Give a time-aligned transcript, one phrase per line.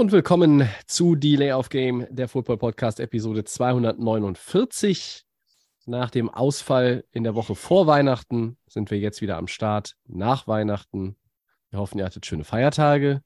[0.00, 5.26] Und willkommen zu Delay of Game, der Football Podcast Episode 249.
[5.84, 10.46] Nach dem Ausfall in der Woche vor Weihnachten sind wir jetzt wieder am Start nach
[10.46, 11.16] Weihnachten.
[11.68, 13.20] Wir hoffen, ihr hattet schöne Feiertage.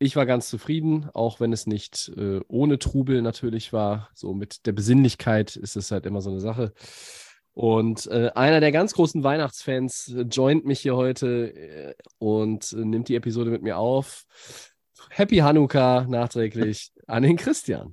[0.00, 4.10] Ich war ganz zufrieden, auch wenn es nicht äh, ohne Trubel natürlich war.
[4.12, 6.72] So mit der Besinnlichkeit ist es halt immer so eine Sache.
[7.52, 12.84] Und äh, einer der ganz großen Weihnachtsfans äh, joint mich hier heute äh, und äh,
[12.84, 14.26] nimmt die Episode mit mir auf.
[15.10, 17.92] Happy Hanukkah nachträglich an den Christian.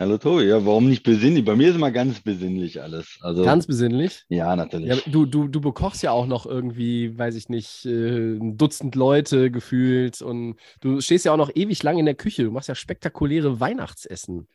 [0.00, 1.44] Hallo Tobi, ja, warum nicht besinnlich?
[1.44, 3.18] Bei mir ist immer ganz besinnlich alles.
[3.20, 4.24] Also, Ganz besinnlich.
[4.28, 4.88] ja, natürlich.
[4.88, 8.94] Ja, du, du, du bekochst ja auch noch irgendwie, weiß ich nicht, äh, ein Dutzend
[8.94, 12.44] Leute gefühlt und du stehst ja auch noch ewig lang in der Küche.
[12.44, 14.46] Du machst ja spektakuläre Weihnachtsessen.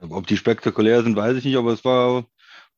[0.00, 2.24] Ob die spektakulär sind, weiß ich nicht, aber es war,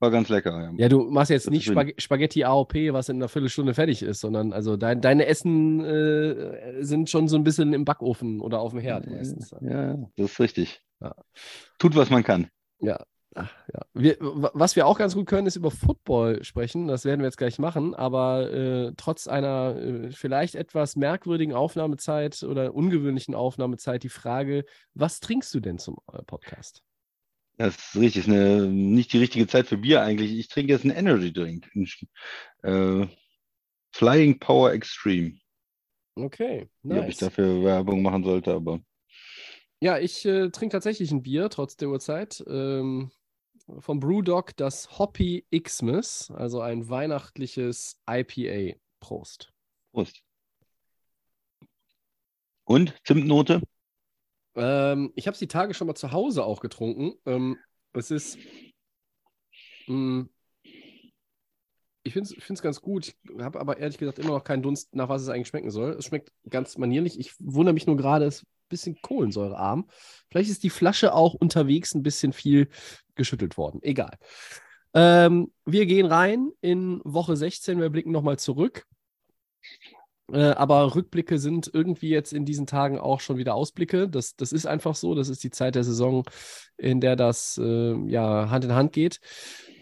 [0.00, 0.50] war ganz lecker.
[0.50, 0.72] Ja.
[0.76, 1.64] Ja, du machst jetzt Das nicht.
[1.66, 6.82] Spag Spaghetti AOP, was in einer Viertelstunde fertig ist, sondern also dein, deine Essen äh,
[6.84, 9.54] sind schon so ein bisschen im Backofen oder auf dem Herd meistens.
[9.60, 10.80] Ja, das ist richtig.
[11.00, 11.14] Ja.
[11.78, 12.48] Tut, was man kann.
[12.80, 13.02] Ja,
[13.34, 13.80] ach, ja.
[13.94, 16.88] Wir, wa- was wir auch ganz gut können, ist über Football sprechen.
[16.88, 17.94] Das werden wir jetzt gleich machen.
[17.94, 24.64] Aber äh, trotz einer äh, vielleicht etwas merkwürdigen Aufnahmezeit oder ungewöhnlichen Aufnahmezeit die Frage:
[24.94, 26.82] Was trinkst du denn zum äh, Podcast?
[27.56, 28.22] Das ist richtig.
[28.22, 30.32] Ist eine, nicht die richtige Zeit für Bier eigentlich.
[30.32, 31.70] Ich trinke jetzt einen Energy Drink.
[32.62, 33.06] Äh,
[33.92, 35.38] Flying Power Extreme.
[36.16, 37.16] Okay, Wie ob ich nice.
[37.18, 38.80] dafür Werbung machen sollte, aber
[39.80, 42.42] Ja, ich äh, trinke tatsächlich ein Bier, trotz der Uhrzeit.
[42.46, 43.10] Ähm,
[43.78, 48.76] vom Brewdog das Hoppy Xmas, also ein weihnachtliches IPA.
[49.00, 49.52] Prost.
[49.92, 50.22] Prost.
[52.64, 53.60] Und Zimtnote?
[54.56, 57.14] Ähm, ich habe es die Tage schon mal zu Hause auch getrunken.
[57.26, 57.58] Ähm,
[57.92, 58.38] es ist.
[59.86, 60.26] Mh,
[62.04, 63.08] ich finde es ganz gut.
[63.08, 65.92] Ich habe aber ehrlich gesagt immer noch keinen Dunst, nach was es eigentlich schmecken soll.
[65.92, 67.18] Es schmeckt ganz manierlich.
[67.18, 69.88] Ich wundere mich nur gerade, es ist ein bisschen kohlensäurearm.
[70.30, 72.68] Vielleicht ist die Flasche auch unterwegs ein bisschen viel
[73.14, 73.80] geschüttelt worden.
[73.82, 74.18] Egal.
[74.92, 77.80] Ähm, wir gehen rein in Woche 16.
[77.80, 78.84] Wir blicken nochmal zurück.
[80.32, 84.08] Äh, aber Rückblicke sind irgendwie jetzt in diesen Tagen auch schon wieder Ausblicke.
[84.08, 85.14] Das, das ist einfach so.
[85.14, 86.24] Das ist die Zeit der Saison,
[86.76, 89.20] in der das äh, ja Hand in Hand geht.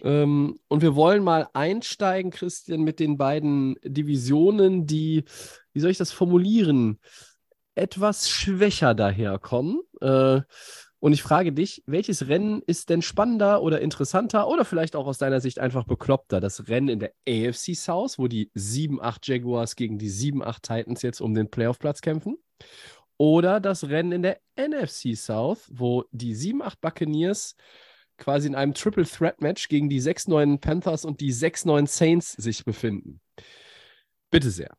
[0.02, 5.24] Ähm, und wir wollen mal einsteigen, Christian, mit den beiden Divisionen, die,
[5.72, 6.98] wie soll ich das formulieren,
[7.74, 9.80] etwas schwächer daherkommen.
[10.00, 10.40] Äh,
[11.02, 15.18] und ich frage dich, welches Rennen ist denn spannender oder interessanter oder vielleicht auch aus
[15.18, 16.40] deiner Sicht einfach bekloppter?
[16.40, 21.20] Das Rennen in der AFC South, wo die 7-8 Jaguars gegen die 7-8 Titans jetzt
[21.20, 22.36] um den Playoff-Platz kämpfen?
[23.16, 27.56] Oder das Rennen in der NFC South, wo die 7-8 Buccaneers
[28.16, 32.64] quasi in einem Triple Threat Match gegen die 6-9 Panthers und die 6-9 Saints sich
[32.64, 33.20] befinden?
[34.30, 34.70] Bitte sehr.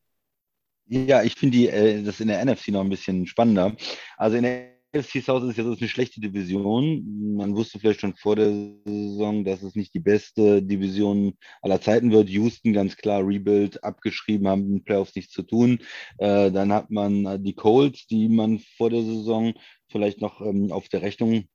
[0.86, 3.76] Ja, ich finde äh, das in der NFC noch ein bisschen spannender.
[4.16, 7.36] Also in der NFC South ist ja eine schlechte Division.
[7.36, 8.52] Man wusste vielleicht schon vor der
[8.86, 11.34] Saison, dass es nicht die beste Division
[11.64, 12.30] aller Zeiten wird.
[12.30, 15.80] Houston ganz klar Rebuild abgeschrieben, haben mit den Playoffs nichts zu tun.
[16.20, 19.54] Äh, dann hat man äh, die Colts, die man vor der Saison
[19.90, 21.46] vielleicht noch ähm, auf der Rechnung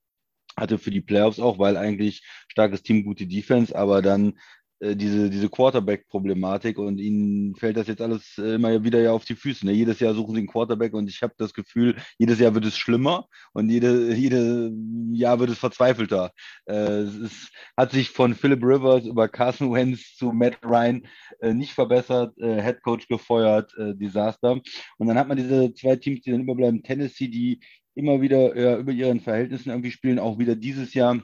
[0.56, 4.38] hatte für die Playoffs auch, weil eigentlich starkes Team, gute Defense, aber dann
[4.80, 9.34] diese, diese Quarterback-Problematik und ihnen fällt das jetzt alles äh, immer wieder ja auf die
[9.34, 9.66] Füße.
[9.66, 9.72] Ne?
[9.72, 12.76] Jedes Jahr suchen sie einen Quarterback und ich habe das Gefühl, jedes Jahr wird es
[12.76, 14.72] schlimmer und jede, jede
[15.12, 16.32] Jahr wird es verzweifelter.
[16.66, 21.02] Äh, es ist, hat sich von Philip Rivers über Carson Wentz zu Matt Ryan
[21.40, 24.60] äh, nicht verbessert, äh, Head Coach gefeuert, äh, Desaster.
[24.98, 27.60] Und dann hat man diese zwei Teams, die dann überbleiben, Tennessee, die
[27.94, 31.20] immer wieder über ihren Verhältnissen irgendwie spielen, auch wieder dieses Jahr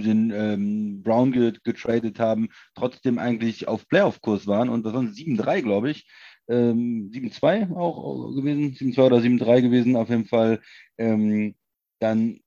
[0.00, 5.60] sie ähm, Brown ge getradet haben, trotzdem eigentlich auf Playoff-Kurs waren und das waren 7-3,
[5.60, 6.06] glaube ich.
[6.48, 10.60] Ähm, 7-2 auch, auch gewesen, 7-2 oder 7-3 gewesen, auf jeden Fall.
[10.98, 11.54] Ähm,
[12.00, 12.40] dann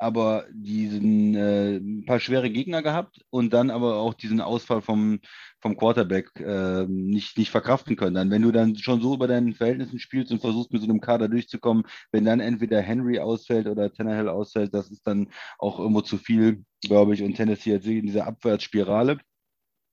[0.00, 5.20] aber diesen äh, ein paar schwere Gegner gehabt und dann aber auch diesen Ausfall vom,
[5.60, 8.14] vom Quarterback äh, nicht, nicht verkraften können.
[8.14, 11.02] Dann, wenn du dann schon so über deinen Verhältnissen spielst und versuchst mit so einem
[11.02, 16.00] Kader durchzukommen, wenn dann entweder Henry ausfällt oder Tannehill ausfällt, das ist dann auch irgendwo
[16.00, 17.22] zu viel, glaube ich.
[17.22, 19.18] Und Tennessee jetzt in dieser Abwärtsspirale.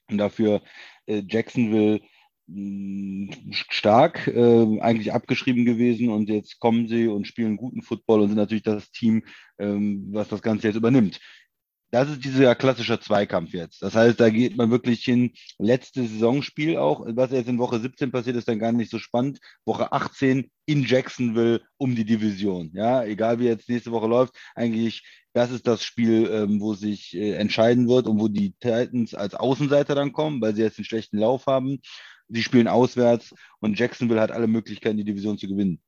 [0.10, 0.62] Und dafür
[1.06, 2.00] äh, Jacksonville
[3.52, 8.38] stark, äh, eigentlich abgeschrieben gewesen und jetzt kommen sie und spielen guten Football und sind
[8.38, 9.24] natürlich das Team,
[9.60, 11.20] ähm, was das Ganze jetzt übernimmt.
[11.92, 13.82] Das ist dieser klassische Zweikampf jetzt.
[13.82, 15.32] Das heißt, da geht man wirklich hin.
[15.58, 19.40] Letztes Saisonspiel auch, was jetzt in Woche 17 passiert, ist dann gar nicht so spannend.
[19.66, 22.72] Woche 18 in Jacksonville um die Division.
[22.74, 25.04] Ja, egal wie jetzt nächste Woche läuft, eigentlich
[25.34, 29.36] das ist das Spiel, ähm, wo sich äh, entscheiden wird und wo die Titans als
[29.36, 31.80] Außenseiter dann kommen, weil sie jetzt einen schlechten Lauf haben.
[32.29, 35.81] Sie spielen auswärts und Jacksonville hat alle Möglichkeiten, die Division zu gewinnen.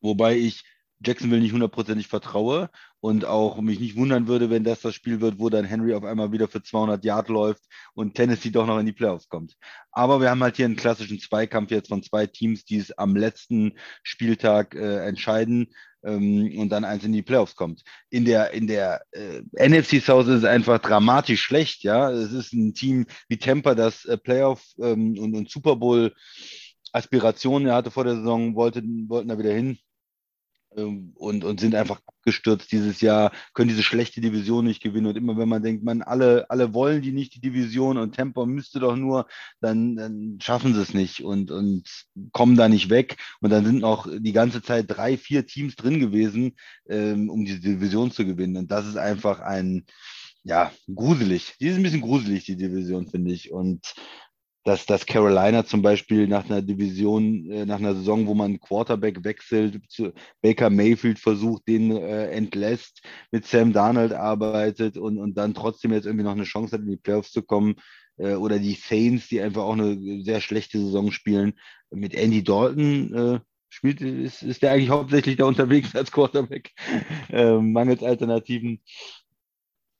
[0.00, 0.64] Wobei ich
[1.04, 2.70] Jacksonville nicht hundertprozentig vertraue
[3.00, 6.04] und auch mich nicht wundern würde, wenn das das Spiel wird, wo dann Henry auf
[6.04, 7.62] einmal wieder für 200 Yard läuft
[7.94, 9.56] und Tennessee doch noch in die Playoffs kommt.
[9.92, 13.16] Aber wir haben halt hier einen klassischen Zweikampf jetzt von zwei Teams, die es am
[13.16, 13.72] letzten
[14.02, 15.68] Spieltag äh, entscheiden
[16.04, 17.82] ähm, und dann eins in die Playoffs kommt.
[18.10, 22.10] In der, in der äh, NFC South ist es einfach dramatisch schlecht, ja.
[22.10, 26.12] Es ist ein Team wie Tampa, das äh, Playoff ähm, und, und Super Bowl
[26.92, 29.78] Aspirationen hatte vor der Saison, wollte, wollten da wieder hin
[30.74, 35.06] und, und sind einfach abgestürzt dieses Jahr, können diese schlechte Division nicht gewinnen.
[35.06, 38.46] Und immer wenn man denkt, man, alle, alle wollen die nicht, die Division und Tempo
[38.46, 39.26] müsste doch nur,
[39.60, 41.84] dann, dann schaffen sie es nicht und, und
[42.32, 43.16] kommen da nicht weg.
[43.40, 46.56] Und dann sind noch die ganze Zeit drei, vier Teams drin gewesen,
[46.88, 48.56] ähm, um diese Division zu gewinnen.
[48.56, 49.84] Und das ist einfach ein,
[50.44, 51.54] ja, gruselig.
[51.58, 53.50] Die ist ein bisschen gruselig, die Division, finde ich.
[53.50, 53.94] Und
[54.64, 59.22] dass, dass Carolina zum Beispiel nach einer Division, äh, nach einer Saison, wo man Quarterback
[59.22, 60.12] wechselt, zu
[60.42, 66.06] Baker Mayfield versucht, den äh, entlässt, mit Sam Darnold arbeitet und, und dann trotzdem jetzt
[66.06, 67.76] irgendwie noch eine Chance hat, in die Playoffs zu kommen.
[68.16, 71.54] Äh, oder die Saints, die einfach auch eine sehr schlechte Saison spielen.
[71.90, 76.70] Mit Andy Dalton äh, spielt, ist, ist der eigentlich hauptsächlich da unterwegs als Quarterback,
[77.28, 78.80] äh, mangels Alternativen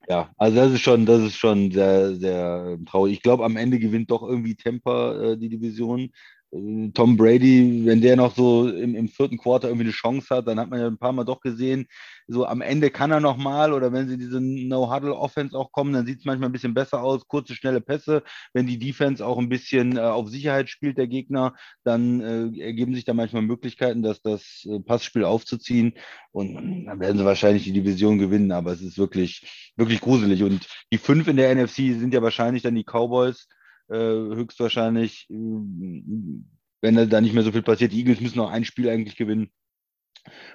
[0.09, 3.15] ja, also das ist schon, das ist schon sehr, sehr traurig.
[3.15, 6.11] Ich glaube, am Ende gewinnt doch irgendwie Tampa äh, die Division.
[6.55, 10.47] Äh, Tom Brady, wenn der noch so im, im vierten Quarter irgendwie eine Chance hat,
[10.47, 11.87] dann hat man ja ein paar Mal doch gesehen,
[12.27, 16.07] so am Ende kann er noch mal oder wenn sie diese No-Huddle-Offense auch kommen, dann
[16.07, 18.23] sieht es manchmal ein bisschen besser aus, kurze, schnelle Pässe.
[18.53, 22.95] Wenn die Defense auch ein bisschen äh, auf Sicherheit spielt, der Gegner, dann äh, ergeben
[22.95, 25.95] sich da manchmal Möglichkeiten, dass das äh, Passspiel aufzuziehen.
[26.33, 30.43] Und dann werden sie wahrscheinlich die Division gewinnen, aber es ist wirklich, wirklich gruselig.
[30.43, 33.49] Und die fünf in der NFC sind ja wahrscheinlich dann die Cowboys,
[33.89, 37.93] äh, höchstwahrscheinlich, äh, wenn da nicht mehr so viel passiert.
[37.93, 39.51] Die Eagles müssen noch ein Spiel eigentlich gewinnen.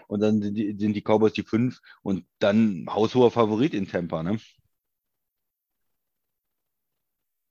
[0.07, 4.23] Und dann sind die, sind die Cowboys die fünf und dann haushoher Favorit in Tampa,
[4.23, 4.39] ne?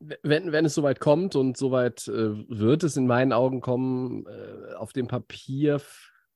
[0.01, 4.75] Wenn, wenn es soweit kommt und soweit äh, wird es in meinen Augen kommen, äh,
[4.75, 5.81] auf dem Papier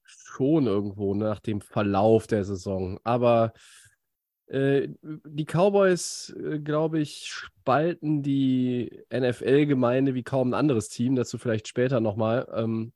[0.05, 2.99] schon irgendwo nach dem Verlauf der Saison.
[3.05, 3.53] Aber
[4.49, 11.15] die Cowboys, äh, glaube ich, spalten die NFL-Gemeinde wie kaum ein anderes Team.
[11.15, 12.49] Dazu vielleicht später nochmal.
[12.55, 12.93] Ähm,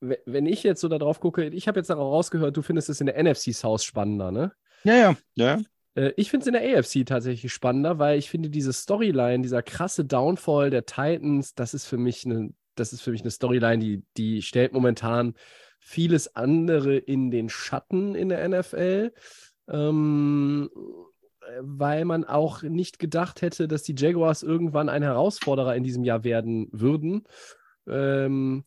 [0.00, 3.06] wenn ich jetzt so darauf gucke, ich habe jetzt darauf rausgehört, du findest es in
[3.06, 4.52] der NFC South spannender, ne?
[4.84, 5.60] Ja, ja, ja.
[5.94, 9.62] Äh, ich finde es in der AFC tatsächlich spannender, weil ich finde, diese Storyline, dieser
[9.62, 13.78] krasse Downfall der Titans, das ist für mich eine, das ist für mich eine Storyline,
[13.78, 15.34] die, die stellt momentan
[15.78, 19.12] vieles andere in den Schatten in der NFL
[19.70, 20.70] ähm,
[21.60, 26.24] weil man auch nicht gedacht hätte, dass die Jaguars irgendwann ein Herausforderer in diesem Jahr
[26.24, 27.24] werden würden.
[27.88, 28.64] Ähm,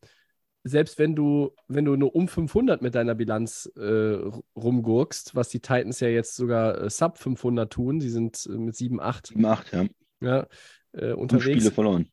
[0.63, 4.17] selbst wenn du, wenn du nur um 500 mit deiner Bilanz äh,
[4.55, 8.75] rumgurkst, was die Titans ja jetzt sogar äh, sub 500 tun, die sind äh, mit
[8.75, 9.27] 7, 8.
[9.27, 9.85] 7, 8, ja.
[10.21, 10.47] Ja,
[10.93, 11.57] äh, unterwegs.
[11.57, 12.09] Spiele verloren.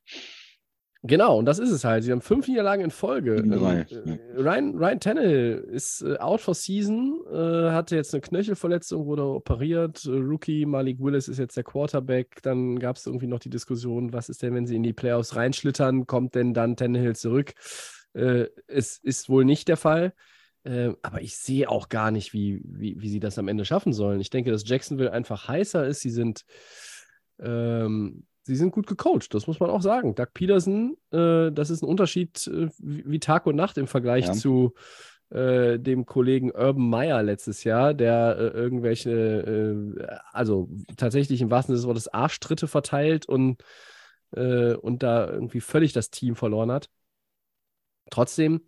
[1.02, 2.04] Genau, und das ist es halt.
[2.04, 3.42] Sie haben fünf Niederlagen in Folge.
[3.42, 8.20] Drei, ähm, äh, Ryan, Ryan Tannehill ist äh, out for season, äh, hatte jetzt eine
[8.20, 10.04] Knöchelverletzung, wurde operiert.
[10.04, 12.42] Äh, Rookie Malik Willis ist jetzt der Quarterback.
[12.42, 15.36] Dann gab es irgendwie noch die Diskussion, was ist denn, wenn sie in die Playoffs
[15.36, 16.06] reinschlittern?
[16.06, 17.54] Kommt denn dann Tannehill zurück?
[18.12, 20.12] Es ist wohl nicht der Fall.
[20.64, 23.92] Äh, aber ich sehe auch gar nicht, wie, wie, wie sie das am Ende schaffen
[23.92, 24.20] sollen.
[24.20, 26.00] Ich denke, dass Jacksonville einfach heißer ist.
[26.00, 26.44] Sie sind
[27.38, 30.14] ähm, sie sind gut gecoacht, das muss man auch sagen.
[30.14, 34.32] Doug Peterson, äh, das ist ein Unterschied äh, wie, Tag und Nacht im Vergleich ja.
[34.32, 34.74] zu
[35.30, 41.74] äh, dem Kollegen Urban Meyer letztes Jahr, der äh, irgendwelche, äh, also tatsächlich im wahrsten
[41.74, 43.62] Sinne des Wortes Arschtritte verteilt und,
[44.32, 46.90] äh, und da irgendwie völlig das Team verloren hat.
[48.10, 48.62] Trotzdem,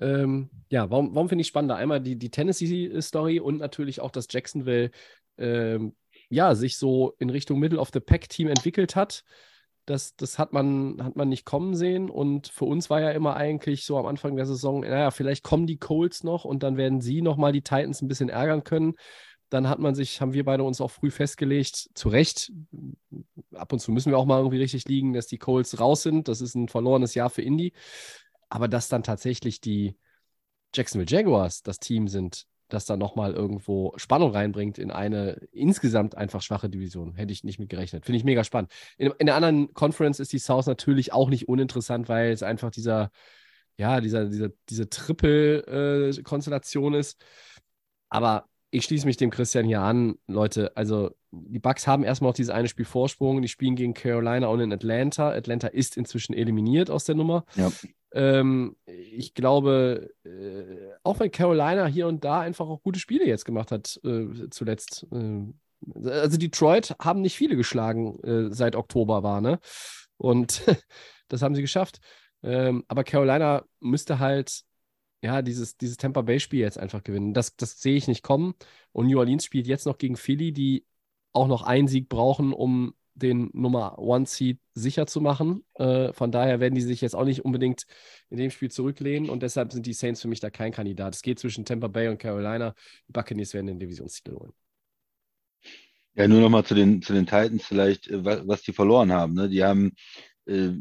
[0.00, 1.76] ähm, ja, warum, warum finde ich spannender?
[1.76, 4.90] Einmal die, die Tennessee-Story und natürlich auch, dass Jacksonville
[5.38, 5.94] ähm,
[6.28, 9.24] ja, sich so in Richtung Middle of the Pack Team entwickelt hat.
[9.86, 12.08] Das, das hat, man, hat man nicht kommen sehen.
[12.08, 15.66] Und für uns war ja immer eigentlich so am Anfang der Saison, naja, vielleicht kommen
[15.66, 18.94] die Colts noch und dann werden sie nochmal die Titans ein bisschen ärgern können.
[19.50, 22.50] Dann hat man sich, haben wir beide uns auch früh festgelegt, zu Recht,
[23.52, 26.28] ab und zu müssen wir auch mal irgendwie richtig liegen, dass die Colts raus sind.
[26.28, 27.72] Das ist ein verlorenes Jahr für Indy.
[28.48, 29.96] Aber dass dann tatsächlich die
[30.74, 36.42] Jacksonville Jaguars das Team sind, das dann nochmal irgendwo Spannung reinbringt in eine insgesamt einfach
[36.42, 37.14] schwache Division.
[37.14, 38.04] Hätte ich nicht mit gerechnet.
[38.04, 38.72] Finde ich mega spannend.
[38.96, 42.70] In, in, der anderen Conference ist die South natürlich auch nicht uninteressant, weil es einfach
[42.70, 43.10] dieser,
[43.76, 47.22] ja, dieser, dieser, diese Triple-Konstellation äh, ist.
[48.08, 50.76] Aber ich schließe mich dem Christian hier an, Leute.
[50.76, 53.40] Also, die Bucks haben erstmal noch dieses eine Spiel Vorsprung.
[53.40, 55.30] Die spielen gegen Carolina und in Atlanta.
[55.30, 57.44] Atlanta ist inzwischen eliminiert aus der Nummer.
[57.54, 57.70] Ja.
[58.12, 63.44] Ähm, ich glaube, äh, auch wenn Carolina hier und da einfach auch gute Spiele jetzt
[63.44, 65.06] gemacht hat, äh, zuletzt.
[65.12, 65.52] Äh,
[66.08, 69.60] also Detroit haben nicht viele geschlagen, äh, seit Oktober war, ne?
[70.16, 70.62] Und
[71.28, 72.00] das haben sie geschafft.
[72.42, 74.64] Ähm, aber Carolina müsste halt
[75.24, 77.32] ja, dieses, dieses Tampa Bay-Spiel jetzt einfach gewinnen.
[77.32, 78.54] Das, das sehe ich nicht kommen.
[78.92, 80.84] Und New Orleans spielt jetzt noch gegen Philly, die
[81.32, 85.64] auch noch einen Sieg brauchen, um den Nummer One Seed sicher zu machen.
[85.76, 87.86] Äh, von daher werden die sich jetzt auch nicht unbedingt
[88.28, 91.14] in dem Spiel zurücklehnen und deshalb sind die Saints für mich da kein Kandidat.
[91.14, 92.74] Es geht zwischen Tampa Bay und Carolina.
[93.08, 94.52] Die Buccaneers werden den Divisionstitel holen.
[96.16, 99.32] Ja, nur nochmal zu den, zu den Titans vielleicht, äh, was, die verloren haben.
[99.32, 99.48] Ne?
[99.48, 99.92] Die haben
[100.44, 100.72] äh,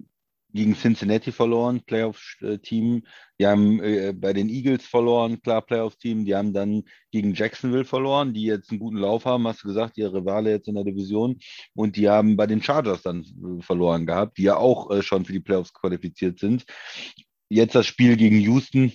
[0.54, 3.04] gegen Cincinnati verloren, Playoff-Team.
[3.40, 6.26] Die haben äh, bei den Eagles verloren, klar, Playoff-Team.
[6.26, 9.98] Die haben dann gegen Jacksonville verloren, die jetzt einen guten Lauf haben, hast du gesagt,
[9.98, 11.40] ihre Rivale jetzt in der Division.
[11.74, 15.26] Und die haben bei den Chargers dann äh, verloren gehabt, die ja auch äh, schon
[15.26, 16.66] für die Playoffs qualifiziert sind.
[17.50, 18.94] Jetzt das Spiel gegen Houston.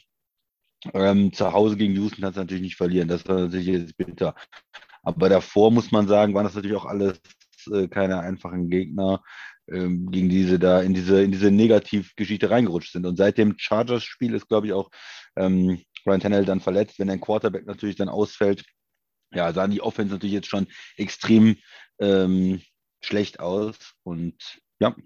[0.94, 3.08] Ähm, zu Hause gegen Houston hat es natürlich nicht verlieren.
[3.08, 4.36] Das war natürlich jetzt bitter.
[5.02, 7.20] Aber davor muss man sagen, waren das natürlich auch alles
[7.72, 9.22] äh, keine einfachen Gegner
[9.70, 13.06] ähm, gegen diese da in diese, in diese Negativgeschichte reingerutscht sind.
[13.06, 14.90] Und seit dem Chargers-Spiel ist, glaube ich, auch
[15.36, 16.98] ähm, Ryan Tannehill dann verletzt.
[16.98, 18.64] Wenn ein Quarterback natürlich dann ausfällt,
[19.32, 21.56] ja, sahen die Offense natürlich jetzt schon extrem
[22.00, 22.62] ähm,
[23.02, 23.76] schlecht aus.
[24.02, 24.36] Und
[24.80, 24.96] ja,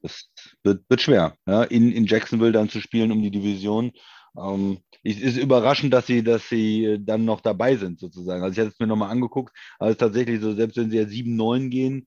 [0.00, 0.30] das
[0.62, 3.92] wird, wird schwer, ja, in, in Jacksonville dann zu spielen um die Division.
[4.36, 8.42] Ähm, es ist überraschend, dass sie, dass sie dann noch dabei sind, sozusagen.
[8.42, 10.96] Also ich hatte es mir nochmal angeguckt, aber es ist tatsächlich so, selbst wenn sie
[10.96, 12.06] ja 7-9 gehen,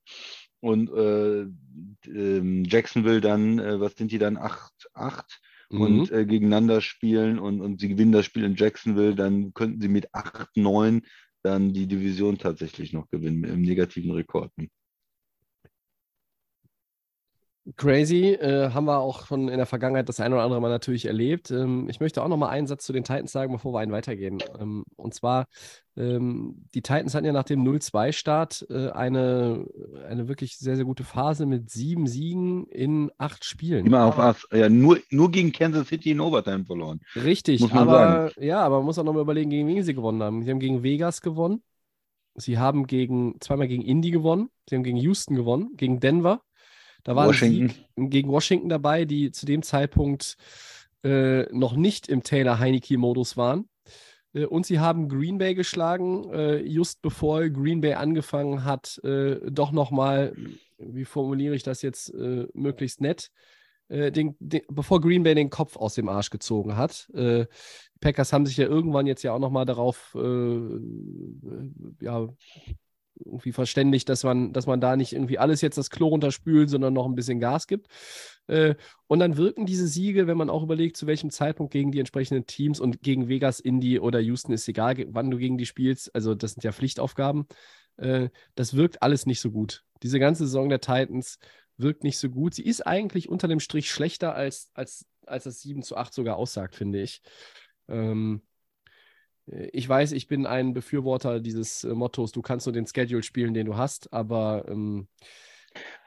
[0.66, 1.42] und äh,
[2.10, 5.24] äh, Jacksonville dann, äh, was sind die dann, 8-8
[5.70, 5.82] mhm.
[5.82, 9.90] und äh, gegeneinander spielen und, und sie gewinnen das Spiel in Jacksonville, dann könnten sie
[9.90, 11.04] mit 8-9
[11.44, 14.52] dann die Division tatsächlich noch gewinnen im negativen Rekord.
[17.78, 21.06] Crazy, äh, haben wir auch schon in der Vergangenheit das ein oder andere Mal natürlich
[21.06, 21.50] erlebt.
[21.50, 23.92] Ähm, ich möchte auch noch mal einen Satz zu den Titans sagen, bevor wir einen
[23.92, 24.38] weitergehen.
[24.60, 25.48] Ähm, und zwar,
[25.98, 29.66] ähm, die Titans hatten ja nach dem 0-2-Start äh, eine,
[30.08, 33.88] eine wirklich sehr, sehr gute Phase mit sieben Siegen in acht Spielen.
[33.88, 37.02] Immer auf was, ja, nur, nur gegen Kansas City in Overtime verloren.
[37.16, 38.46] Richtig, muss man aber, sagen.
[38.46, 40.44] ja, aber man muss auch noch mal überlegen, gegen wen sie gewonnen haben.
[40.44, 41.64] Sie haben gegen Vegas gewonnen.
[42.36, 44.50] Sie haben gegen, zweimal gegen Indy gewonnen.
[44.70, 46.42] Sie haben gegen Houston gewonnen, gegen Denver
[47.06, 48.10] da war Washington.
[48.10, 50.38] Gegen Washington dabei, die zu dem Zeitpunkt
[51.04, 53.70] äh, noch nicht im Taylor-Heineke-Modus waren.
[54.34, 59.40] Äh, und sie haben Green Bay geschlagen, äh, just bevor Green Bay angefangen hat, äh,
[59.52, 60.36] doch nochmal,
[60.80, 63.30] wie formuliere ich das jetzt äh, möglichst nett,
[63.88, 67.08] äh, den, den, bevor Green Bay den Kopf aus dem Arsch gezogen hat.
[67.14, 67.46] die
[68.02, 70.16] Packers haben sich ja irgendwann jetzt ja auch nochmal darauf
[72.02, 72.28] ja,
[73.24, 76.94] irgendwie verständigt, dass man, dass man da nicht irgendwie alles jetzt das Klo runterspült, sondern
[76.94, 77.88] noch ein bisschen Gas gibt.
[78.48, 78.76] Äh,
[79.08, 82.46] und dann wirken diese Siege, wenn man auch überlegt, zu welchem Zeitpunkt gegen die entsprechenden
[82.46, 86.14] Teams und gegen Vegas, Indy oder Houston ist egal, wann du gegen die spielst.
[86.14, 87.48] Also das sind ja Pflichtaufgaben.
[87.98, 89.84] Äh, das wirkt alles nicht so gut.
[90.04, 91.40] Diese ganze Saison der Titans
[91.78, 92.54] wirkt nicht so gut.
[92.54, 96.38] Sie ist eigentlich unter dem Strich schlechter, als, als, als das 7 zu 8 sogar
[96.38, 97.22] aussagt, finde ich.
[97.88, 98.55] Ähm, äh,
[99.48, 103.54] ich weiß, ich bin ein Befürworter dieses äh, Mottos, du kannst nur den Schedule spielen,
[103.54, 105.08] den du hast, aber ähm,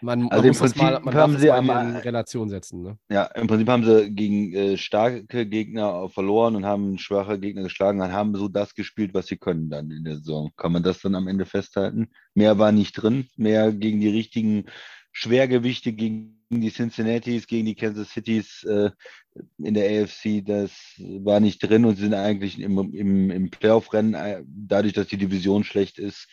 [0.00, 2.83] man, also man muss Prinzip mal, man haben sie in Relation setzen.
[2.83, 2.99] Ne?
[3.11, 8.00] Ja, im Prinzip haben sie gegen äh, starke Gegner verloren und haben schwache Gegner geschlagen
[8.00, 10.50] und haben so das gespielt, was sie können dann in der Saison.
[10.57, 12.09] Kann man das dann am Ende festhalten?
[12.35, 14.66] Mehr war nicht drin, mehr gegen die richtigen
[15.20, 18.90] Schwergewichte, gegen die Cincinnatis, gegen die Kansas Cities äh,
[19.58, 24.44] in der AFC, das war nicht drin und sind eigentlich im, im, im Playoff-Rennen, äh,
[24.46, 26.28] dadurch, dass die Division schlecht ist,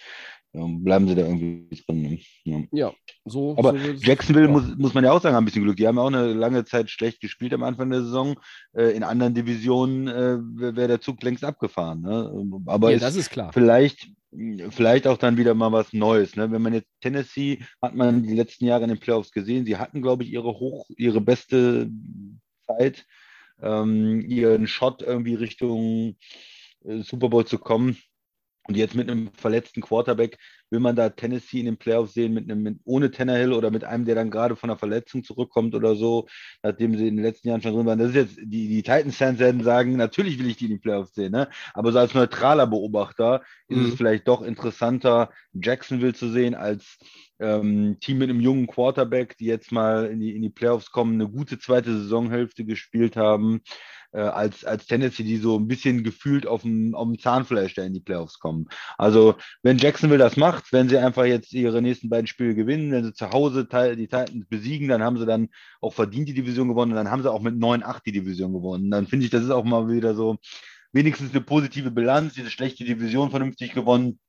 [0.56, 2.02] bleiben sie da irgendwie drin.
[2.02, 2.20] Ne?
[2.44, 2.94] Ja, ja
[3.26, 3.56] so.
[3.58, 5.78] Aber so Jacksonville muss, muss man ja auch sagen, haben ein bisschen Glück.
[5.78, 8.40] Die haben auch eine lange Zeit schlecht gespielt am Anfang der Saison.
[8.74, 10.38] Äh, in anderen Divisionen äh,
[10.76, 12.02] wäre der Zug längst abgefahren.
[12.02, 12.62] Ne?
[12.68, 13.52] Aber ja, das ist klar.
[13.54, 14.08] Vielleicht,
[14.70, 16.36] vielleicht auch dann wieder mal was Neues.
[16.36, 16.52] Ne?
[16.52, 19.66] Wenn man jetzt Tennessee hat man die letzten Jahre in den Playoffs gesehen.
[19.66, 21.90] Sie hatten, glaube ich, ihre hoch, ihre beste
[22.66, 23.06] Zeit,
[23.62, 26.16] ähm, ihren Shot irgendwie Richtung
[26.86, 27.98] äh, Super Bowl zu kommen
[28.68, 30.38] Und jetzt mit einem verletzten Quarterback
[30.72, 33.84] will man da Tennessee in den Playoffs sehen, mit einem mit, ohne Tannehill oder mit
[33.84, 36.28] einem, der dann gerade von einer Verletzung zurückkommt oder so,
[36.64, 38.00] nachdem sie in den letzten Jahren schon drin waren.
[38.00, 41.14] Das ist jetzt, die, die Titans-Fans werden sagen, natürlich will ich die in den Playoffs
[41.14, 41.50] sehen, ne?
[41.74, 43.86] aber so als neutraler Beobachter ist Mhm.
[43.86, 46.98] es vielleicht doch interessanter, Jacksonville zu sehen, als
[47.40, 51.16] ähm, Team mit einem jungen Quarterback, die jetzt mal in die, in die Playoffs kommen,
[51.16, 53.62] eine gute zweite Saisonhälfte gespielt haben,
[54.16, 57.84] äh, als, als Tennessee, die so ein bisschen gefühlt auf dem, auf dem Zahnfleisch da
[57.84, 58.68] in die Playoffs kommen.
[58.98, 63.04] Also, wenn Jacksonville das macht, wenn sie einfach jetzt ihre nächsten beiden Spiele gewinnen, wenn
[63.04, 65.50] sie zu Hause die Titans besiegen, dann haben sie dann
[65.82, 68.90] auch verdient die Division gewonnen und dann haben sie auch mit 9-8 die Division gewonnen.
[68.90, 70.38] Dann finde ich, das ist auch mal wieder so
[70.94, 74.20] wenigstens eine positive Bilanz, diese schlechte Division vernünftig gewonnen.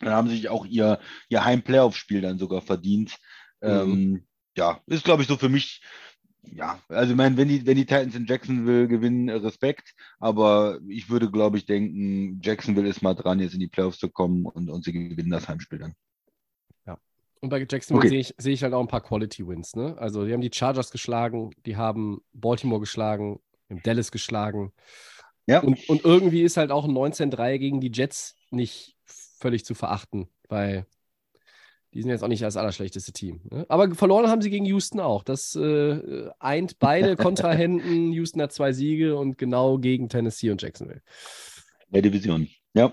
[0.00, 3.16] Dann haben sie sich auch ihr, ihr Heim-Playoff-Spiel dann sogar verdient.
[3.62, 4.26] Ähm,
[4.56, 5.80] ja, ist, glaube ich, so für mich,
[6.42, 11.10] ja, also ich meine, wenn die, wenn die Titans in Jacksonville gewinnen, Respekt, aber ich
[11.10, 14.70] würde, glaube ich, denken, Jacksonville ist mal dran, jetzt in die Playoffs zu kommen und,
[14.70, 15.94] und sie gewinnen das Heimspiel dann.
[17.40, 18.08] Und bei Jacksonville Okay.
[18.08, 19.76] sehe ich, sehe ich halt auch ein paar Quality Wins.
[19.76, 19.96] Ne?
[19.98, 23.40] Also, die haben die Chargers geschlagen, die haben Baltimore geschlagen,
[23.70, 24.72] haben Dallas geschlagen.
[25.46, 25.60] Ja.
[25.60, 30.28] Und, und irgendwie ist halt auch ein 19-3 gegen die Jets nicht völlig zu verachten,
[30.48, 30.86] weil
[31.94, 33.40] die sind jetzt auch nicht das allerschlechteste Team.
[33.50, 33.64] Ne?
[33.68, 35.22] Aber verloren haben sie gegen Houston auch.
[35.22, 38.12] Das äh, eint beide Kontrahenten.
[38.12, 41.02] Houston hat zwei Siege und genau gegen Tennessee und Jacksonville.
[41.88, 42.48] Der Division.
[42.74, 42.92] Ja.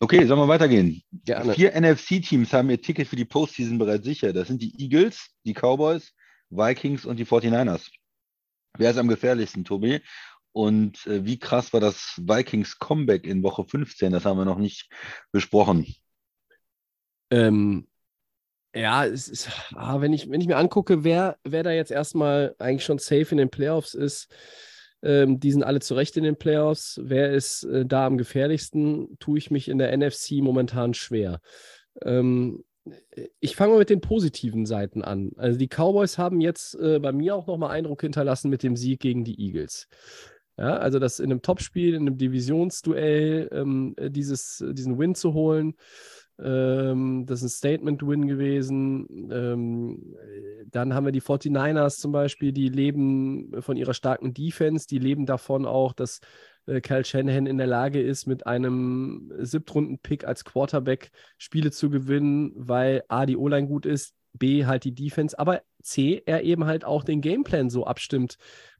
[0.00, 1.02] Okay, sollen wir weitergehen?
[1.24, 1.52] Gerne.
[1.54, 4.32] Vier NFC-Teams haben ihr Ticket für die Postseason bereits sicher.
[4.32, 6.14] Das sind die Eagles, die Cowboys,
[6.48, 7.88] Vikings und die 49ers.
[8.78, 10.00] Wer ist am gefährlichsten, Tobi?
[10.52, 14.12] Und äh, wie krass war das Vikings Comeback in Woche 15?
[14.12, 14.90] Das haben wir noch nicht
[15.32, 15.86] besprochen.
[17.30, 17.86] Ähm,
[18.74, 22.54] ja, es ist, ah, wenn ich, wenn ich mir angucke, wer, wer da jetzt erstmal
[22.58, 24.28] eigentlich schon safe in den Playoffs ist,
[25.02, 27.00] ähm, die sind alle zurecht in den Playoffs.
[27.02, 31.40] Wer ist äh, da am gefährlichsten, tue ich mich in der NFC momentan schwer.
[32.02, 32.64] Ähm,
[33.40, 35.32] ich fange mal mit den positiven Seiten an.
[35.36, 39.00] Also die Cowboys haben jetzt äh, bei mir auch nochmal Eindruck hinterlassen mit dem Sieg
[39.00, 39.88] gegen die Eagles.
[40.56, 45.74] Ja, also das in einem Topspiel, in einem Divisionsduell, ähm, dieses, diesen Win zu holen,
[46.42, 49.30] ähm, das ist ein Statement-Win gewesen.
[49.30, 50.16] Ähm,
[50.66, 55.26] dann haben wir die 49ers zum Beispiel, die leben von ihrer starken Defense, die leben
[55.26, 56.20] davon auch, dass
[56.66, 62.52] äh, Kyle Shanahan in der Lage ist, mit einem Siebtrunden-Pick als Quarterback Spiele zu gewinnen,
[62.54, 66.84] weil A, die O-Line gut ist, B, halt die Defense, aber C, er eben halt
[66.84, 68.38] auch den Gameplan so abstimmt,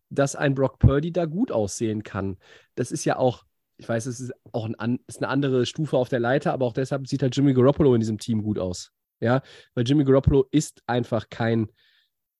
[0.08, 2.36] dass ein Brock Purdy da gut aussehen kann.
[2.74, 3.44] Das ist ja auch
[3.80, 6.74] ich weiß, es ist auch ein, ist eine andere Stufe auf der Leiter, aber auch
[6.74, 8.92] deshalb sieht halt Jimmy Garoppolo in diesem Team gut aus.
[9.20, 9.42] Ja,
[9.74, 11.68] weil Jimmy Garoppolo ist einfach kein,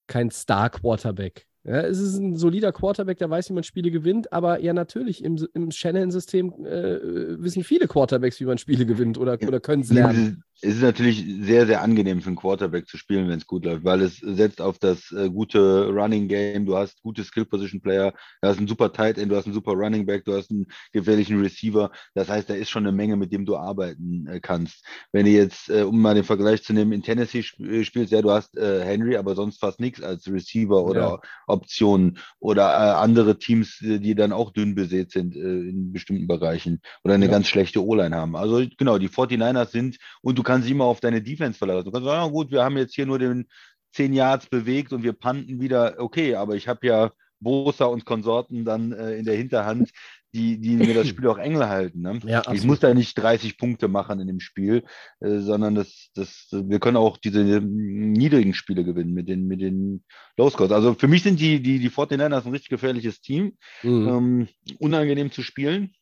[0.07, 1.47] kein Star-Quarterback.
[1.65, 5.23] Ja, es ist ein solider Quarterback, der weiß, wie man Spiele gewinnt, aber ja, natürlich,
[5.23, 9.91] im, im Shanahan-System äh, wissen viele Quarterbacks, wie man Spiele gewinnt oder, oder können es
[9.91, 10.43] lernen.
[10.63, 13.83] Es ist natürlich sehr, sehr angenehm für einen Quarterback zu spielen, wenn es gut läuft,
[13.83, 18.59] weil es setzt auf das äh, gute Running Game, du hast gute Skill-Position-Player, du hast
[18.59, 21.91] einen super Tight End, du hast einen super Running Back, du hast einen gefährlichen Receiver.
[22.15, 24.85] Das heißt, da ist schon eine Menge, mit dem du arbeiten äh, kannst.
[25.13, 28.21] Wenn du jetzt, äh, um mal den Vergleich zu nehmen, in Tennessee sp spielst, ja,
[28.21, 31.21] du hast äh, Henry, aber sonst fast nichts als Receiver oder Ja.
[31.47, 36.27] Optionen oder äh, andere Teams, äh, die dann auch dünn besät sind äh, in bestimmten
[36.27, 37.31] Bereichen oder eine Ja.
[37.31, 38.37] ganz schlechte O-Line haben.
[38.37, 41.85] Also genau, die 49ers sind und du kannst dich immer auf deine Defense verlassen.
[41.87, 43.47] Du kannst sagen, ja, gut, wir haben jetzt hier nur den
[43.93, 45.95] 10 Yards bewegt und wir panten wieder.
[45.99, 49.91] Okay, aber ich habe ja Bosa und Konsorten dann äh, in der Hinterhand,
[50.33, 52.03] die, die mir das Spiel auch eng halten.
[52.03, 52.21] Ne?
[52.25, 54.85] Ja, Ich muss da nicht 30 Punkte machen in dem Spiel,
[55.21, 59.61] äh, sondern das, das, wir können auch diese ähm, niedrigen Spiele gewinnen mit den, mit
[59.61, 60.05] den
[60.37, 60.71] Low Scores.
[60.71, 64.09] Also für mich sind die, die, die 49ers ein richtig gefährliches Team, Mhm.
[64.09, 65.95] ähm, unangenehm zu spielen.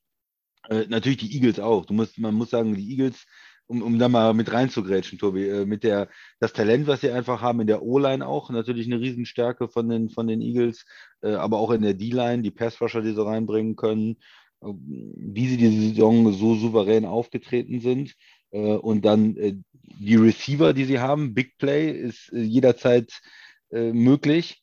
[0.69, 1.87] Äh, natürlich die Eagles auch.
[1.87, 3.25] Du musst, man muss sagen, die Eagles,
[3.69, 6.09] um, um da mal mit reinzugrätschen, Tobi, äh, mit der,
[6.41, 10.09] das Talent, was sie einfach haben in der O-Line auch, natürlich eine Riesenstärke von den,
[10.09, 10.85] von den Eagles,
[11.23, 14.17] äh, aber auch in der D-Line, die Pass-Rusher, die sie reinbringen können,
[14.63, 18.15] äh, wie sie diese Saison so souverän aufgetreten sind.
[18.51, 19.63] Und dann
[20.01, 23.13] die Receiver, die sie haben, Big Play ist jederzeit
[23.71, 24.63] möglich.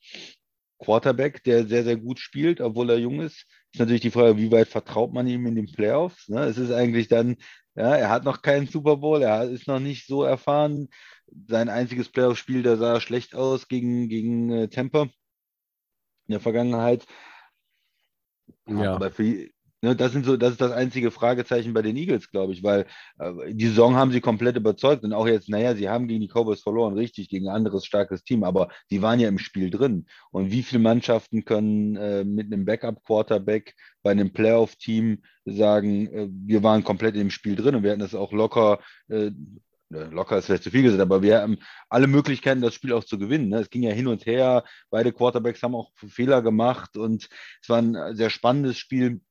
[0.79, 3.45] Quarterback, der sehr, sehr gut spielt, obwohl er jung ist.
[3.75, 6.29] Ist natürlich die Frage, wie weit vertraut man ihm in den Playoffs?
[6.29, 6.45] Ne?
[6.45, 7.35] Es ist eigentlich dann,
[7.75, 10.88] ja, er hat noch keinen Super Bowl, er ist noch nicht so erfahren.
[11.49, 15.11] Sein einziges Playoff-Spiel, da sah schlecht aus gegen, gegen äh, Tampa in
[16.29, 17.05] der Vergangenheit.
[18.65, 18.95] Ja.
[18.95, 19.49] Aber für,
[19.81, 22.85] Ne, das sind so, das ist das einzige Fragezeichen bei den Eagles, glaube ich, weil
[23.19, 26.27] äh, die Saison haben sie komplett überzeugt und auch jetzt, naja, sie haben gegen die
[26.27, 30.07] Cowboys verloren, richtig, gegen ein anderes starkes Team, aber sie waren ja im Spiel drin.
[30.31, 36.63] Und wie viele Mannschaften können äh, mit einem Backup-Quarterback bei einem Playoff-Team sagen, äh, wir
[36.63, 39.31] waren komplett im Spiel drin und wir hatten das auch locker äh,
[39.89, 41.59] Ne, locker ist vielleicht zu viel gesagt, aber wir haben
[41.89, 43.49] alle Möglichkeiten, das Spiel auch zu gewinnen.
[43.49, 43.59] Ne?
[43.59, 47.29] Es ging ja hin und her, beide Quarterbacks haben auch Fehler gemacht und
[47.61, 49.21] es war ein sehr spannendes Spiel.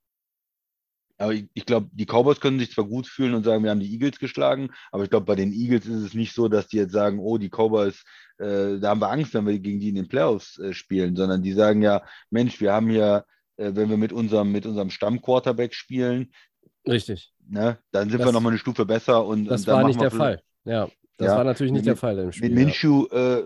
[1.19, 3.81] Aber ich, ich glaube, die Cowboys können sich zwar gut fühlen und sagen, wir haben
[3.81, 6.79] die Eagles geschlagen, aber ich glaube, bei den Eagles ist es nicht so, dass die
[6.79, 8.03] jetzt sagen, oh, die Cowboys,
[8.39, 11.43] äh, da haben wir Angst, wenn wir gegen die in den Playoffs äh, spielen, sondern
[11.43, 13.25] die sagen ja, Mensch, wir haben hier,
[13.57, 16.33] äh, wenn wir mit unserem, mit unserem Stammquarterback spielen,
[16.87, 17.33] Richtig.
[17.49, 17.79] Ne?
[17.93, 19.25] Dann sind das, wir nochmal eine Stufe besser.
[19.25, 20.43] Und, das und war nicht der Fall.
[20.65, 22.51] Ja, das ja, war natürlich nicht mit, der Fall im Spiel.
[22.51, 23.45] Mit Minshew äh,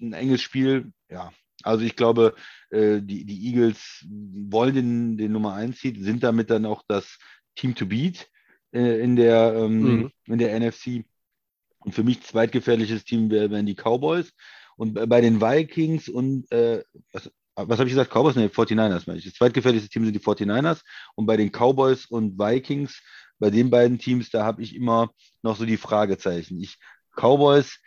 [0.00, 1.32] ein enges Spiel, ja.
[1.62, 2.34] Also ich glaube,
[2.70, 7.18] äh, die, die Eagles wollen den, den Nummer 1 Seed, sind damit dann auch das
[7.56, 8.28] Team to beat
[8.72, 10.10] äh, in, der, ähm, mhm.
[10.26, 11.04] in der NFC.
[11.80, 14.32] Und für mich zweitgefährliches Team wären die Cowboys.
[14.76, 18.12] Und bei den Vikings und äh, was, was habe ich gesagt?
[18.12, 18.36] Cowboys?
[18.36, 19.24] Ne, 49ers meine ich.
[19.24, 20.80] Das zweitgefährlichste Team sind die 49ers.
[21.14, 23.02] Und bei den Cowboys und Vikings,
[23.38, 25.10] bei den beiden Teams, da habe ich immer
[25.42, 26.60] noch so die Fragezeichen.
[26.60, 26.78] Ich,
[27.16, 27.78] Cowboys,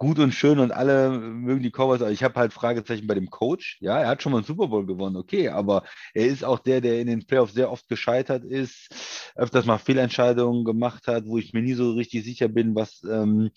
[0.00, 3.28] gut und schön und alle mögen die Cowboys, aber ich habe halt Fragezeichen bei dem
[3.28, 3.76] Coach.
[3.80, 5.84] Ja, er hat schon mal einen Super Bowl gewonnen, okay, aber
[6.14, 8.88] er ist auch der, der in den Playoffs sehr oft gescheitert ist,
[9.36, 13.50] öfters mal Fehlentscheidungen gemacht hat, wo ich mir nie so richtig sicher bin, was ähm,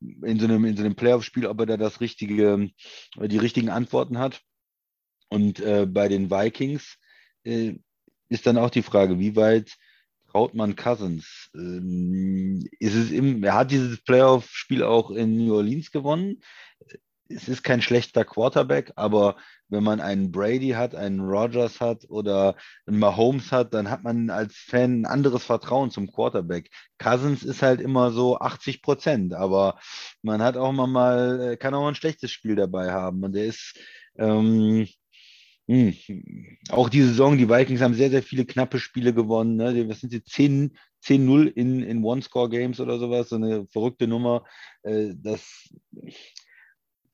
[0.00, 2.70] in so einem, in so einem Playoff-Spiel, ob er da das richtige,
[3.16, 4.40] die richtigen Antworten hat.
[5.28, 6.96] Und äh, bei den Vikings
[7.42, 7.74] äh,
[8.28, 9.76] ist dann auch die Frage, wie weit
[10.30, 11.50] traut man Cousins?
[11.54, 16.42] Ähm, ist es im, er hat dieses Playoff-Spiel auch in New Orleans gewonnen.
[17.28, 19.36] Es ist kein schlechter Quarterback, aber
[19.68, 24.30] wenn man einen Brady hat, einen Rogers hat oder einen Mahomes hat, dann hat man
[24.30, 26.70] als Fan ein anderes Vertrauen zum Quarterback.
[26.98, 29.78] Cousins ist halt immer so 80 Prozent, aber
[30.22, 33.22] man hat auch mal, äh, kann auch ein schlechtes Spiel dabei haben.
[33.22, 33.78] Und der ist,
[34.16, 34.88] ähm,
[35.68, 35.94] hm.
[36.70, 39.56] Auch die Saison, die Vikings haben sehr, sehr viele knappe Spiele gewonnen.
[39.56, 39.88] Ne?
[39.88, 40.24] Was sind sie?
[40.24, 44.44] 10, 10-0 in, in One-Score-Games oder sowas, so eine verrückte Nummer.
[44.82, 45.70] Äh, das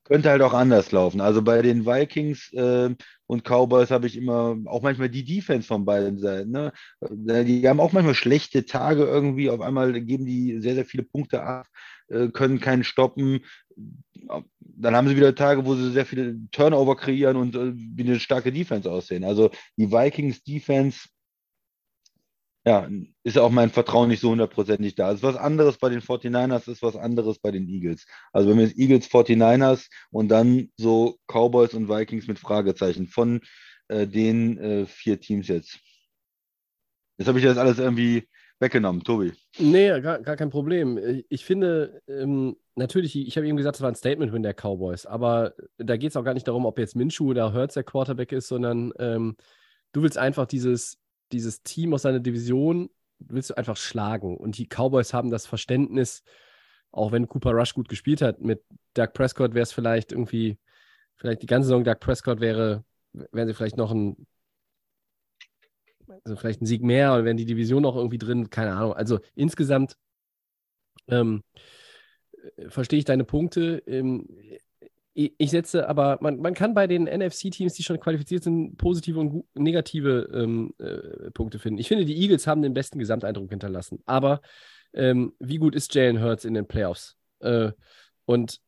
[0.05, 1.21] könnte halt auch anders laufen.
[1.21, 2.95] Also bei den Vikings äh,
[3.27, 6.51] und Cowboys habe ich immer auch manchmal die Defense von beiden Seiten.
[6.51, 6.73] Ne?
[7.01, 9.51] Äh, die haben auch manchmal schlechte Tage irgendwie.
[9.51, 11.67] Auf einmal geben die sehr, sehr viele Punkte ab,
[12.09, 13.41] äh, können keinen stoppen
[14.77, 18.21] dann haben sie wieder Tage, wo sie sehr viele Turnover kreieren und äh, wie eine
[18.21, 19.25] starke Defense aussehen.
[19.25, 21.09] Also die Vikings Defense,
[22.67, 22.89] ja,
[23.23, 25.11] ist auch mein Vertrauen nicht so hundertprozentig da.
[25.11, 28.07] Es ist was anderes bei den 49ers, ist was anderes bei den Eagles.
[28.33, 33.43] Also wenn wir jetzt Eagles, 49ers und dann so Cowboys und Vikings mit Fragezeichen von
[33.89, 35.79] äh, den äh, vier Teams jetzt.
[37.19, 38.27] Jetzt habe ich das alles irgendwie
[38.59, 39.33] weggenommen, Tobi.
[39.59, 41.23] Nee, gar, gar kein Problem.
[41.29, 45.53] Ich finde, ähm, natürlich, ich habe eben gesagt, es war ein Statement-Win der Cowboys, aber
[45.77, 48.49] da geht es auch gar nicht darum, ob jetzt Minshew oder Hurts der Quarterback ist,
[48.49, 49.37] sondern ähm,
[49.93, 50.99] du willst einfach dieses,
[51.35, 54.37] dieses Team aus seiner Division, willst du einfach schlagen.
[54.37, 56.23] Und die Cowboys haben das Verständnis,
[56.91, 58.63] auch wenn Cooper Rush gut gespielt hat, mit
[58.95, 60.59] Doug Prescott wäre es vielleicht irgendwie,
[61.17, 64.27] vielleicht die ganze Saison Doug Prescott wäre, wären sie vielleicht noch ein
[66.25, 68.93] also vielleicht ein Sieg mehr oder wären die Division noch irgendwie drin, keine Ahnung.
[68.93, 69.97] Also insgesamt
[71.09, 71.43] ähm,
[72.57, 73.83] äh, verstehe ich deine Punkte.
[73.87, 74.29] Ähm,
[75.15, 79.45] ich setze aber, man, man kann bei den NFC-Teams, die schon qualifiziert sind, positive und
[79.55, 81.79] negative ähm, äh, Punkte finden.
[81.79, 84.03] Ich finde, die Eagles haben den besten Gesamteindruck hinterlassen.
[84.07, 84.41] Aber
[84.93, 87.17] ähm, wie gut ist Jalen Hurts in den Playoffs?
[87.39, 87.71] Äh,
[88.25, 88.61] und,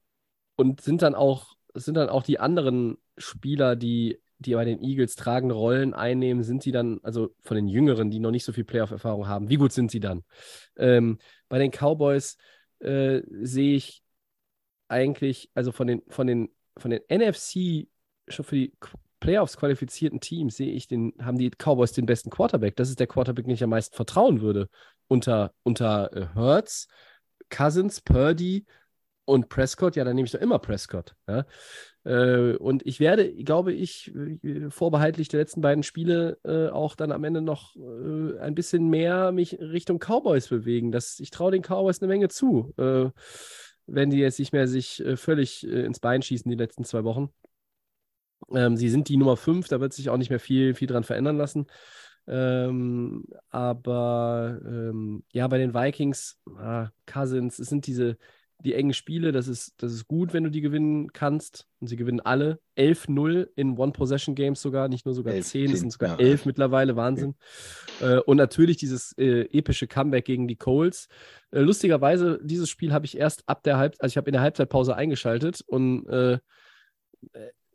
[0.54, 5.16] und sind dann auch, sind dann auch die anderen Spieler, die die bei den Eagles
[5.16, 8.64] tragende Rollen einnehmen, sind sie dann, also von den Jüngeren, die noch nicht so viel
[8.64, 10.24] Playoff-Erfahrung haben, wie gut sind sie dann?
[10.76, 12.36] Ähm, bei den Cowboys
[12.80, 14.02] äh, sehe ich
[14.88, 17.88] eigentlich, also von den, von den, von den NFC
[18.28, 18.72] schon für die
[19.20, 22.76] Playoffs qualifizierten Teams sehe ich den, haben die Cowboys den besten Quarterback.
[22.76, 24.68] Das ist der Quarterback, den ich am meisten vertrauen würde.
[25.08, 26.88] Unter, unter äh, Hertz,
[27.48, 28.66] Cousins, Purdy
[29.24, 31.14] und Prescott, ja, dann nehme ich doch immer Prescott.
[31.28, 31.44] Ja?
[32.04, 37.10] Äh, und ich werde, glaube ich, äh, vorbehaltlich der letzten beiden Spiele äh, auch dann
[37.10, 40.92] am Ende noch äh, ein bisschen mehr mich Richtung Cowboys bewegen.
[40.92, 43.10] Das, ich traue den Cowboys eine Menge zu, äh,
[43.86, 47.30] wenn die jetzt nicht mehr sich äh, völlig ins Bein schießen die letzten zwei Wochen.
[48.50, 51.04] Ähm, sie sind die Nummer 5, da wird sich auch nicht mehr viel, viel dran
[51.04, 51.66] verändern lassen.
[52.28, 58.18] Ähm, aber ähm, ja, bei den Vikings, ah, Cousins, es sind diese,
[58.58, 61.66] die engen Spiele, das ist, das ist gut, wenn du die gewinnen kannst.
[61.78, 62.58] Und sie gewinnen alle.
[62.76, 66.26] 11-0 in One-Possession-Games sogar, nicht nur sogar 11, 10, es sind sogar ja.
[66.26, 67.34] 11 mittlerweile, Wahnsinn.
[68.00, 71.08] Äh, und natürlich dieses äh, epische Comeback gegen die Colts.
[71.50, 74.42] Äh, lustigerweise, dieses Spiel habe ich erst ab der Halbzeit, also ich habe in der
[74.42, 76.38] Halbzeitpause eingeschaltet und äh,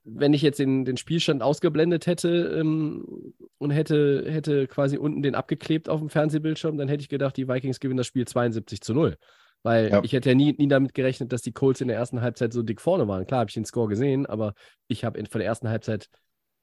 [0.03, 5.35] wenn ich jetzt den, den Spielstand ausgeblendet hätte ähm, und hätte, hätte quasi unten den
[5.35, 8.93] abgeklebt auf dem Fernsehbildschirm, dann hätte ich gedacht, die Vikings gewinnen das Spiel 72 zu
[8.93, 9.17] 0.
[9.63, 10.03] Weil Ja.
[10.03, 12.63] ich hätte ja nie, nie damit gerechnet, dass die Colts in der ersten Halbzeit so
[12.63, 13.25] dick vorne waren.
[13.25, 14.53] Klar habe ich den Score gesehen, aber
[14.87, 16.09] ich habe von der ersten Halbzeit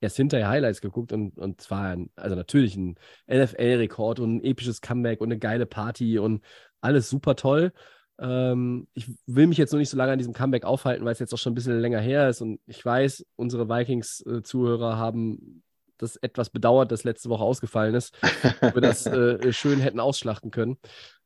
[0.00, 2.96] erst hinterher Highlights geguckt und, und zwar ein, also natürlich ein
[3.28, 6.44] NFL-Rekord und ein episches Comeback und eine geile Party und
[6.80, 7.72] alles super toll.
[8.20, 11.18] Ähm, ich will mich jetzt noch nicht so lange an diesem Comeback aufhalten, weil es
[11.18, 15.62] jetzt auch schon ein bisschen länger her ist und ich weiß, unsere Vikings-Zuhörer haben
[15.98, 18.16] das etwas bedauert, dass letzte Woche ausgefallen ist,
[18.60, 20.78] ob wir das äh, schön hätten ausschlachten können.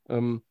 [0.09, 0.43] Ähm,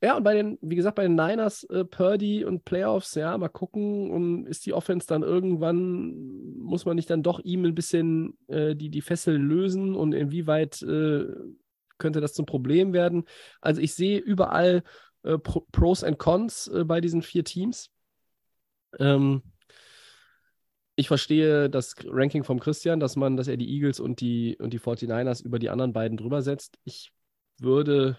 [0.00, 3.48] ja, und bei den, wie gesagt, bei den Niners, äh, Purdy und Playoffs, ja, mal
[3.48, 4.10] gucken.
[4.10, 8.76] Und ist die Offense dann irgendwann, muss man nicht dann doch ihm ein bisschen äh,
[8.76, 11.26] die, die Fesseln lösen und inwieweit äh,
[11.98, 13.24] könnte das zum Problem werden?
[13.60, 14.84] Also ich sehe überall
[15.24, 17.90] äh, Pro Pros and Cons äh, bei diesen vier Teams.
[19.00, 19.42] Ähm,
[20.94, 24.72] ich verstehe das Ranking vom Christian, dass man, dass er die Eagles und die, und
[24.72, 26.78] die 49ers über die anderen beiden drüber setzt.
[26.84, 27.12] Ich
[27.60, 28.18] würde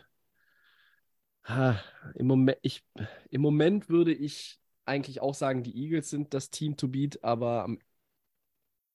[2.16, 2.84] Im Moment, ich,
[3.30, 7.68] Im Moment würde ich eigentlich auch sagen, die Eagles sind das Team to beat, aber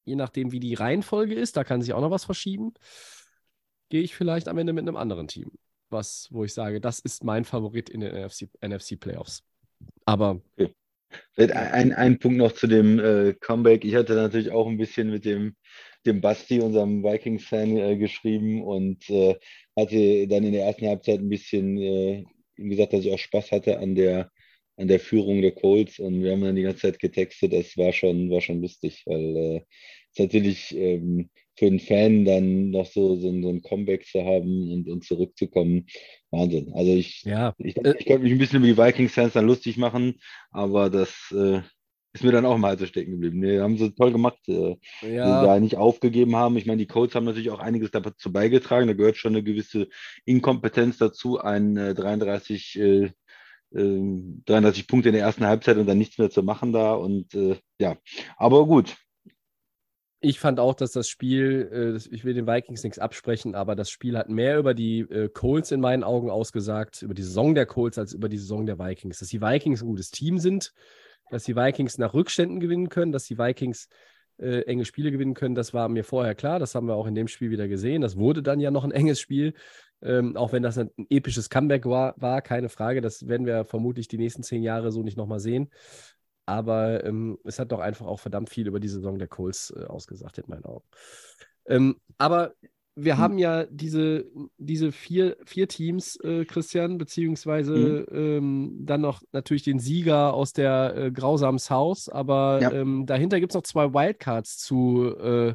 [0.04, 2.74] je nachdem, wie die Reihenfolge ist, da kann sich auch noch was verschieben,
[3.88, 5.52] gehe ich vielleicht am Ende mit einem anderen Team.
[5.90, 9.44] Was, wo ich sage, das ist mein Favorit in den NFC, NFC Playoffs.
[10.04, 10.40] Aber
[11.32, 13.84] Vielleicht ein, ein Punkt noch zu dem äh, Comeback.
[13.84, 15.54] Ich hatte natürlich auch ein bisschen mit dem,
[16.06, 19.36] dem Basti, unserem Vikings-Fan, äh, geschrieben und äh,
[19.76, 22.26] hatte dann in der ersten Halbzeit ein bisschen
[22.58, 24.30] ihm gesagt, dass ich auch Spaß hatte an der,
[24.76, 27.52] an der Führung der Colts und wir haben dann die ganze Zeit getextet.
[27.52, 29.60] Das war schon, war schon lustig, weil äh,
[30.12, 34.24] es natürlich ähm, für einen Fan dann noch so, so, ein- so ein Comeback zu
[34.24, 35.86] haben und, und zurückzukommen,
[36.30, 36.72] Wahnsinn.
[36.74, 40.20] Also ich, ja, ich, ich konnte mich ein bisschen über die Vikings-Fans dann lustig machen,
[40.50, 41.60] aber das äh,
[42.14, 43.40] ist mir dann auch im Hals stecken geblieben.
[43.40, 46.56] Nee, haben sie toll gemacht, äh, dass sie ja, da nicht aufgegeben haben.
[46.56, 48.86] Ich meine, die Colts haben natürlich auch einiges dazu beigetragen.
[48.86, 49.88] Da gehört schon eine gewisse
[50.24, 53.10] Inkompetenz dazu, ein äh, 33, äh,
[53.74, 56.94] äh, 33 Punkte in der ersten Halbzeit und dann nichts mehr zu machen da.
[56.94, 57.96] Und äh, ja,
[58.36, 58.96] aber gut.
[60.20, 63.90] ich fand auch, dass das Spiel, äh, ich will den Vikings nichts absprechen, aber das
[63.90, 67.66] Spiel hat mehr über die äh, Colts in meinen Augen ausgesagt, über die Saison der
[67.66, 69.18] Colts, als über die Saison der Vikings.
[69.18, 70.72] Dass die Vikings ein gutes Team sind,
[71.34, 73.88] dass die Vikings nach Rückständen gewinnen können, dass die Vikings
[74.38, 76.60] äh, enge Spiele gewinnen können, das war mir vorher klar.
[76.60, 78.02] Das haben wir auch in dem Spiel wieder gesehen.
[78.02, 79.54] Das wurde dann ja noch ein enges Spiel,
[80.00, 83.00] ähm, auch wenn das ein episches Comeback war, war, keine Frage.
[83.00, 85.72] Das werden wir vermutlich die nächsten zehn Jahre so nicht nochmal sehen.
[86.46, 89.86] Aber ähm, es hat doch einfach auch verdammt viel über die Saison der Colts äh,
[89.86, 90.84] ausgesagt, in meinen Augen.
[91.66, 92.54] Ähm, aber
[92.96, 93.20] wir Hm.
[93.20, 94.26] haben ja diese,
[94.56, 100.94] diese vier, vier Teams, äh, Christian, beziehungsweise ähm, dann noch natürlich den Sieger aus der
[100.96, 102.70] äh, grausamen South, aber Ja.
[102.72, 105.54] ähm, dahinter gibt es noch zwei Wildcards zu äh,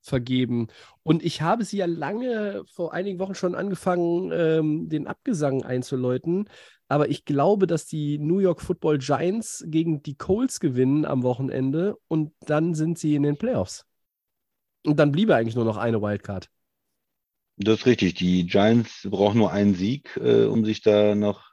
[0.00, 0.66] vergeben.
[1.04, 6.48] Und ich habe sie ja lange, vor einigen Wochen schon angefangen, ähm, den Abgesang einzuläuten.
[6.88, 11.96] Aber ich glaube, dass die New York Football Giants gegen die Colts gewinnen am Wochenende
[12.08, 13.86] und dann sind sie in den Playoffs.
[14.84, 16.50] Und dann bliebe eigentlich nur noch eine Wildcard.
[17.62, 18.14] Das ist richtig.
[18.14, 21.50] Die Giants brauchen nur einen Sieg, äh, um sich da noch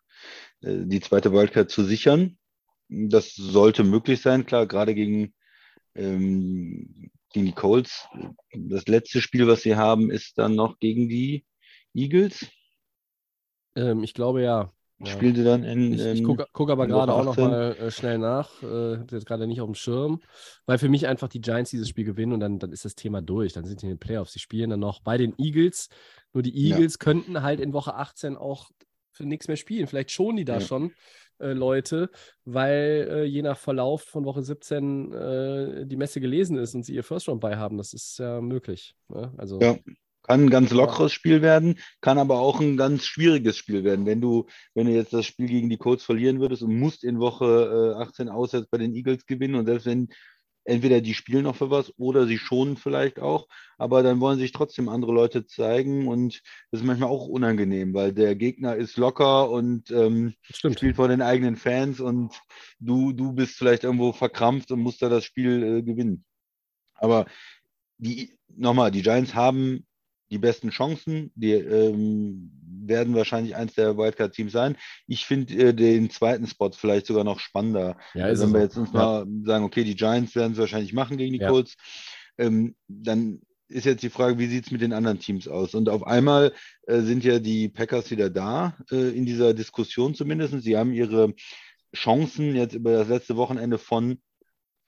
[0.62, 2.38] äh, die zweite Wildcard zu sichern.
[2.88, 5.34] Das sollte möglich sein, klar, gerade gegen,
[5.96, 8.08] ähm, gegen die Colts.
[8.54, 11.46] Das letzte Spiel, was sie haben, ist dann noch gegen die
[11.93, 12.48] Eagles.
[13.76, 14.72] Ähm, ich glaube ja.
[15.00, 15.08] Ja.
[15.08, 17.50] Spielen sie dann in, Ich, ich in gucke guck aber gerade auch noch 18?
[17.50, 18.50] mal äh, schnell nach.
[18.64, 20.22] Äh, jetzt gerade nicht auf dem Schirm,
[20.66, 23.22] weil für mich einfach die Giants dieses Spiel gewinnen und dann, dann ist das Thema
[23.22, 23.54] durch.
[23.54, 24.34] Dann sind die in den Playoffs.
[24.34, 25.90] Sie spielen dann noch bei den Eagles.
[26.34, 26.76] Nur die Ja.
[26.78, 28.70] Eagles könnten halt in Woche 18 auch
[29.12, 29.88] für nichts mehr spielen.
[29.88, 30.62] Vielleicht schonen die da Ja.
[30.62, 30.92] schon
[31.40, 32.10] äh, Leute,
[32.46, 36.96] weil äh, je nach Verlauf von Woche 17 äh, die Messe gelesen ist und sie
[36.96, 37.78] ihr First Round bei haben.
[37.78, 38.96] Das ist ja möglich.
[39.10, 39.32] Ne?
[39.38, 39.76] Also Ja.
[40.28, 44.06] Kann ein ganz lockeres Spiel werden, kann aber auch ein ganz schwieriges Spiel werden.
[44.06, 47.20] Wenn du, wenn du jetzt das Spiel gegen die Colts verlieren würdest und musst in
[47.20, 50.10] Woche äh, 18 auswärts bei den Eagles gewinnen und selbst wenn
[50.68, 54.52] entweder die spielen noch für was oder sie schonen vielleicht auch, aber dann wollen sich
[54.52, 59.50] trotzdem andere Leute zeigen und das ist manchmal auch unangenehm, weil der Gegner ist locker
[59.50, 62.34] und ähm, spielt vor den eigenen Fans und
[62.80, 66.26] du, du bist vielleicht irgendwo verkrampft und musst da das Spiel äh, gewinnen.
[66.96, 67.28] Aber
[67.98, 69.86] die, nochmal, die Giants haben
[70.30, 71.32] die besten Chancen.
[71.36, 72.52] Die ähm,
[72.88, 74.78] werden wahrscheinlich eins der Wildcard-Teams sein.
[75.08, 77.98] Ich finde äh, den zweiten Spot vielleicht sogar noch spannender.
[78.13, 81.18] Ja, also wenn wir jetzt uns mal sagen, okay, die Giants werden es wahrscheinlich machen
[81.18, 81.50] gegen die Ja.
[81.50, 81.76] Colts,
[82.38, 85.76] ähm, dann ist jetzt die Frage, wie sieht es mit den anderen Teams aus?
[85.76, 90.62] Und auf einmal äh, sind ja die Packers wieder da, äh, in dieser Diskussion zumindest.
[90.62, 91.34] Sie haben ihre
[91.94, 94.20] Chancen jetzt über das letzte Wochenende von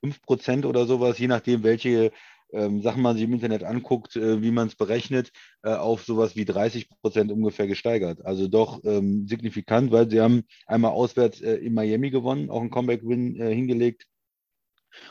[0.01, 2.11] 5% oder sowas, je nachdem, welche
[2.51, 5.31] ähm, Sachen man sich im Internet anguckt, äh, wie man es berechnet,
[5.63, 8.25] äh, auf sowas wie 30% ungefähr gesteigert.
[8.25, 12.71] Also doch ähm, signifikant, weil sie haben einmal auswärts äh, in Miami gewonnen, auch einen
[12.71, 14.05] Comeback-Win äh, hingelegt.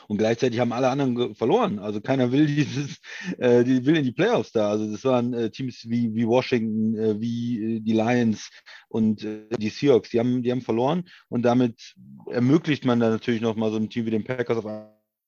[0.09, 1.79] Und gleichzeitig haben alle anderen verloren.
[1.79, 2.97] Also keiner will dieses,
[3.37, 4.69] äh, die will in die Playoffs da.
[4.69, 8.49] Also das waren äh, Teams wie, wie Washington, wie die Lions
[8.89, 10.09] und die Seahawks.
[10.09, 11.95] Die haben, die haben verloren und damit
[12.29, 14.65] ermöglicht man dann natürlich noch mal so ein Team wie den Packers auf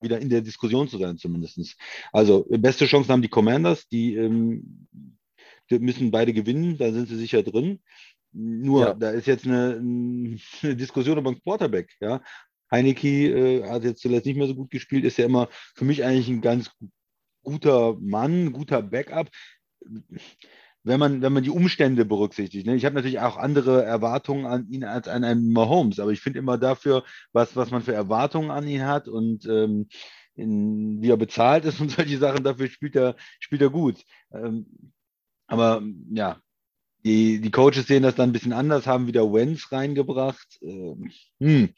[0.01, 1.77] wieder in der Diskussion zu sein, zumindest.
[2.11, 4.87] Also beste Chancen haben die Commanders, die, ähm,
[5.69, 7.79] die müssen beide gewinnen, da sind sie sicher drin.
[8.33, 8.93] Nur, Ja.
[8.93, 9.75] da ist jetzt eine,
[10.61, 12.21] eine Diskussion über den Quarterback, ja.
[12.71, 16.03] Heineke äh, hat jetzt zuletzt nicht mehr so gut gespielt, ist ja immer für mich
[16.05, 16.71] eigentlich ein ganz
[17.43, 19.29] guter Mann, guter Backup.
[20.83, 22.65] Wenn man, wenn man die Umstände berücksichtigt.
[22.65, 22.75] Ne?
[22.75, 26.39] Ich habe natürlich auch andere Erwartungen an ihn als an einen Mahomes, aber ich finde
[26.39, 29.87] immer dafür, was, was man für Erwartungen an ihn hat und ähm,
[30.35, 34.03] in, wie er bezahlt ist und solche Sachen, dafür spielt er, spielt er gut.
[34.33, 34.65] Ähm,
[35.47, 36.41] aber ja,
[37.03, 40.59] die, die Coaches sehen das dann ein bisschen anders, haben wieder Wenz reingebracht.
[40.61, 41.69] Ähm, hm.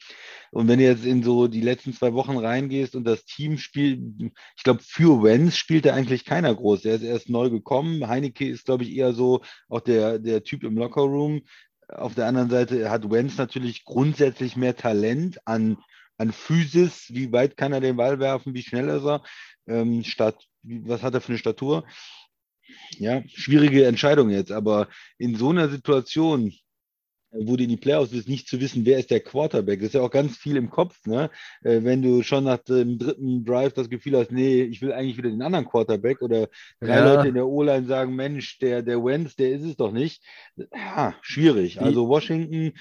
[0.50, 4.00] Und wenn du jetzt in so die letzten zwei Wochen reingehst und das Team spielt,
[4.56, 6.84] ich glaube, für Wenz spielt da eigentlich keiner groß.
[6.84, 8.06] Er ist erst neu gekommen.
[8.06, 11.42] Heineke ist, glaube ich, eher so auch der, der Typ im Lockerroom.
[11.88, 15.78] Auf der anderen Seite hat Wenz natürlich grundsätzlich mehr Talent an,
[16.18, 17.06] an Physis.
[17.10, 18.54] Wie weit kann er den Ball werfen?
[18.54, 19.22] Wie schnell ist er?
[19.66, 21.84] Ähm, statt, was hat er für eine Statur?
[22.98, 26.52] Ja, schwierige Entscheidung jetzt, aber in so einer Situation,
[27.40, 29.94] wo du in die Playoffs bist, nicht zu wissen, wer ist der Quarterback, das ist
[29.94, 31.30] ja auch ganz viel im Kopf, ne?
[31.62, 35.16] Äh, Wenn du schon nach dem dritten Drive das Gefühl hast, nee, ich will eigentlich
[35.16, 36.48] wieder den anderen Quarterback oder
[36.80, 37.14] drei Ja.
[37.14, 40.22] Leute in der O-Line sagen, Mensch, der, der Wentz, der ist es doch nicht.
[40.74, 41.80] Ja, schwierig.
[41.80, 42.72] Also Washington,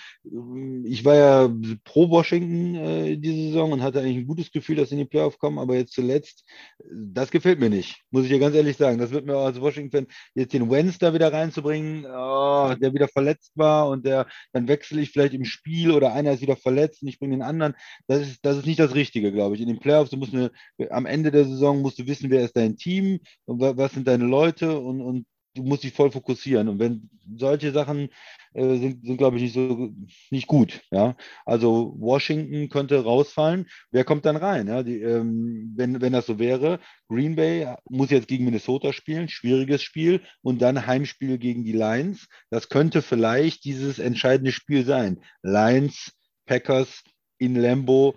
[0.85, 4.89] ich war ja pro Washington äh, diese Saison und hatte eigentlich ein gutes Gefühl, dass
[4.89, 6.45] sie in die Playoffs kommen, aber jetzt zuletzt,
[6.79, 8.97] äh, das gefällt mir nicht, muss ich dir ganz ehrlich sagen.
[8.99, 13.07] Das wird mir auch als Washington-Fan, jetzt den Wentz da wieder reinzubringen, oh, der wieder
[13.07, 17.01] verletzt war und der, dann wechsle ich vielleicht im Spiel oder einer ist wieder verletzt
[17.01, 17.73] und ich bringe den anderen.
[18.07, 19.61] Das ist, das ist nicht das Richtige, glaube ich.
[19.61, 20.51] In den Playoffs, du musst eine,
[20.89, 24.07] am Ende der Saison musst du wissen, wer ist dein Team und wa- was sind
[24.07, 26.67] deine Leute und, und du musst dich voll fokussieren.
[26.67, 28.09] Und wenn solche Sachen
[28.53, 29.93] äh, sind, sind glaube ich, nicht so
[30.29, 30.81] nicht gut.
[30.91, 31.15] Ja?
[31.45, 33.67] Also Washington könnte rausfallen.
[33.91, 34.67] Wer kommt dann rein?
[34.67, 34.83] Ja?
[34.83, 39.83] Die, ähm, wenn, wenn das so wäre, Green Bay muss jetzt gegen Minnesota spielen, schwieriges
[39.83, 42.27] Spiel, und dann Heimspiel gegen die Lions.
[42.49, 45.21] Das könnte vielleicht dieses entscheidende Spiel sein.
[45.41, 46.13] Lions,
[46.45, 47.03] Packers
[47.37, 48.15] in Lambo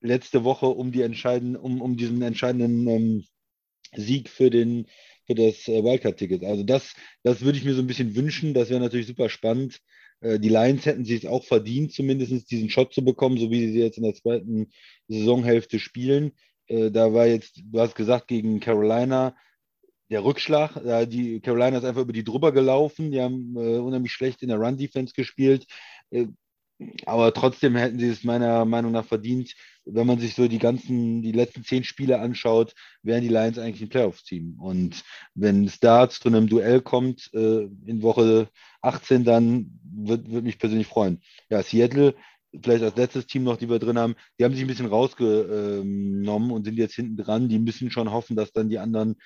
[0.00, 3.24] letzte Woche um die entscheidenden, um, um diesen entscheidenden ähm,
[3.94, 4.86] Sieg für den
[5.26, 6.44] für das äh, Wildcard-Ticket.
[6.44, 8.54] Also das, das würde ich mir so ein bisschen wünschen.
[8.54, 9.80] Das wäre natürlich super spannend.
[10.20, 13.80] Äh, die Lions hätten sich auch verdient, zumindest diesen Shot zu bekommen, so wie sie
[13.80, 14.70] jetzt in der zweiten
[15.08, 16.32] Saisonhälfte spielen.
[16.68, 19.36] Äh, da war jetzt, du hast gesagt, gegen Carolina
[20.08, 20.80] der Rückschlag.
[21.10, 23.10] Die Carolina ist einfach über die drüber gelaufen.
[23.10, 25.66] Die haben unheimlich schlecht in der Run-Defense gespielt.
[27.06, 29.54] Aber trotzdem hätten sie es meiner Meinung nach verdient.
[29.86, 33.82] Wenn man sich so die ganzen, die letzten zehn Spiele anschaut, wären die Lions eigentlich
[33.82, 34.58] ein Playoffs-Team.
[34.58, 35.02] Und
[35.34, 38.48] wenn es da zu einem Duell kommt äh, in Woche
[38.82, 41.22] 18, dann würde würd mich persönlich freuen.
[41.48, 42.14] Ja, Seattle,
[42.62, 46.50] vielleicht als letztes Team noch, die wir drin haben, die haben sich ein bisschen rausgenommen
[46.50, 47.48] und sind jetzt hinten dran.
[47.48, 49.16] Die müssen schon hoffen, dass dann die anderen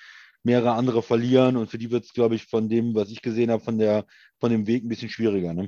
[0.43, 1.57] mehrere andere verlieren.
[1.57, 3.77] Und für die wird es, glaube ich, von dem, was ich gesehen habe, von,
[4.39, 5.53] von dem Weg ein bisschen schwieriger.
[5.53, 5.67] Ne?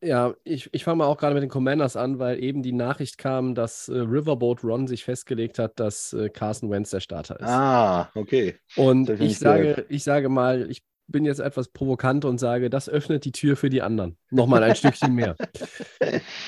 [0.00, 3.18] Ja, ich, ich fange mal auch gerade mit den Commanders an, weil eben die Nachricht
[3.18, 7.46] kam, dass äh, Riverboat Ron sich festgelegt hat, dass äh, Carson Wentz der Starter ist.
[7.46, 8.56] Ah, okay.
[8.76, 13.24] Und ich sage, ich sage mal, ich bin jetzt etwas provokant und sage, das öffnet
[13.24, 14.16] die Tür für die anderen.
[14.30, 15.36] Nochmal ein Stückchen mehr.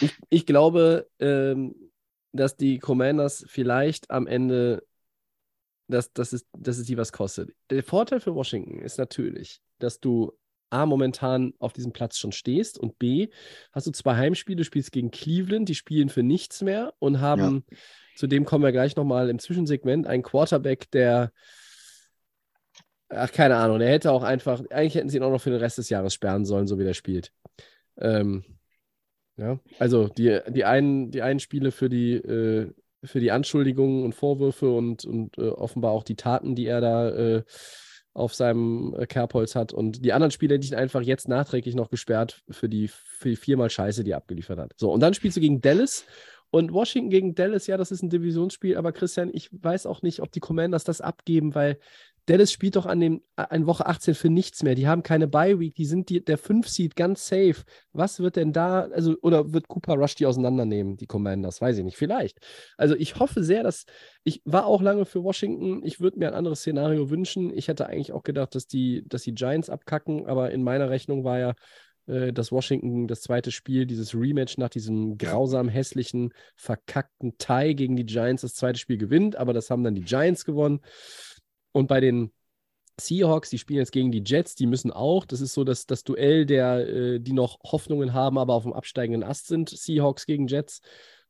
[0.00, 1.74] Ich, ich glaube, ähm,
[2.32, 4.84] dass die Commanders vielleicht am Ende,
[5.88, 7.54] dass, dass, es, dass es die was kostet.
[7.70, 10.32] Der Vorteil für Washington ist natürlich, dass du
[10.70, 13.28] A, momentan auf diesem Platz schon stehst und B,
[13.72, 17.64] hast du zwei Heimspiele, du spielst gegen Cleveland, die spielen für nichts mehr und haben,
[18.16, 21.32] zudem kommen wir gleich nochmal im Zwischensegment, einen Quarterback, der,
[23.08, 25.60] ach, keine Ahnung, der hätte auch einfach, eigentlich hätten sie ihn auch noch für den
[25.60, 27.32] Rest des Jahres sperren sollen, so wie der spielt.
[27.96, 28.44] Ähm,
[29.36, 32.72] ja, also die, die, einen, die einen Spiele für die, äh,
[33.04, 37.08] für die Anschuldigungen und Vorwürfe und, und äh, offenbar auch die Taten, die er da
[37.10, 37.44] äh,
[38.14, 39.72] auf seinem äh, Kerbholz hat.
[39.72, 43.36] Und die anderen Spieler, die ihn einfach jetzt nachträglich noch gesperrt für die, für die
[43.36, 44.72] viermal Scheiße, die er abgeliefert hat.
[44.76, 46.04] So, und dann spielst du gegen Dallas.
[46.50, 50.20] Und Washington gegen Dallas, ja, das ist ein Divisionsspiel, aber Christian, ich weiß auch nicht,
[50.20, 51.78] ob die Commanders das abgeben, weil
[52.28, 54.74] Dallas spielt doch an dem an Woche 18 für nichts mehr.
[54.74, 57.62] Die haben keine Bye Week, die sind die, der 5 Seed ganz safe.
[57.92, 61.60] Was wird denn da, also oder wird Cooper Rush die auseinandernehmen, die Commanders?
[61.62, 62.38] Weiß ich nicht, vielleicht.
[62.76, 63.86] Also ich hoffe sehr, dass
[64.24, 65.80] ich war auch lange für Washington.
[65.84, 67.50] Ich würde mir ein anderes Szenario wünschen.
[67.56, 71.24] Ich hätte eigentlich auch gedacht, dass die dass die Giants abkacken, aber in meiner Rechnung
[71.24, 71.54] war ja
[72.08, 77.96] äh, dass Washington das zweite Spiel, dieses Rematch nach diesem grausam hässlichen, verkackten Tie gegen
[77.96, 80.80] die Giants das zweite Spiel gewinnt, aber das haben dann die Giants gewonnen.
[81.72, 82.32] Und bei den
[83.00, 85.24] Seahawks, die spielen jetzt gegen die Jets, die müssen auch.
[85.24, 88.72] Das ist so das, das Duell der, äh, die noch Hoffnungen haben, aber auf dem
[88.72, 89.70] absteigenden Ast sind.
[89.70, 90.80] Seahawks gegen Jets.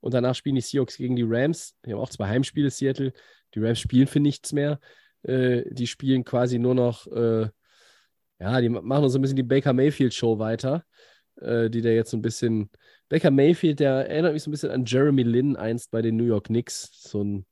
[0.00, 1.74] Und danach spielen die Seahawks gegen die Rams.
[1.84, 3.12] Die haben auch zwei Heimspiele, Seattle.
[3.54, 4.80] Die Rams spielen für nichts mehr.
[5.22, 7.48] Äh, die spielen quasi nur noch, äh,
[8.40, 10.84] ja, die machen so ein bisschen die Baker Mayfield-Show weiter,
[11.40, 12.70] die da jetzt so ein bisschen.
[13.08, 16.24] Baker Mayfield, der erinnert mich so ein bisschen an Jeremy Lin einst bei den New
[16.24, 16.90] York Knicks.
[17.02, 17.46] So ein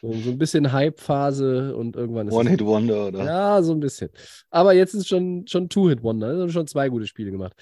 [0.00, 2.34] so, ein bisschen Hype-Phase und irgendwann ist.
[2.34, 3.24] One-Hit-Wonder, oder?
[3.24, 4.10] Ja, so ein bisschen.
[4.50, 6.26] Aber jetzt ist es schon, schon Two-Hit-Wonder.
[6.28, 7.54] Also schon zwei gute Spiele gemacht.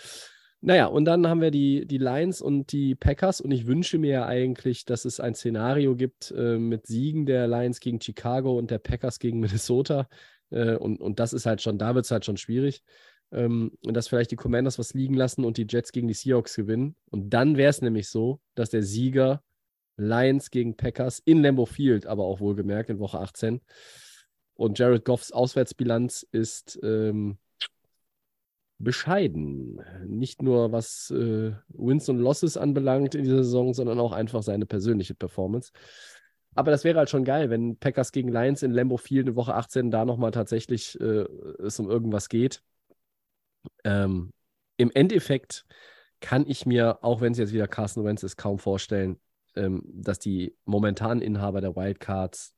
[0.62, 3.40] Naja, und dann haben wir die, die Lions und die Packers.
[3.40, 7.48] Und ich wünsche mir ja eigentlich, dass es ein Szenario gibt äh, mit Siegen der
[7.48, 10.06] Lions gegen Chicago und der Packers gegen Minnesota.
[10.50, 12.82] Äh, und, und das ist halt schon, da wird es halt schon schwierig.
[13.32, 16.54] Ähm, und dass vielleicht die Commanders was liegen lassen und die Jets gegen die Seahawks
[16.56, 16.94] gewinnen.
[17.10, 19.42] Und dann wäre es nämlich so, dass der Sieger
[20.00, 23.60] Lions gegen Packers in Lambeau Field, aber auch wohlgemerkt in Woche 18.
[24.54, 27.38] Und Jared Goffs Auswärtsbilanz ist ähm,
[28.78, 29.80] bescheiden.
[30.06, 34.66] Nicht nur was äh, Wins und Losses anbelangt in dieser Saison, sondern auch einfach seine
[34.66, 35.72] persönliche Performance.
[36.54, 39.54] Aber das wäre halt schon geil, wenn Packers gegen Lions in Lambeau Field in Woche
[39.54, 41.26] 18 da nochmal tatsächlich äh,
[41.62, 42.62] es um irgendwas geht.
[43.84, 44.32] Ähm,
[44.76, 45.64] Im Endeffekt
[46.20, 49.18] kann ich mir, auch wenn es jetzt wieder Carson Wentz ist, kaum vorstellen,
[49.56, 52.54] ähm, dass die momentanen Inhaber der Wildcards,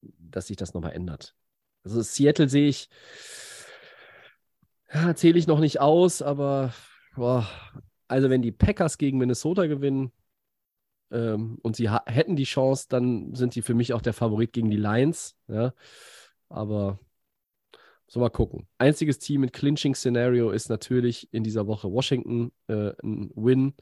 [0.00, 1.34] dass sich das nochmal ändert.
[1.84, 2.88] Also Seattle sehe ich,
[4.92, 6.72] ja, zähle ich noch nicht aus, aber
[7.14, 7.48] boah,
[8.08, 10.12] also wenn die Packers gegen Minnesota gewinnen
[11.10, 14.70] ähm, und sie hätten die Chance, dann sind sie für mich auch der Favorit gegen
[14.70, 15.36] die Lions.
[15.46, 15.74] Ja?
[16.48, 16.98] Aber
[18.06, 18.66] so mal gucken.
[18.78, 23.74] Einziges Team mit Clinching-Szenario ist natürlich in dieser Woche Washington äh, ein Win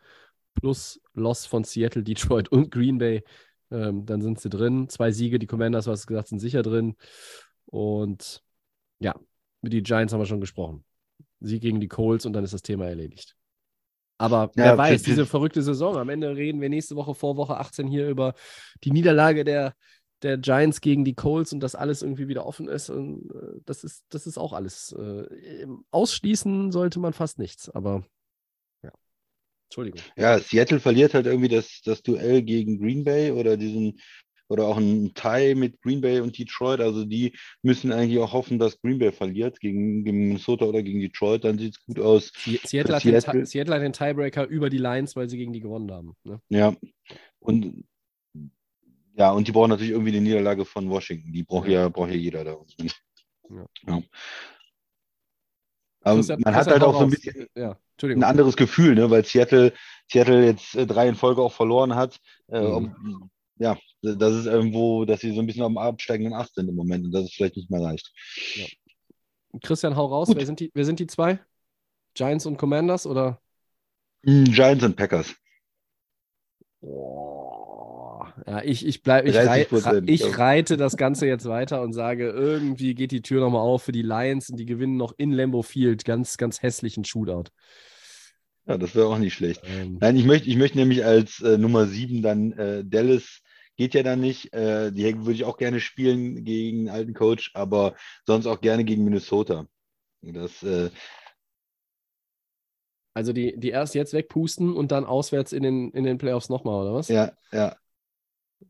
[0.56, 3.22] plus Loss von Seattle, Detroit und Green Bay.
[3.70, 4.88] Ähm, dann sind sie drin.
[4.88, 6.96] Zwei Siege, die Commanders, was gesagt, sind sicher drin.
[7.66, 8.42] Und
[8.98, 9.14] ja,
[9.62, 10.84] mit den Giants haben wir schon gesprochen.
[11.40, 13.36] Sieg gegen die Colts und dann ist das Thema erledigt.
[14.18, 15.96] Aber ja, wer weiß, diese verrückte Saison.
[15.96, 18.34] Am Ende reden wir nächste Woche vor Woche 18 hier über
[18.84, 19.74] die Niederlage der,
[20.22, 22.88] der Giants gegen die Colts und dass alles irgendwie wieder offen ist.
[22.88, 24.92] Und äh, das ist, das ist auch alles.
[24.92, 28.06] Äh, ausschließen sollte man fast nichts, aber
[29.68, 30.00] Entschuldigung.
[30.16, 34.00] Ja, Seattle verliert halt irgendwie das, das Duell gegen Green Bay oder diesen
[34.48, 36.80] oder auch ein Tie mit Green Bay und Detroit.
[36.80, 41.00] Also die müssen eigentlich auch hoffen, dass Green Bay verliert gegen, gegen Minnesota oder gegen
[41.00, 41.44] Detroit.
[41.44, 42.32] Dann sieht es gut aus.
[42.64, 43.32] Seattle hat, Seattle.
[43.32, 46.14] Den, Seattle hat, Den, Tiebreaker über die Lions, weil sie gegen die gewonnen haben.
[46.24, 46.40] Ne?
[46.48, 46.76] Ja.
[47.40, 47.84] Und
[49.18, 51.32] ja, und die brauchen natürlich irgendwie die Niederlage von Washington.
[51.32, 52.56] Die braucht ja, braucht ja jeder da.
[53.48, 53.66] Ja.
[53.86, 54.02] ja.
[56.02, 57.46] Aber man hat halt auch so ein bisschen.
[57.56, 57.78] Ja.
[58.02, 59.10] Ein anderes Gefühl, ne?
[59.10, 59.72] weil Seattle,
[60.10, 62.20] Seattle jetzt äh, drei in Folge auch verloren hat.
[62.48, 63.30] Äh, mhm.
[63.58, 67.06] ja, das ist irgendwo, dass sie so ein bisschen am absteigenden Ast sind im Moment
[67.06, 68.12] und das ist vielleicht nicht mehr leicht.
[68.54, 68.66] Ja.
[69.62, 70.28] Christian, hau raus.
[70.34, 71.38] Wer sind, die, wer sind die zwei?
[72.14, 73.40] Giants und Commanders oder?
[74.24, 75.34] Hm, Giants und Packers.
[76.80, 77.65] Oh,
[78.46, 79.66] ja, ich, ich, bleib, ich, rei
[80.06, 83.92] ich reite das Ganze jetzt weiter und sage, irgendwie geht die Tür nochmal auf für
[83.92, 86.04] die Lions und die gewinnen noch in Lambeau Field.
[86.04, 87.50] Ganz, ganz hässlichen Shootout.
[88.66, 89.62] Ja, das wäre auch nicht schlecht.
[89.66, 89.98] Ähm.
[90.00, 93.40] Nein, ich möchte, ich möchte nämlich als äh, Nummer 7 dann äh, Dallas
[93.76, 94.52] geht ja dann nicht.
[94.52, 97.94] Äh, die würde ich auch gerne spielen gegen einen alten Coach, aber
[98.26, 99.66] sonst auch gerne gegen Minnesota.
[100.22, 100.90] Das, äh,
[103.14, 106.82] also die, die erst jetzt wegpusten und dann auswärts in den, in den Playoffs nochmal,
[106.82, 107.08] oder was?
[107.08, 107.76] Ja, ja.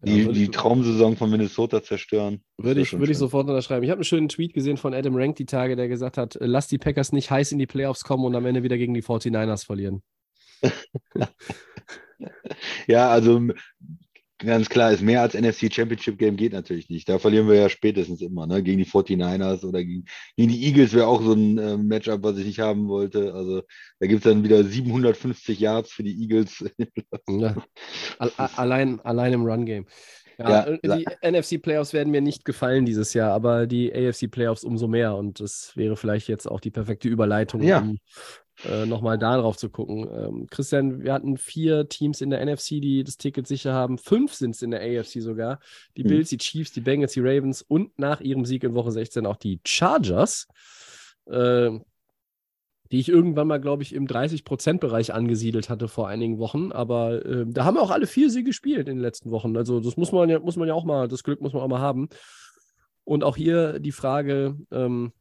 [0.03, 2.43] Die, ja, die Traumsaison von Minnesota zerstören.
[2.59, 3.83] Würde ich, würde ich sofort unterschreiben.
[3.85, 6.47] Ich habe einen schönen Tweet gesehen von Adam Rank die Tage, der gesagt hat, äh,
[6.47, 9.03] lass die Packers nicht heiß in die Playoffs kommen und am Ende wieder gegen die
[9.03, 10.03] 49ers verlieren.
[12.87, 13.49] ja, also
[14.39, 17.09] Ganz klar, ist mehr als NFC Championship Game geht natürlich nicht.
[17.09, 18.63] Da verlieren wir ja spätestens immer, ne?
[18.63, 20.05] Gegen die 49ers oder gegen,
[20.37, 23.33] gegen die Eagles wäre auch so ein äh, Matchup, was ich nicht haben wollte.
[23.33, 23.63] Also
[23.99, 26.65] da gibt es dann wieder 750 Yards für die Eagles.
[27.29, 27.57] Ja.
[28.57, 29.87] allein, allein im Run-Game.
[30.39, 34.87] Ja, Ja, äh, die NFC-Playoffs werden mir nicht gefallen dieses Jahr, aber die AFC-Playoffs umso
[34.87, 35.17] mehr.
[35.17, 37.81] Und das wäre vielleicht jetzt auch die perfekte Überleitung, Ja.
[37.81, 37.99] um
[38.65, 40.09] äh, nochmal darauf zu gucken.
[40.11, 43.99] Ähm, Christian, wir hatten vier Teams in der NFC, die das Ticket sicher haben.
[43.99, 45.61] Fünf sind es in der AFC sogar.
[45.97, 46.09] Die Mhm.
[46.09, 49.37] Bills, die Chiefs, die Bengals, die Ravens und nach ihrem Sieg in Woche 16 auch
[49.37, 50.49] die Chargers.
[51.31, 51.85] Ähm,
[52.93, 56.73] die ich irgendwann mal, glaube ich, im 30%-Bereich angesiedelt hatte vor einigen Wochen.
[56.73, 59.57] Aber ähm, da haben auch alle vier sie gespielt in den letzten Wochen.
[59.57, 61.69] Also das muss man ja, muss man ja auch mal, das Glück muss man auch
[61.69, 62.09] mal haben.
[63.05, 65.13] Und auch hier die Frage, ähm,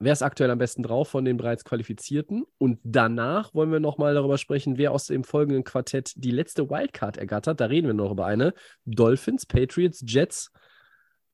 [0.00, 2.44] wer ist aktuell am besten drauf von den bereits Qualifizierten?
[2.58, 7.16] Und danach wollen wir nochmal darüber sprechen, wer aus dem folgenden Quartett die letzte Wildcard
[7.18, 7.60] ergattert.
[7.60, 8.54] Da reden wir noch über eine.
[8.84, 10.50] Dolphins, Patriots, Jets.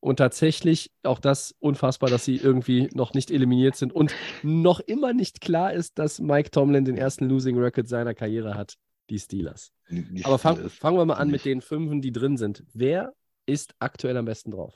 [0.01, 4.13] Und tatsächlich auch das unfassbar, dass sie irgendwie noch nicht eliminiert sind und
[4.43, 8.75] noch immer nicht klar ist, dass Mike Tomlin den ersten Losing Record seiner Karriere hat,
[9.11, 9.73] die Steelers.
[9.89, 12.63] Die- Aber fang, fangen wir mal an mit den Fünfen, die drin sind.
[12.73, 13.15] Wer
[13.47, 14.75] ist aktuell am besten drauf?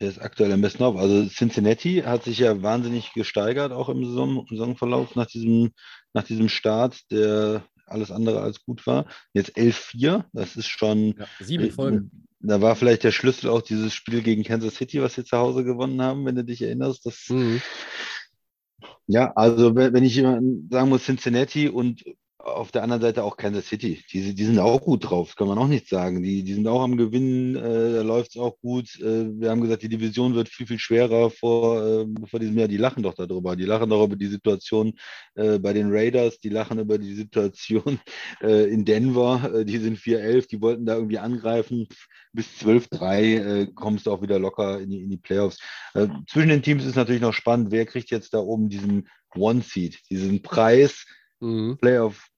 [0.00, 0.96] Der ist aktuell am besten auf.
[0.96, 5.72] Also Cincinnati hat sich ja wahnsinnig gesteigert, auch im Saison, Saisonverlauf nach diesem,
[6.14, 9.06] nach diesem Start, der alles andere als gut war.
[9.34, 11.16] Jetzt 11-4, das ist schon.
[11.40, 12.10] sieben äh, Folge.
[12.38, 15.64] Da war vielleicht der Schlüssel auch dieses Spiel gegen Kansas City, was sie zu Hause
[15.64, 17.04] gewonnen haben, wenn du dich erinnerst.
[17.04, 17.60] Das, Mhm.
[19.06, 22.04] Ja, also wenn wenn ich jemanden sagen muss, Cincinnati und
[22.44, 25.58] auf der anderen Seite auch Kansas City, die, die sind auch gut drauf, kann man
[25.58, 26.22] auch nicht sagen.
[26.22, 28.98] Die, die sind auch am Gewinnen, äh, da läuft es auch gut.
[29.00, 32.68] Äh, wir haben gesagt, die Division wird viel, viel schwerer vor, äh, vor diesem Jahr.
[32.68, 33.56] Die lachen doch darüber.
[33.56, 34.94] Die lachen doch über die Situation
[35.34, 38.00] äh, bei den Raiders, die lachen über die Situation
[38.42, 39.52] äh, in Denver.
[39.54, 41.88] Äh, die sind 4-11, die wollten da irgendwie angreifen.
[42.32, 45.58] Bis 12-3 äh, kommst du auch wieder locker in die, in die Playoffs.
[46.28, 50.40] Zwischen den Teams ist natürlich noch spannend, wer kriegt jetzt da oben diesen One-Seed, diesen
[50.42, 51.04] Preis,
[51.40, 51.78] Mhm.
[51.78, 52.28] Playoff,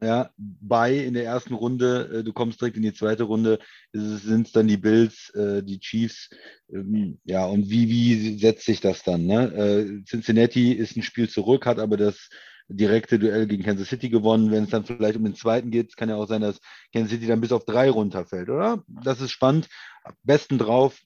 [0.00, 3.58] ja, bei in der ersten Runde, äh, du kommst direkt in die zweite Runde,
[3.92, 6.30] sind es dann die Bills, äh, die Chiefs,
[6.72, 9.26] ähm, ja, und wie, wie setzt sich das dann?
[9.26, 9.52] Ne?
[9.54, 12.28] Äh, Cincinnati ist ein Spiel zurück, hat aber das
[12.68, 14.50] direkte Duell gegen Kansas City gewonnen.
[14.50, 16.60] Wenn es dann vielleicht um den zweiten geht, kann ja auch sein, dass
[16.92, 18.84] Kansas City dann bis auf drei runterfällt, oder?
[18.86, 19.68] Das ist spannend.
[20.04, 21.00] Am besten drauf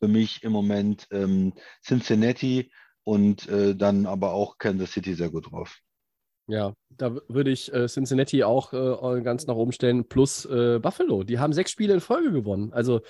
[0.00, 2.70] für mich im Moment ähm, Cincinnati
[3.04, 5.78] und äh, dann aber auch Kansas City sehr gut drauf.
[6.46, 11.22] Ja, da würde ich äh, Cincinnati auch äh, ganz nach oben stellen, plus äh, Buffalo.
[11.22, 12.72] Die haben sechs Spiele in Folge gewonnen.
[12.72, 13.02] Also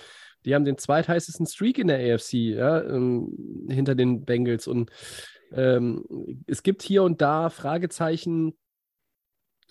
[0.45, 4.67] die haben den zweitheißesten Streak in der AFC, ja, ähm, hinter den Bengals.
[4.67, 4.91] Und
[5.53, 6.05] ähm,
[6.47, 8.55] es gibt hier und da Fragezeichen,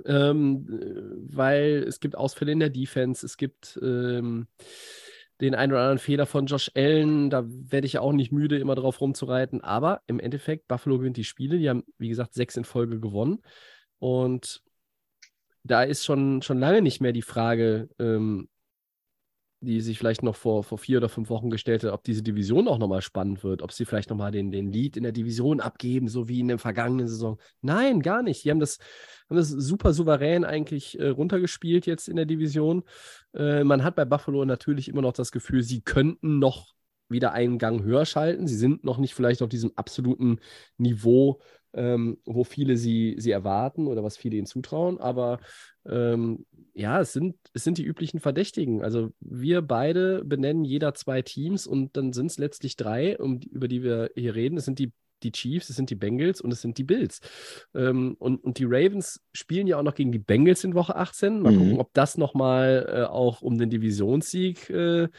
[0.05, 4.47] ähm, äh, weil es gibt Ausfälle in der Defense, es gibt ähm,
[5.41, 8.57] den einen oder anderen Fehler von Josh Allen, da werde ich ja auch nicht müde,
[8.57, 9.61] immer drauf rumzureiten.
[9.61, 11.57] Aber im Endeffekt, Buffalo gewinnt die Spiele.
[11.57, 13.41] Die haben, wie gesagt, sechs in Folge gewonnen.
[13.99, 14.61] Und
[15.63, 18.49] da ist schon, schon lange nicht mehr die Frage, ähm,
[19.61, 22.67] die sich vielleicht noch vor, vor vier oder fünf Wochen gestellt hat, ob diese Division
[22.67, 26.07] auch nochmal spannend wird, ob sie vielleicht nochmal den, den Lead in der Division abgeben,
[26.07, 27.37] so wie in der vergangenen Saison.
[27.61, 28.45] Nein, gar nicht.
[28.45, 28.77] Die haben das,
[29.29, 32.83] haben das super souverän eigentlich äh, runtergespielt jetzt in der Division.
[33.33, 36.73] Äh, man hat bei Buffalo natürlich immer noch das Gefühl, sie könnten noch
[37.09, 38.47] wieder einen Gang höher schalten.
[38.47, 40.39] Sie sind noch nicht vielleicht auf diesem absoluten
[40.77, 41.41] Niveau,
[41.73, 44.99] ähm, wo viele sie, sie erwarten oder was viele ihnen zutrauen.
[44.99, 45.39] Aber
[45.89, 48.83] ähm, ja, es sind, es sind die üblichen Verdächtigen.
[48.83, 53.67] Also wir beide benennen jeder zwei Teams und dann sind es letztlich drei, um, über
[53.67, 54.57] die wir hier reden.
[54.57, 57.19] Es sind die, die Chiefs, es sind die Bengals und es sind die Bills.
[57.73, 61.41] Ähm, und, und die Ravens spielen ja auch noch gegen die Bengals in Woche 18.
[61.41, 61.57] Mal Mhm.
[61.57, 65.09] gucken, ob das nochmal äh, auch um den Divisionssieg äh,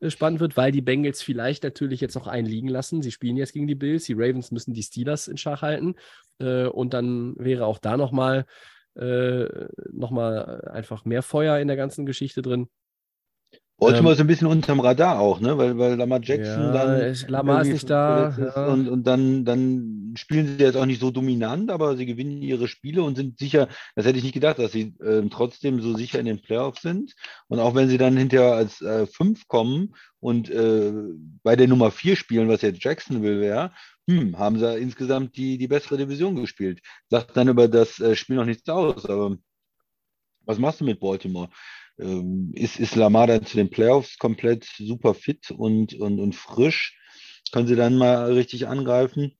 [0.00, 3.02] äh, spannend wird, weil die Bengals vielleicht natürlich jetzt noch einen liegen lassen.
[3.02, 5.96] Sie spielen jetzt gegen die Bills, die Ravens müssen die Steelers in Schach halten.
[6.38, 8.46] Äh, und dann wäre auch da nochmal
[8.96, 9.46] äh,
[9.92, 12.68] noch mal einfach mehr Feuer in der ganzen Geschichte drin.
[13.80, 15.56] Baltimore Ähm, ist ein bisschen unterm Radar auch, ne?
[15.56, 18.66] Weil, weil Lamar Jackson Ja, dann Lamar ist nicht da, ist ja.
[18.66, 22.68] Und, und dann, dann spielen sie jetzt auch nicht so dominant, aber sie gewinnen ihre
[22.68, 26.20] Spiele und sind sicher, das hätte ich nicht gedacht, dass sie ähm, trotzdem so sicher
[26.20, 27.14] in den Playoffs sind.
[27.48, 30.92] Und auch wenn sie dann hinterher als äh, fünf kommen und äh,
[31.42, 33.72] bei der Nummer vier spielen, was jetzt Jacksonville wäre,
[34.08, 36.80] hm, haben sie insgesamt die, die bessere Division gespielt.
[37.08, 39.36] Sagt dann über das äh, Spiel noch nichts aus, aber
[40.44, 41.50] was machst du mit Baltimore?
[41.98, 46.96] Ähm, ist, ist Lamar dann zu den Playoffs komplett super fit und, und, und frisch?
[47.52, 49.36] Können sie dann mal richtig angreifen?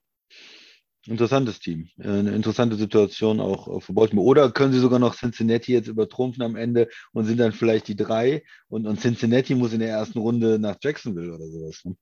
[1.06, 4.26] Interessantes Team, Äh, eine interessante Situation auch auch für Baltimore.
[4.26, 7.96] Oder können sie sogar noch Cincinnati jetzt übertrumpfen am Ende und sind dann vielleicht die
[7.96, 11.80] drei und, und Cincinnati muss in der ersten Runde nach Jacksonville oder sowas.
[11.84, 11.96] Ne?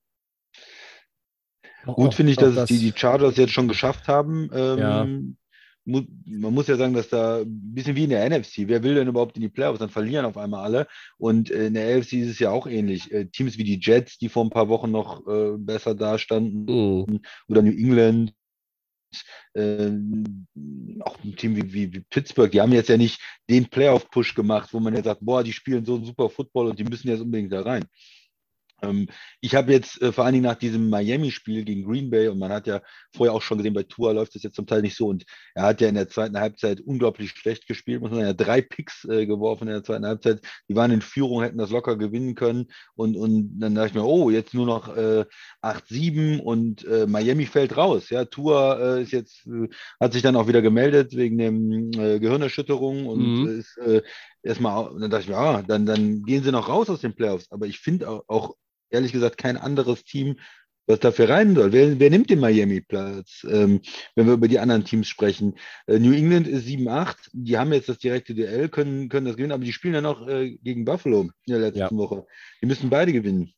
[1.85, 4.79] Gut Auch- finde ich, auch dass es die, die Chargers jetzt schon geschafft haben, ähm,
[4.79, 5.05] Ja.
[5.85, 8.95] mu man muss ja sagen, dass da ein bisschen wie in der NFC, wer will
[8.95, 9.79] denn überhaupt in die Playoffs?
[9.79, 10.87] Dann verlieren auf einmal alle.
[11.17, 13.11] Und äh, in der AFC ist es ja auch ähnlich.
[13.11, 17.21] Äh, Teams wie die Jets, die vor ein paar Wochen noch äh, besser dastanden, Mhm.
[17.49, 18.35] oder New England,
[19.55, 19.89] äh,
[21.01, 24.69] auch ein Team wie, wie, wie Pittsburgh, die haben jetzt ja nicht den Playoff-Push gemacht,
[24.75, 27.21] wo man ja sagt, boah, die spielen so einen super Football und die müssen jetzt
[27.23, 27.85] unbedingt da rein.
[28.83, 29.09] Ähm,
[29.41, 32.53] ich habe jetzt äh, vor allen Dingen nach diesem Miami-Spiel gegen Green Bay und man
[32.53, 32.81] hat ja
[33.15, 35.25] vorher auch schon gesehen, bei Tua läuft es jetzt zum Teil nicht so und
[35.55, 39.05] er hat ja in der zweiten Halbzeit unglaublich schlecht gespielt, muss man ja drei Picks
[39.05, 40.41] äh, geworfen in der zweiten Halbzeit.
[40.69, 44.05] Die waren in Führung, hätten das locker gewinnen können und, und dann dachte ich mir,
[44.05, 45.25] oh, jetzt nur noch äh,
[45.63, 48.11] 8-7 und äh, Miami fällt raus.
[48.11, 49.69] Ja, Tua äh, ist jetzt, äh,
[50.01, 53.59] hat sich dann auch wieder gemeldet wegen dem äh, Gehirnerschütterung und Mhm.
[53.59, 53.79] ist
[54.43, 57.51] erstmal, dann dachte ich mir, ah, dann, dann gehen sie noch raus aus den Playoffs.
[57.51, 58.55] Aber ich finde auch, auch
[58.91, 60.37] ehrlich gesagt kein anderes Team,
[60.87, 61.73] was dafür rein soll.
[61.73, 63.83] Wer, wer nimmt den Miami-Platz, ähm,
[64.15, 65.55] wenn wir über die anderen Teams sprechen?
[65.87, 69.53] Äh, New England ist 7-8, die haben jetzt das direkte Duell, können, können das gewinnen,
[69.53, 71.91] aber die spielen ja noch äh, gegen Buffalo in der letzten Ja.
[71.91, 72.27] Woche.
[72.63, 73.53] Die müssen beide gewinnen.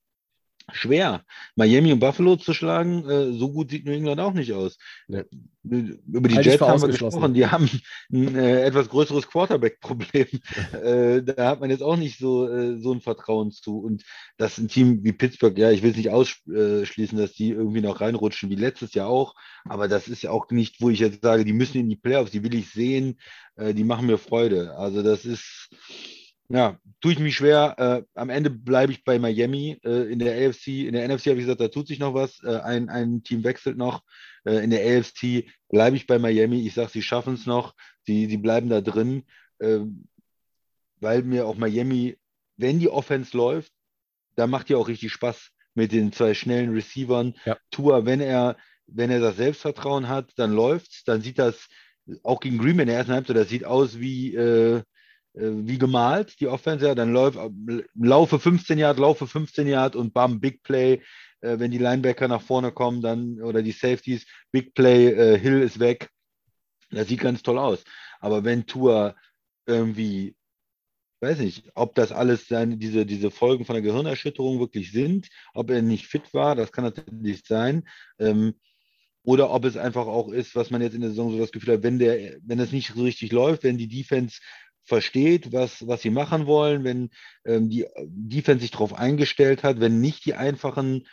[0.73, 1.25] Schwer.
[1.57, 4.79] Miami und Buffalo zu schlagen, äh, so gut sieht New England auch nicht aus.
[5.09, 5.25] Nee.
[5.63, 7.69] Über die Halte ich Jets haben wir gesprochen, die haben
[8.13, 10.27] ein äh, etwas größeres Quarterback-Problem.
[10.73, 13.79] äh, da hat man jetzt auch nicht so, äh, so ein Vertrauen zu.
[13.81, 14.05] Und
[14.39, 18.01] dass ein Team wie Pittsburgh, ja, ich will es nicht ausschließen, dass die irgendwie noch
[18.01, 19.35] reinrutschen, wie letztes Jahr auch.
[19.65, 22.31] Aber das ist ja auch nicht, wo ich jetzt sage, die müssen in die Playoffs,
[22.31, 23.19] die will ich sehen,
[23.57, 24.77] äh, die machen mir Freude.
[24.77, 25.69] Also das ist,
[26.51, 27.75] ja, tue ich mich schwer.
[27.79, 29.79] Äh, am Ende bleibe ich bei Miami.
[29.85, 32.43] Äh, in der AFC, in der NFC habe ich gesagt, da tut sich noch was.
[32.43, 34.03] Äh, ein, ein Team wechselt noch.
[34.45, 36.67] Äh, in der AFC bleibe ich bei Miami.
[36.67, 37.75] Ich sage, sie schaffen es noch.
[38.03, 39.25] Sie, sie bleiben da drin,
[39.61, 39.79] äh,
[40.97, 42.19] weil mir auch Miami,
[42.57, 43.73] wenn die Offense läuft,
[44.35, 47.35] da macht die auch richtig Spaß mit den zwei schnellen Receivern.
[47.45, 47.57] Ja.
[47.71, 51.05] Tua, wenn er, wenn er das Selbstvertrauen hat, dann läuft's.
[51.05, 51.69] Dann sieht das
[52.25, 54.83] auch gegen Green Bay in der ersten Halbzeit, das sieht aus wie, äh,
[55.33, 56.87] wie gemalt, die Offense.
[56.87, 57.39] Ja, dann läuft,
[57.95, 61.01] laufe 15 Yard, laufe 15 Yard und bam, Big Play.
[61.41, 65.63] Äh, wenn die Linebacker nach vorne kommen, dann oder die Safeties, Big Play, äh, Hill
[65.63, 66.11] ist weg.
[66.91, 67.85] Das sieht ganz toll aus.
[68.21, 69.15] Aber wenn Tua
[69.67, 70.35] irgendwie
[71.21, 75.71] weiß nicht, ob das alles seine, diese, diese Folgen von der Gehirnerschütterung wirklich sind, ob
[75.71, 77.87] er nicht fit war, das kann natürlich sein.
[78.19, 78.55] Ähm,
[79.23, 81.75] oder ob es einfach auch ist, was man jetzt in der Saison so das Gefühl
[81.75, 84.41] hat, wenn der, wenn das nicht so richtig läuft, wenn die Defense
[84.85, 87.11] versteht, was, was sie machen wollen, wenn
[87.45, 91.07] ähm, die Defense sich darauf eingestellt hat, wenn nicht die einfachen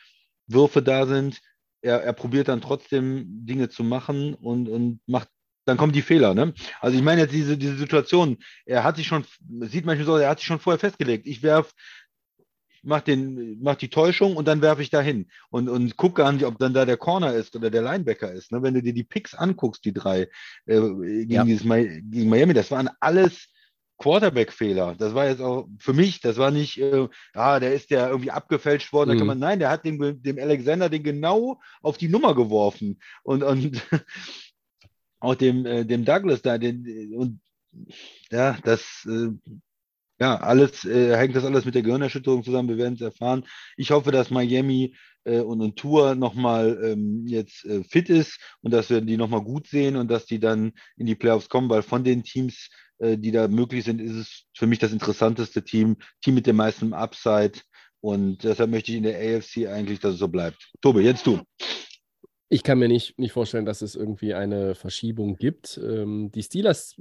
[0.47, 1.41] Würfe da sind,
[1.81, 5.29] er, er probiert dann trotzdem Dinge zu machen und, und macht,
[5.65, 6.33] dann kommen die Fehler.
[6.33, 6.53] Ne?
[6.79, 9.25] Also ich meine jetzt diese, diese Situation, er hat sich schon,
[9.61, 11.73] sieht manchmal so, er hat sich schon vorher festgelegt, ich werfe
[12.83, 16.45] mach, den, mach die Täuschung und dann werfe ich dahin und, und guck gar nicht,
[16.45, 18.51] ob dann da der Corner ist oder der Linebacker ist.
[18.51, 18.63] Ne?
[18.63, 20.29] Wenn du dir die Picks anguckst, die drei
[20.65, 21.43] äh, gegen, Ja.
[21.43, 23.49] dieses, gegen Miami, das waren alles
[23.97, 24.95] Quarterback-Fehler.
[24.97, 28.31] Das war jetzt auch für mich, das war nicht, äh, ah, der ist ja irgendwie
[28.31, 29.09] abgefälscht worden.
[29.09, 29.27] Da kann Mhm.
[29.27, 32.99] man, nein, der hat dem, dem Alexander den genau auf die Nummer geworfen.
[33.23, 33.81] Und, und
[35.19, 37.39] auch dem, äh, dem Douglas da, den, und
[38.31, 39.29] ja, das, äh,
[40.19, 43.45] ja, alles, äh, hängt das alles mit der Gehirnerschütterung zusammen, wir werden es erfahren.
[43.77, 44.95] Ich hoffe, dass Miami
[45.25, 49.43] äh, und, und Tour nochmal ähm, jetzt äh, fit ist und dass wir die nochmal
[49.43, 52.69] gut sehen und dass die dann in die Playoffs kommen, weil von den Teams,
[52.99, 56.55] äh, die da möglich sind, ist es für mich das interessanteste Team, Team mit dem
[56.55, 57.59] meisten Upside.
[57.99, 60.71] Und deshalb möchte ich in der AFC eigentlich, dass es so bleibt.
[60.81, 61.41] Tobi, jetzt du.
[62.49, 65.79] Ich kann mir nicht, nicht vorstellen, dass es irgendwie eine Verschiebung gibt.
[65.83, 66.95] Ähm, die Steelers,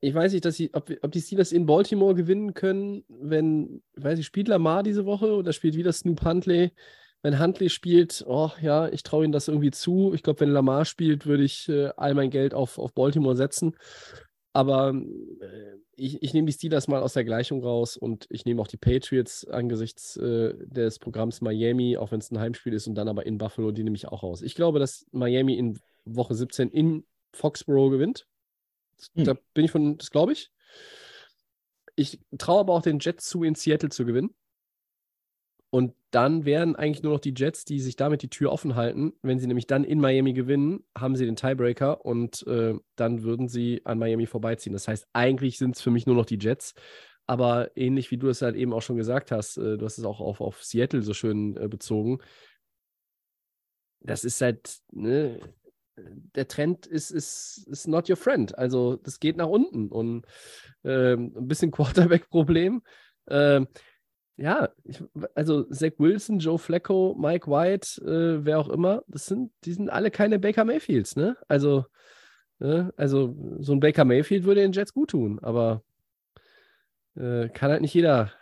[0.00, 4.18] ich weiß nicht, dass sie, ob, ob die Steelers in Baltimore gewinnen können, wenn, weiß
[4.18, 6.72] ich, spielt Lamar diese Woche oder spielt wieder Snoop Huntley?
[7.22, 10.12] Wenn Huntley spielt, oh ja, ich traue ihnen das irgendwie zu.
[10.14, 13.74] Ich glaube, wenn Lamar spielt, würde ich äh, all mein Geld auf, auf Baltimore setzen.
[14.54, 18.62] Aber äh, ich, ich nehme die Steelers mal aus der Gleichung raus und ich nehme
[18.62, 22.94] auch die Patriots angesichts äh, des Programms Miami, auch wenn es ein Heimspiel ist und
[22.94, 24.42] dann aber in Buffalo, die nehme ich auch raus.
[24.42, 28.26] Ich glaube, dass Miami in Woche 17 in Foxborough gewinnt.
[29.14, 29.24] Hm.
[29.24, 30.52] Da bin ich von, das glaube ich.
[31.96, 34.34] Ich traue aber auch den Jets zu, in Seattle zu gewinnen.
[35.74, 39.12] Und dann wären eigentlich nur noch die Jets, die sich damit die Tür offen halten.
[39.22, 43.48] Wenn sie nämlich dann in Miami gewinnen, haben sie den Tiebreaker und äh, dann würden
[43.48, 44.72] sie an Miami vorbeiziehen.
[44.72, 46.74] Das heißt, eigentlich sind es für mich nur noch die Jets.
[47.26, 50.04] Aber ähnlich wie du es halt eben auch schon gesagt hast, äh, du hast es
[50.04, 52.18] auch auf, auf Seattle so schön äh, bezogen.
[53.98, 55.40] Das ist halt, ne,
[55.96, 58.56] der Trend ist, ist, ist not your friend.
[58.56, 60.24] Also das geht nach unten und
[60.84, 62.80] ähm, ein bisschen Quarterback-Problem.
[63.26, 63.66] Ähm,
[64.36, 65.02] ja, ich,
[65.34, 69.90] also Zach Wilson, Joe Flacco, Mike White, äh, wer auch immer, das sind, die sind
[69.90, 71.36] alle keine Baker Mayfields, ne?
[71.48, 71.84] Also
[72.58, 72.92] Ne?
[72.96, 75.82] Also so ein Baker Mayfield würde den Jets gut tun, aber
[77.16, 78.32] äh, kann halt nicht jeder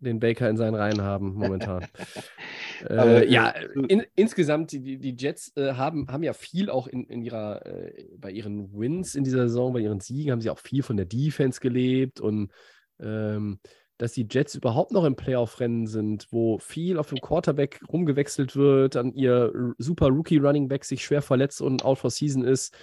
[0.00, 1.86] den Baker in seinen Reihen haben momentan.
[2.88, 6.86] Aber, äh, ja, äh, in, insgesamt, die, die Jets äh, haben, haben ja viel auch
[6.86, 10.48] in, in ihrer, äh, bei ihren Wins in dieser Saison, bei ihren Siegen, haben sie
[10.48, 12.50] auch viel von der Defense gelebt und
[12.98, 13.60] ähm,
[14.00, 18.94] dass die Jets überhaupt noch im Playoff-Rennen sind, wo viel auf dem Quarterback rumgewechselt wird,
[18.94, 22.74] dann ihr super Rookie-Running Back sich schwer verletzt und out for season ist.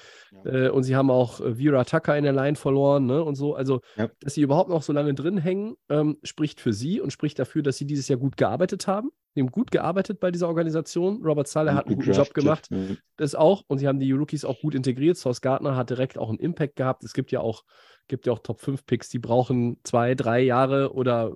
[0.46, 3.24] Äh, und sie haben auch äh, Vera Tucker in der Line verloren, ne?
[3.24, 3.56] Und so.
[3.56, 4.10] Also, Ja.
[4.20, 7.64] dass sie überhaupt noch so lange drin hängen, ähm, spricht für sie und spricht dafür,
[7.64, 9.10] dass sie dieses Jahr gut gearbeitet haben.
[9.34, 11.22] Sie haben gut gearbeitet bei dieser Organisation.
[11.24, 12.78] Robert Sala hat einen guten Job gemacht Ja.
[13.18, 13.64] das auch.
[13.68, 15.18] Und sie haben die Rookies auch gut integriert.
[15.18, 17.04] Sauce Gardner hat direkt auch einen Impact gehabt.
[17.04, 17.64] Es gibt ja auch,
[18.08, 21.36] gibt ja auch Top 5 Picks, die brauchen zwei, drei Jahre oder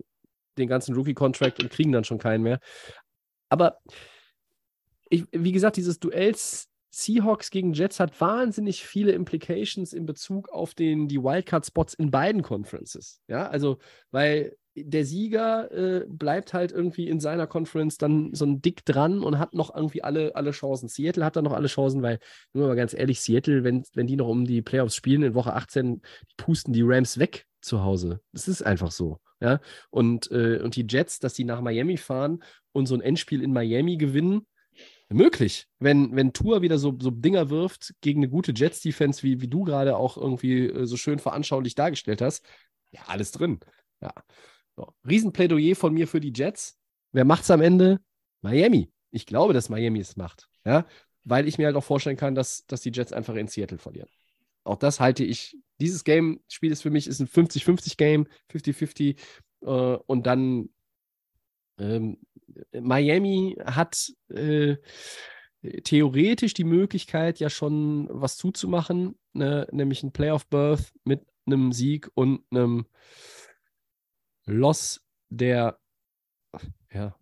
[0.57, 2.59] den ganzen Rookie-Contract und kriegen dann schon keinen mehr.
[3.49, 3.79] Aber
[5.09, 6.35] ich, wie gesagt, dieses Duell
[6.93, 12.41] Seahawks gegen Jets hat wahnsinnig viele Implications in Bezug auf den, die Wildcard-Spots in beiden
[12.41, 13.21] Conferences.
[13.27, 13.77] Ja, also,
[14.11, 19.21] weil der Sieger äh, bleibt halt irgendwie in seiner Conference dann so ein Dick dran
[19.21, 20.87] und hat noch irgendwie alle, alle Chancen.
[20.87, 22.19] Seattle hat da noch alle Chancen, weil,
[22.53, 25.53] nur mal ganz ehrlich, Seattle, wenn, wenn die noch um die Playoffs spielen in Woche
[25.53, 28.21] 18, die pusten die Rams weg zu Hause.
[28.31, 29.19] Das ist einfach so.
[29.41, 29.59] Ja,
[29.89, 32.43] und, äh, und die Jets, dass die nach Miami fahren
[32.73, 34.45] und so ein Endspiel in Miami gewinnen,
[35.09, 35.67] möglich.
[35.79, 39.63] Wenn, wenn Tour wieder so, so Dinger wirft gegen eine gute Jets-Defense, wie, wie du
[39.63, 42.45] gerade auch irgendwie äh, so schön veranschaulich dargestellt hast,
[42.91, 43.59] ja, alles drin.
[44.01, 44.13] Ja.
[44.75, 44.93] So.
[45.07, 46.77] Riesenplädoyer von mir für die Jets.
[47.11, 47.99] Wer macht's am Ende?
[48.41, 48.91] Miami.
[49.11, 50.47] Ich glaube, dass Miami es macht.
[50.65, 50.85] Ja,
[51.23, 54.09] weil ich mir halt auch vorstellen kann, dass, dass die Jets einfach in Seattle verlieren.
[54.63, 55.57] Auch das halte ich.
[55.79, 59.17] Dieses Game, Spiel ist für mich ist ein 50-50-Game, 50-50.
[59.61, 60.69] Äh, und dann
[61.79, 62.17] ähm,
[62.79, 64.77] Miami hat äh,
[65.83, 69.67] theoretisch die Möglichkeit, ja schon was zuzumachen, ne?
[69.71, 72.85] nämlich ein Playoff Berth mit einem Sieg und einem
[74.45, 75.79] Loss der,
[76.91, 77.15] ja,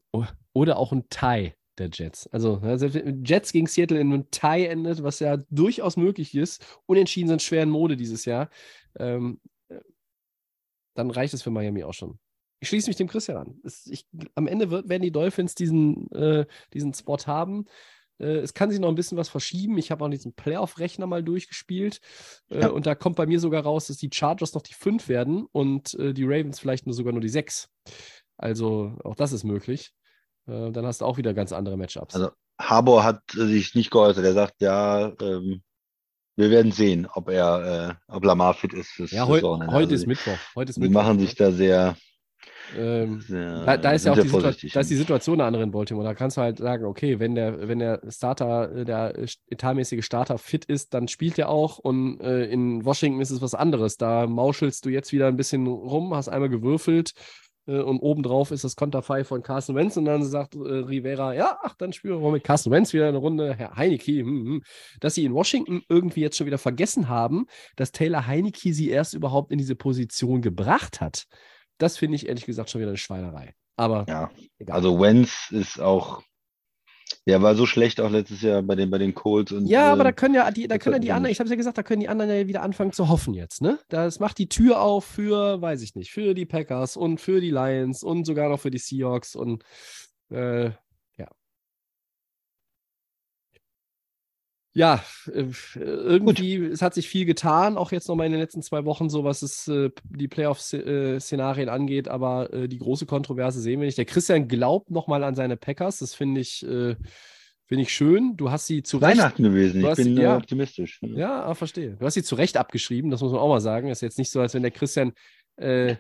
[0.54, 2.28] oder auch ein Tie der Jets.
[2.28, 6.66] Also, selbst wenn Jets gegen Seattle in einem Tie endet, was ja durchaus möglich ist.
[6.86, 8.50] Unentschieden sind schwer in Mode dieses Jahr.
[8.98, 9.40] Ähm,
[9.70, 9.80] äh,
[10.96, 12.20] dann reicht es für Miami auch schon.
[12.62, 13.60] Ich schließe mich dem Christian an.
[13.64, 14.06] Es, ich,
[14.36, 17.66] am Ende wird, werden die Dolphins diesen, äh, diesen Spot haben.
[18.20, 19.78] Äh, es kann sich noch ein bisschen was verschieben.
[19.78, 22.00] Ich habe auch diesen Playoff-Rechner mal durchgespielt.
[22.50, 22.68] Äh, Ja.
[22.70, 25.94] Und da kommt bei mir sogar raus, dass die Chargers noch die 5 werden und
[25.96, 27.70] äh, die Ravens vielleicht nur sogar nur die 6.
[28.38, 29.92] Also auch das ist möglich.
[30.46, 32.16] Dann hast du auch wieder ganz andere Matchups.
[32.16, 34.26] Also Harbour hat sich nicht geäußert.
[34.26, 35.62] Er sagt, ja, ähm,
[36.36, 40.02] wir werden sehen, ob er, äh, ob Lamar fit ist ja, heu heute Also ist
[40.04, 40.38] die- Mittwoch.
[40.56, 40.94] Heute ist Die Mittwoch.
[41.04, 41.96] machen sich da sehr,
[42.78, 45.64] ähm, sehr Da, da ist ja auch die, Situa da ist die Situation eine andere
[45.64, 46.06] in Baltimore.
[46.06, 49.14] Da kannst du halt sagen, okay, wenn der, wenn der Starter, äh, der
[49.50, 51.80] etatmäßige Starter fit ist, dann spielt er auch.
[51.80, 53.98] Und äh, in Washington ist es was anderes.
[53.98, 57.14] Da mauschelst du jetzt wieder ein bisschen rum, hast einmal gewürfelt
[57.70, 61.58] äh, und obendrauf ist das Konterfei von Carson Wentz und dann sagt äh, Rivera, ja,
[61.62, 63.56] ach, dann spielen wir mit Carson Wentz wieder eine Runde.
[63.56, 64.64] Herr Heineke, hm, hm.
[65.00, 67.46] dass sie in Washington irgendwie jetzt schon wieder vergessen haben,
[67.76, 71.26] dass Taylor Heineke sie erst überhaupt in diese Position gebracht hat.
[71.80, 73.56] Das finde ich ehrlich gesagt schon wieder eine Schweinerei.
[73.76, 74.76] Aber Ja, egal.
[74.76, 76.22] also Wenz ist auch,
[77.26, 79.52] der war so schlecht auch letztes Jahr bei den, bei den Colts.
[79.52, 81.50] Und, ja, aber da äh, können ja die, da können ja die anderen, ich habe
[81.50, 83.80] ja gesagt, da können die anderen ja wieder anfangen zu hoffen jetzt, ne?
[83.88, 87.52] Das macht die Tür auf für, weiß ich nicht, für die Packers und für die
[87.52, 89.64] Lions und sogar noch für die Seahawks und
[90.30, 90.72] äh,
[94.74, 95.04] ja.
[95.32, 95.46] Äh,
[95.76, 99.24] irgendwie, es hat sich viel getan, auch jetzt nochmal in den letzten zwei Wochen, so
[99.24, 103.98] was es äh, die Playoff-Szenarien angeht, aber äh, die große Kontroverse sehen wir nicht.
[103.98, 106.96] Der Christian glaubt nochmal an seine Packers, das finde ich, äh,
[107.66, 108.36] finde ich schön.
[108.38, 109.82] Du hast sie zu Recht Weihnachten gewesen.
[109.82, 110.36] Du Ich bin ja.
[110.36, 111.00] äh, optimistisch.
[111.02, 111.98] ja, ah, verstehe.
[111.98, 113.90] Du hast sie zu Recht abgeschrieben, das muss man auch mal sagen.
[113.90, 115.14] Ist jetzt nicht so, als wenn der Christian
[115.60, 115.98] äh,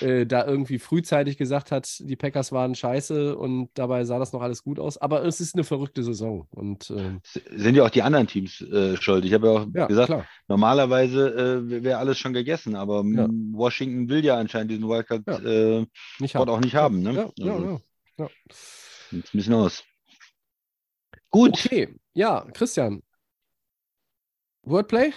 [0.00, 4.40] äh, da irgendwie frühzeitig gesagt hat, die Packers waren scheiße und dabei sah das noch
[4.42, 4.98] alles gut aus.
[4.98, 6.46] Aber es ist eine verrückte Saison.
[6.50, 7.20] Und ähm,
[7.54, 9.24] Sind ja auch die anderen Teams äh, schuld.
[9.24, 10.26] Ich habe ja auch ja, gesagt, klar.
[10.48, 11.28] normalerweise
[11.68, 13.28] äh, wäre alles schon gegessen, aber Ja.
[13.52, 14.96] Washington will ja anscheinend diesen Ja.
[14.96, 15.86] Wildcard-Spot äh,
[16.20, 17.00] Nicht auch nicht haben.
[17.02, 17.12] Ne?
[17.12, 17.80] Ja, ja, Also,
[18.18, 18.24] ja.
[18.24, 18.30] ja.
[19.12, 19.84] ein bisschen aus.
[21.30, 23.02] Gut, Okay, ja, Christian.
[24.62, 25.12] Wordplay?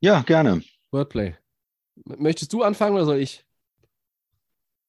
[0.00, 0.62] ja, gerne.
[0.92, 1.34] Wordplay.
[2.04, 3.44] Möchtest du anfangen oder soll ich?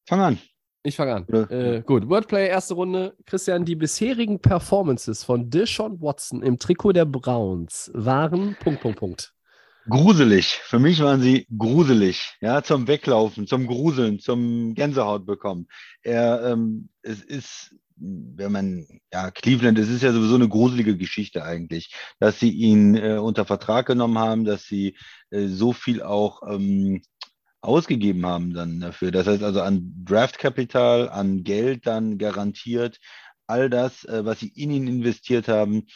[0.06, 0.38] Fang an.
[0.82, 1.28] Ich fange an.
[1.28, 3.16] Äh, gut, Wordplay, erste Runde.
[3.26, 9.34] Christian, die bisherigen Performances von Deshaun Watson im Trikot der Browns waren Punkt, Punkt, Punkt.
[9.88, 10.60] Gruselig.
[10.64, 12.36] Für mich waren sie gruselig.
[12.40, 15.66] Ja, zum Weglaufen, zum Gruseln, zum Gänsehaut bekommen.
[16.02, 21.44] Er, ähm, es ist wenn man, ja, Cleveland, es ist ja sowieso eine gruselige Geschichte
[21.44, 24.96] eigentlich, dass sie ihn äh, unter Vertrag genommen haben, dass sie
[25.30, 27.02] äh, so viel auch ähm,
[27.60, 29.10] ausgegeben haben dann dafür.
[29.10, 32.98] Das heißt also an Draftkapital, an Geld dann garantiert,
[33.46, 35.86] all das, äh, was sie in ihn investiert haben,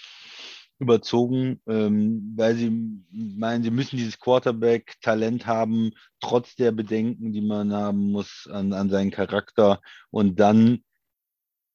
[0.78, 2.70] überzogen, ähm, weil sie
[3.10, 8.90] meinen, sie müssen dieses Quarterback-Talent haben, trotz der Bedenken, die man haben muss an, an
[8.90, 9.80] seinen Charakter.
[10.10, 10.82] Und dann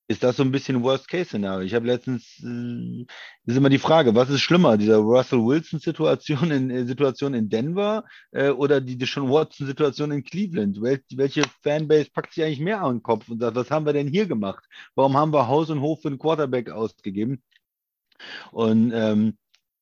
[0.09, 1.65] ist das so ein bisschen Worst-Case-Szenario.
[1.65, 3.05] Ich habe letztens, äh,
[3.45, 8.05] ist immer die Frage, was ist schlimmer, dieser Russell Wilson-Situation in, äh, Situation in Denver
[8.31, 10.81] äh, oder die Deshaun Watson-Situation in Cleveland?
[10.81, 13.93] Wel welche Fanbase packt sich eigentlich mehr an den Kopf und sagt, was haben wir
[13.93, 14.63] denn hier gemacht?
[14.95, 17.43] Warum haben wir Haus und Hof für einen Quarterback ausgegeben?
[18.51, 19.37] Und ähm,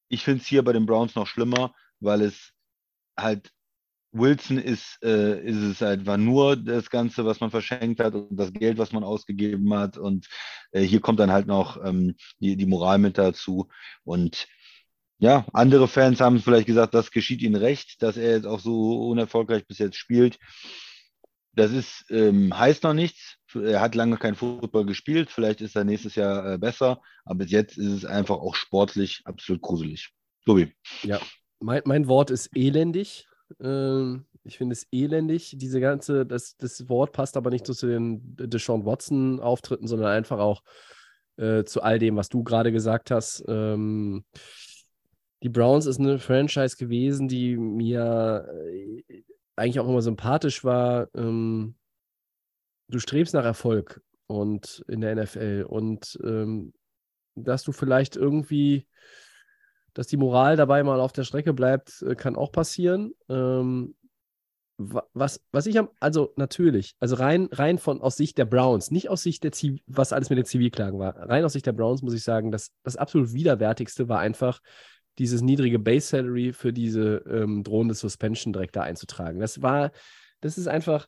[0.09, 2.51] ich finde es hier bei den Browns noch schlimmer, weil es
[3.17, 3.51] halt
[4.16, 8.53] Wilson ist, äh, ist es einfach nur das Ganze, was man verschenkt hat und das
[8.53, 9.97] Geld, was man ausgegeben hat.
[9.97, 10.28] Und
[10.72, 13.68] äh, hier kommt dann halt noch ähm, die, die Moral mit dazu.
[14.03, 14.47] Und
[15.18, 19.07] ja, andere Fans haben vielleicht gesagt, das geschieht ihnen recht, dass er jetzt auch so
[19.09, 20.38] unerfolgreich bis jetzt spielt.
[21.53, 23.38] Das ist, ähm, heißt noch nichts.
[23.53, 25.30] Er hat lange kein Football gespielt.
[25.30, 27.01] Vielleicht ist er nächstes Jahr äh, besser.
[27.24, 30.11] Aber bis jetzt ist es einfach auch sportlich absolut gruselig.
[30.45, 30.74] Tobi.
[31.03, 31.20] Ja,
[31.59, 33.26] mein, mein Wort ist elendig.
[33.60, 35.56] Ähm, ich finde es elendig.
[35.58, 40.39] Diese ganze, das, das Wort passt aber nicht so zu den Deshaun Watson-Auftritten, sondern einfach
[40.39, 40.62] auch
[41.38, 43.43] äh, zu all dem, was du gerade gesagt hast.
[43.48, 44.24] Ähm,
[45.43, 49.24] die Browns ist eine Franchise gewesen, die mir äh,
[49.56, 51.08] eigentlich auch immer sympathisch war.
[51.16, 51.76] Ähm,
[52.88, 56.74] du strebst nach Erfolg und in der NFL und ähm,
[57.36, 58.88] dass du vielleicht irgendwie
[59.96, 63.14] dass die Moral dabei mal auf der Strecke bleibt, äh, kann auch passieren.
[63.28, 63.96] Ähm,
[64.78, 69.10] was, was ich am, also natürlich, also rein, rein von aus Sicht der Browns, nicht
[69.10, 72.02] aus Sicht der Ziv was alles mit den Zivilklagen war, rein aus Sicht der Browns
[72.02, 74.60] muss ich sagen, dass das absolut widerwärtigste war einfach
[75.18, 79.39] dieses niedrige Base Salary für diese ähm, drohende Suspension direkt da einzutragen.
[79.39, 79.91] Das war,
[80.41, 81.08] das ist einfach,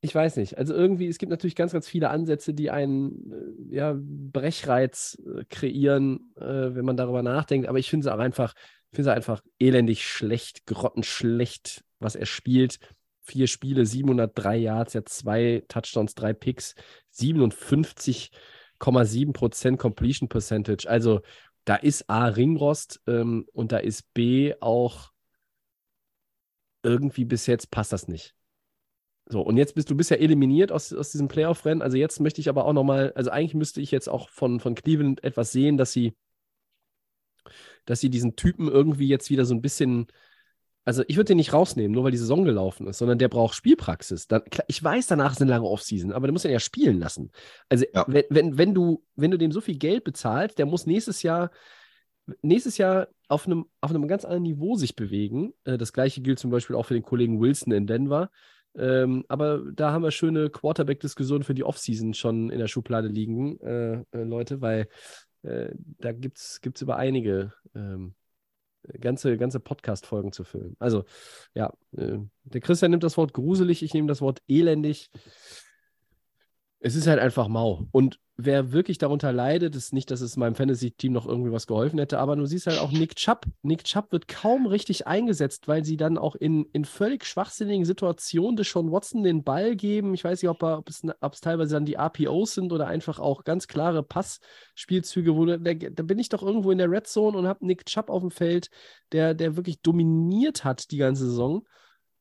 [0.00, 0.56] ich weiß nicht.
[0.56, 5.44] Also irgendwie, es gibt natürlich ganz, ganz viele Ansätze, die einen äh, ja, Brechreiz äh,
[5.48, 7.68] kreieren, äh, wenn man darüber nachdenkt.
[7.68, 8.54] Aber ich finde es auch einfach,
[8.92, 12.78] finde es einfach elendig schlecht, grottenschlecht, was er spielt.
[13.22, 16.74] Vier Spiele, 703 Yards, ja zwei Touchdowns, drei Picks,
[17.14, 20.88] 57,7% Completion Percentage.
[20.88, 21.20] Also
[21.64, 25.10] da ist A Ringrost ähm, und da ist B auch
[26.82, 28.34] irgendwie bis jetzt passt das nicht.
[29.30, 31.82] So, und jetzt bist du bist ja eliminiert aus, aus diesem Playoff-Rennen.
[31.82, 34.74] Also jetzt möchte ich aber auch nochmal, also eigentlich müsste ich jetzt auch von, von
[34.74, 36.14] Cleveland etwas sehen, dass sie,
[37.84, 40.06] dass sie diesen Typen irgendwie jetzt wieder so ein bisschen,
[40.86, 43.54] also ich würde den nicht rausnehmen, nur weil die Saison gelaufen ist, sondern der braucht
[43.54, 44.28] Spielpraxis.
[44.28, 47.30] Dann, ich weiß, danach ist eine lange Offseason, aber der muss ihn ja spielen lassen.
[47.68, 48.06] Also ja.
[48.08, 51.50] wenn, wenn, wenn, du, wenn du dem so viel Geld bezahlst, der muss nächstes Jahr
[52.42, 55.54] nächstes Jahr auf einem, auf einem ganz anderen Niveau sich bewegen.
[55.64, 58.30] Äh, das gleiche gilt zum Beispiel auch für den Kollegen Wilson in Denver.
[58.78, 63.60] Ähm, aber da haben wir schöne Quarterback-Diskussionen für die Offseason schon in der Schublade liegen,
[63.60, 64.88] äh, äh, Leute, weil
[65.42, 68.14] äh, da gibt es über einige ähm,
[69.00, 70.76] ganze, ganze Podcast-Folgen zu füllen.
[70.78, 71.04] Also,
[71.54, 75.10] ja, äh, der Christian nimmt das Wort gruselig, ich nehme das Wort elendig.
[76.80, 77.88] Es ist halt einfach mau.
[77.90, 81.98] Und wer wirklich darunter leidet, ist nicht, dass es meinem Fantasy-Team noch irgendwie was geholfen
[81.98, 83.46] hätte, aber du siehst halt auch Nick Chubb.
[83.62, 88.54] Nick Chubb wird kaum richtig eingesetzt, weil sie dann auch in, in völlig schwachsinnigen Situationen
[88.54, 90.14] des Sean Watson den Ball geben.
[90.14, 93.18] Ich weiß nicht, ob, ob, es, ob es teilweise dann die RPOs sind oder einfach
[93.18, 97.36] auch ganz klare Passspielzüge, wo da, da bin ich doch irgendwo in der Red Zone
[97.36, 98.70] und habe Nick Chubb auf dem Feld,
[99.10, 101.66] der, der wirklich dominiert hat die ganze Saison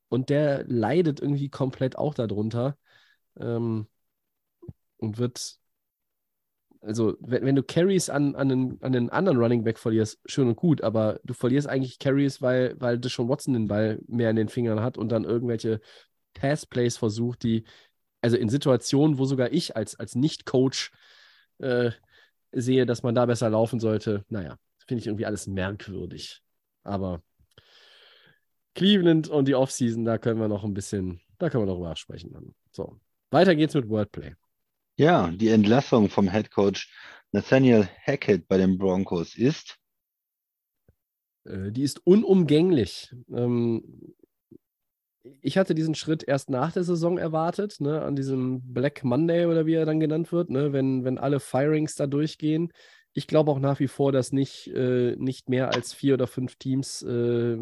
[0.09, 2.75] und der leidet irgendwie komplett auch darunter.
[3.39, 3.85] Ähm,
[4.97, 5.59] und wird
[6.81, 10.47] also, wenn, wenn du Carries an, an, einen, an einen anderen Running Back verlierst, schön
[10.47, 14.35] und gut, aber du verlierst eigentlich Carries, weil, weil Deshaun Watson den Ball mehr in
[14.35, 15.81] den Fingern hat und dann irgendwelche
[16.33, 17.65] Pass-Plays versucht, die,
[18.21, 20.91] also in Situationen, wo sogar ich als, als Nicht-Coach
[21.59, 21.91] äh,
[22.51, 26.41] sehe, dass man da besser laufen sollte, naja, finde ich irgendwie alles merkwürdig.
[26.83, 27.21] Aber
[28.75, 31.95] Cleveland und die Offseason, da können wir noch ein bisschen, da können wir noch drüber
[31.95, 32.55] sprechen.
[32.71, 32.99] So,
[33.31, 34.35] weiter geht's mit Wordplay.
[34.99, 36.91] Ja, die Entlassung vom Head Coach
[37.31, 39.77] Nathaniel Hackett bei den Broncos ist?
[41.45, 43.13] Äh, die ist unumgänglich.
[43.31, 44.15] Ähm,
[45.41, 49.67] ich hatte diesen Schritt erst nach der Saison erwartet, ne, an diesem Black Monday oder
[49.67, 52.71] wie er dann genannt wird, ne, wenn, wenn alle Firings da durchgehen.
[53.17, 56.55] Ich glaube auch nach wie vor, dass nicht, äh, nicht mehr als vier oder fünf
[56.57, 57.57] Teams, äh,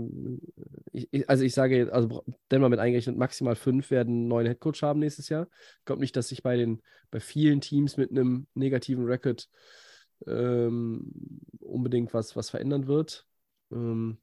[0.91, 4.99] ich, also ich sage, also Denver mit eingerechnet, maximal fünf werden einen neuen Headcoach haben
[4.99, 5.47] nächstes Jahr.
[5.79, 9.47] Ich glaube nicht, dass sich bei den, bei vielen Teams mit einem negativen Record
[10.27, 11.09] ähm,
[11.61, 13.25] unbedingt was, was verändern wird.
[13.71, 14.17] Ähm,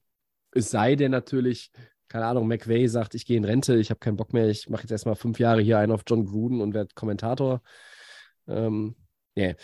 [0.50, 1.72] es sei denn natürlich,
[2.08, 4.82] keine Ahnung, McVay sagt, ich gehe in Rente, ich habe keinen Bock mehr, ich mache
[4.82, 7.62] jetzt erstmal fünf Jahre hier einen auf John Gruden und werde Kommentator.
[8.46, 8.96] Ähm,
[9.34, 9.54] yeah.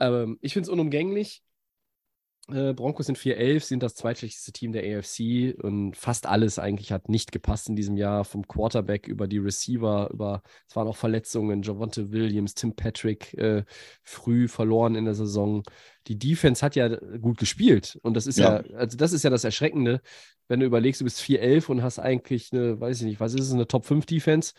[0.00, 1.42] Ähm, ich finde es unumgänglich.
[2.50, 7.10] Äh, Broncos sind 4-11, sind das zweitschlechteste Team der AFC und fast alles eigentlich hat
[7.10, 8.24] nicht gepasst in diesem Jahr.
[8.24, 13.64] Vom Quarterback über die Receiver, über, es waren auch Verletzungen, Javonte Williams, Tim Patrick äh,
[14.02, 15.62] früh verloren in der Saison.
[16.06, 16.88] Die Defense hat ja
[17.18, 20.00] gut gespielt und das ist ja, ja also das ist ja das Erschreckende
[20.48, 23.46] wenn du überlegst, du bist 4-11 und hast eigentlich eine, weiß ich nicht, was ist
[23.46, 24.54] es, eine Top-5-Defense.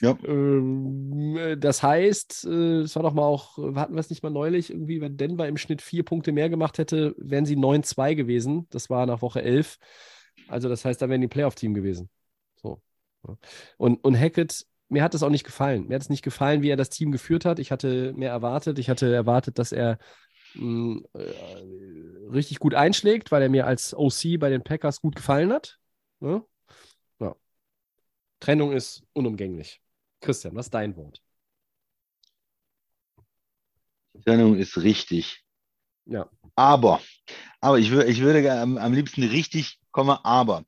[0.00, 0.16] Ja.
[0.24, 4.30] Ähm, äh, das heißt, äh, es war doch mal auch, hatten wir es nicht mal
[4.30, 8.66] neulich, irgendwie, wenn Denver im Schnitt vier Punkte mehr gemacht hätte, wären sie 9-2 gewesen.
[8.70, 9.78] Das war nach Woche 11.
[10.48, 12.10] Also das heißt, da wären die Playoff-Team gewesen.
[12.56, 12.82] So.
[13.76, 15.86] Und, und Hackett, mir hat es auch nicht gefallen.
[15.88, 17.58] Mir hat es nicht gefallen, wie er das Team geführt hat.
[17.58, 18.78] Ich hatte mehr erwartet.
[18.78, 19.98] Ich hatte erwartet, dass er
[20.54, 25.52] mh, äh, richtig gut einschlägt, weil er mir als OC bei den Packers gut gefallen
[25.52, 25.78] hat.
[26.20, 26.44] Ne?
[27.20, 27.36] Ja.
[28.40, 29.80] Trennung ist unumgänglich.
[30.20, 31.22] Christian, was ist dein Wort?
[34.24, 35.44] Trennung ist richtig.
[36.06, 36.28] Ja.
[36.56, 37.00] Aber,
[37.60, 40.64] aber ich, würde, ich würde am, am liebsten richtig, komme, aber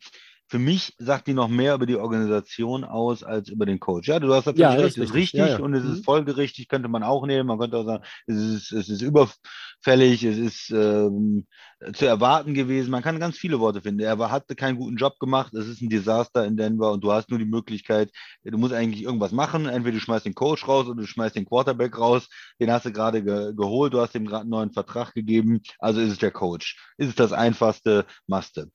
[0.52, 4.06] für mich sagt die noch mehr über die Organisation aus als über den Coach.
[4.06, 5.58] Ja, du hast natürlich ja, recht, es ist richtig ja, ja.
[5.60, 6.04] und es ist mhm.
[6.04, 7.46] folgerichtig, könnte man auch nehmen.
[7.46, 11.46] Man könnte auch sagen, es ist, es ist überfällig, es ist ähm,
[11.94, 12.90] zu erwarten gewesen.
[12.90, 14.00] Man kann ganz viele Worte finden.
[14.00, 17.12] Er war, hatte keinen guten Job gemacht, es ist ein Desaster in Denver und du
[17.12, 18.10] hast nur die Möglichkeit,
[18.44, 19.64] du musst eigentlich irgendwas machen.
[19.64, 22.28] Entweder du schmeißt den Coach raus oder du schmeißt den Quarterback raus.
[22.60, 25.62] Den hast du gerade ge geholt, du hast ihm gerade einen neuen Vertrag gegeben.
[25.78, 26.76] Also ist es der Coach.
[26.98, 28.70] Ist es das einfachste, Maste.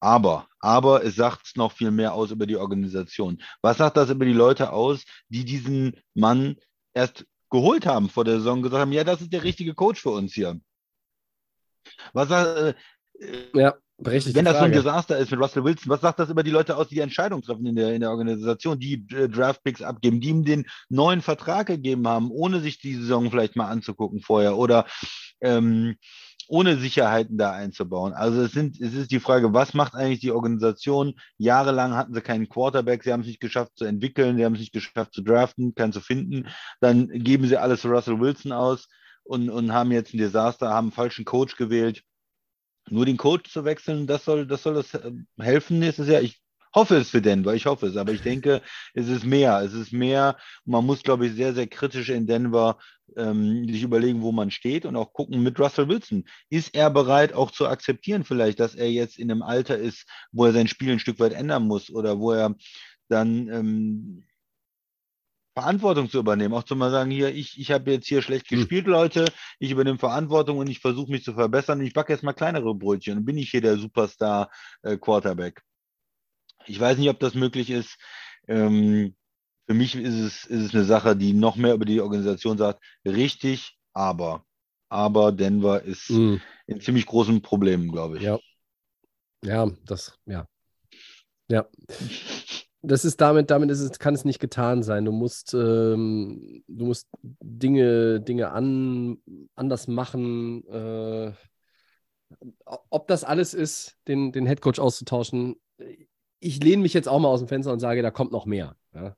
[0.00, 3.42] Aber, aber es sagt noch viel mehr aus über die Organisation.
[3.62, 6.56] Was sagt das über die Leute aus, die diesen Mann
[6.94, 10.10] erst geholt haben vor der Saison, gesagt haben, ja, das ist der richtige Coach für
[10.10, 10.60] uns hier.
[12.12, 12.76] Was sagt,
[13.18, 16.44] äh, ja, wenn das so ein Desaster ist mit Russell Wilson, was sagt das über
[16.44, 19.82] die Leute aus, die die Entscheidung treffen in der, in der Organisation, die äh, Draftpicks
[19.82, 24.20] abgeben, die ihm den neuen Vertrag gegeben haben, ohne sich die Saison vielleicht mal anzugucken
[24.20, 24.86] vorher oder
[25.40, 25.96] ähm,
[26.48, 28.14] ohne Sicherheiten da einzubauen.
[28.14, 31.14] Also es, sind, es ist die Frage, was macht eigentlich die Organisation?
[31.36, 34.60] Jahrelang hatten sie keinen Quarterback, sie haben es nicht geschafft zu entwickeln, sie haben es
[34.60, 36.48] nicht geschafft zu draften, keinen zu finden.
[36.80, 38.88] Dann geben sie alles Russell Wilson aus
[39.24, 42.02] und, und haben jetzt ein Desaster, haben einen falschen Coach gewählt.
[42.90, 46.22] Nur den Coach zu wechseln, das soll das, soll das äh, helfen nächstes Jahr.
[46.22, 46.40] Ich
[46.74, 48.62] hoffe es für Denver, ich hoffe es, aber ich denke,
[48.94, 49.60] es ist mehr.
[49.60, 50.36] Es ist mehr.
[50.64, 52.78] Man muss, glaube ich, sehr, sehr kritisch in Denver
[53.16, 56.24] ähm, sich überlegen, wo man steht und auch gucken mit Russell Wilson.
[56.50, 60.46] Ist er bereit, auch zu akzeptieren, vielleicht, dass er jetzt in einem Alter ist, wo
[60.46, 62.54] er sein Spiel ein Stück weit ändern muss oder wo er
[63.08, 64.24] dann ähm,
[65.58, 68.58] Verantwortung zu übernehmen, auch zu mal sagen, hier, ich, ich habe jetzt hier schlecht hm.
[68.58, 68.86] gespielt.
[68.86, 69.24] Leute,
[69.58, 71.80] ich übernehme Verantwortung und ich versuche mich zu verbessern.
[71.80, 74.50] Ich backe jetzt mal kleinere Brötchen und bin ich hier der Superstar
[74.82, 75.62] äh, Quarterback.
[76.68, 77.98] Ich weiß nicht, ob das möglich ist.
[78.46, 79.14] Ähm,
[79.66, 82.82] für mich ist es, ist es eine Sache, die noch mehr über die Organisation sagt,
[83.04, 84.44] richtig, aber.
[84.88, 86.40] Aber Denver ist mhm.
[86.66, 88.22] in ziemlich großen Problemen, glaube ich.
[88.22, 88.38] Ja.
[89.44, 90.48] Ja, das, ja.
[91.48, 91.68] Ja.
[92.80, 95.04] Das ist damit, damit ist es, kann es nicht getan sein.
[95.04, 99.18] Du musst, ähm, du musst Dinge, Dinge an,
[99.54, 100.64] anders machen.
[100.68, 101.32] Äh,
[102.64, 105.56] ob das alles ist, den, den Headcoach auszutauschen,
[106.40, 108.76] ich lehne mich jetzt auch mal aus dem Fenster und sage, da kommt noch mehr.
[108.94, 109.16] Ja.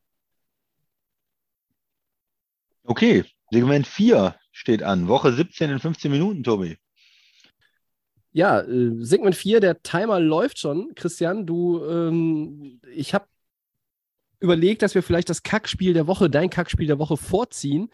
[2.84, 5.08] Okay, Segment 4 steht an.
[5.08, 6.76] Woche 17 in 15 Minuten, Tobi.
[8.32, 10.94] Ja, äh, Segment 4, der Timer läuft schon.
[10.94, 13.26] Christian, du, ähm, ich habe
[14.40, 17.90] überlegt, dass wir vielleicht das Kackspiel der Woche, dein Kackspiel der Woche vorziehen.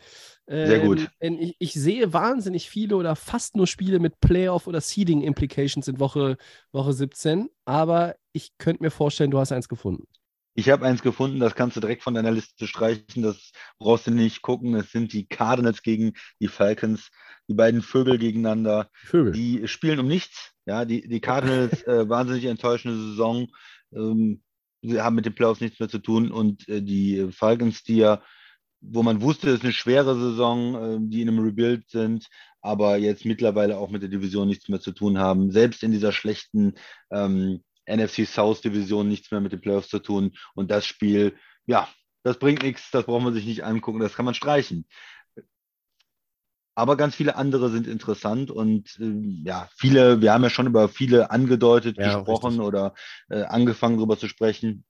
[0.49, 1.01] Sehr gut.
[1.01, 5.89] Ähm, denn ich, ich, sehe wahnsinnig viele oder fast nur Spiele mit Playoff- oder Seeding-Implications
[5.89, 6.37] in Woche,
[6.71, 7.51] Woche 17.
[7.65, 10.07] Aber ich könnte mir vorstellen, du hast eins gefunden.
[10.55, 13.23] Ich habe eins gefunden, das kannst du direkt von deiner Liste streichen.
[13.23, 14.75] Das brauchst du nicht gucken.
[14.75, 17.11] Es sind die Cardinals gegen die Falcons,
[17.49, 18.91] die beiden Vögel gegeneinander.
[18.93, 19.33] Vögel.
[19.33, 20.53] Die spielen um nichts.
[20.67, 23.49] Ja, die, die Cardinals, äh, wahnsinnig enttäuschende Saison.
[23.95, 24.43] Ähm,
[24.83, 26.31] sie haben mit den Playoffs nichts mehr zu tun.
[26.31, 28.23] Und äh, die Falcons, die ja
[28.81, 32.29] wo man wusste, es ist eine schwere Saison, ähm, die in einem Rebuild sind,
[32.61, 35.51] aber jetzt mittlerweile auch mit der Division nichts mehr zu tun haben.
[35.51, 36.75] Selbst in dieser schlechten
[37.11, 40.33] ähm, NFC South Division nichts mehr mit den Playoffs zu tun.
[40.55, 41.89] Und das Spiel, ja,
[42.23, 44.87] das bringt nichts, das braucht man sich nicht angucken, das kann man streichen.
[46.75, 50.89] aber ganz viele andere sind interessant und äh, ja, viele, wir haben ja schon über
[50.89, 52.61] viele angedeutet Ja, gesprochen richtig.
[52.61, 52.95] oder
[53.31, 54.85] äh, angefangen darüber zu sprechen.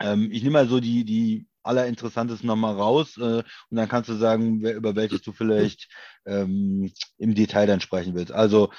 [0.00, 3.44] Ähm, ich nehme mal so die, die allerinteressantesten nochmal raus äh, und
[3.76, 5.88] dann kannst du sagen, wer, über welches du vielleicht
[6.26, 8.32] ähm, im Detail dann sprechen willst.
[8.32, 8.70] Also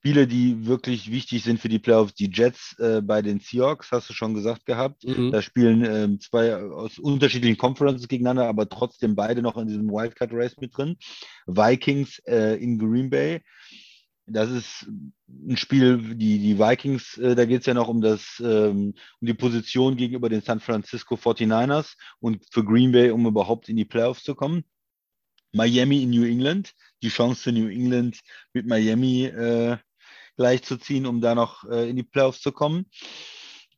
[0.00, 4.08] Spiele, die wirklich wichtig sind für die Playoffs, die Jets äh, bei den Seahawks, hast
[4.08, 5.04] du schon gesagt gehabt.
[5.04, 5.30] Mhm.
[5.30, 10.56] Da spielen ähm, zwei aus unterschiedlichen Conferences gegeneinander, aber trotzdem beide noch in diesem Wildcard-Race
[10.58, 10.96] mit drin.
[11.46, 13.42] Vikings äh, in Green Bay.
[14.24, 14.86] Das ist
[15.28, 19.26] ein Spiel, die, die Vikings, äh, da geht es ja noch um, das, ähm, um
[19.26, 23.84] die Position gegenüber den San Francisco 49ers und für Green Bay, um überhaupt in die
[23.84, 24.64] Playoffs zu kommen.
[25.52, 26.72] Miami in New England,
[27.02, 28.20] die Chance für New England
[28.54, 29.76] mit Miami äh,
[30.40, 32.86] gleichzuziehen, um da noch äh, in die Playoffs zu kommen.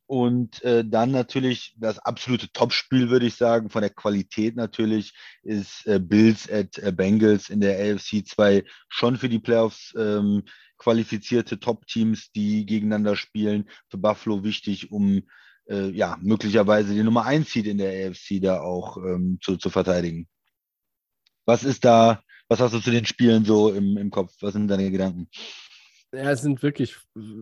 [0.05, 5.85] Und äh, dann natürlich das absolute Topspiel, würde ich sagen, von der Qualität natürlich, ist
[5.87, 10.43] äh, Bills at äh, Bengals in der AFC 2 schon für die Playoffs ähm,
[10.77, 13.69] qualifizierte Top-Teams, die gegeneinander spielen.
[13.89, 15.23] Für Buffalo wichtig, um
[15.67, 19.69] äh, ja möglicherweise die Nummer 1 Seed in der AFC da auch ähm, zu, zu
[19.69, 20.29] verteidigen.
[21.45, 24.33] Was ist da, was hast du zu den Spielen so im, im Kopf?
[24.39, 25.27] Was sind deine Gedanken?
[26.15, 26.95] Ja, es sind wirklich,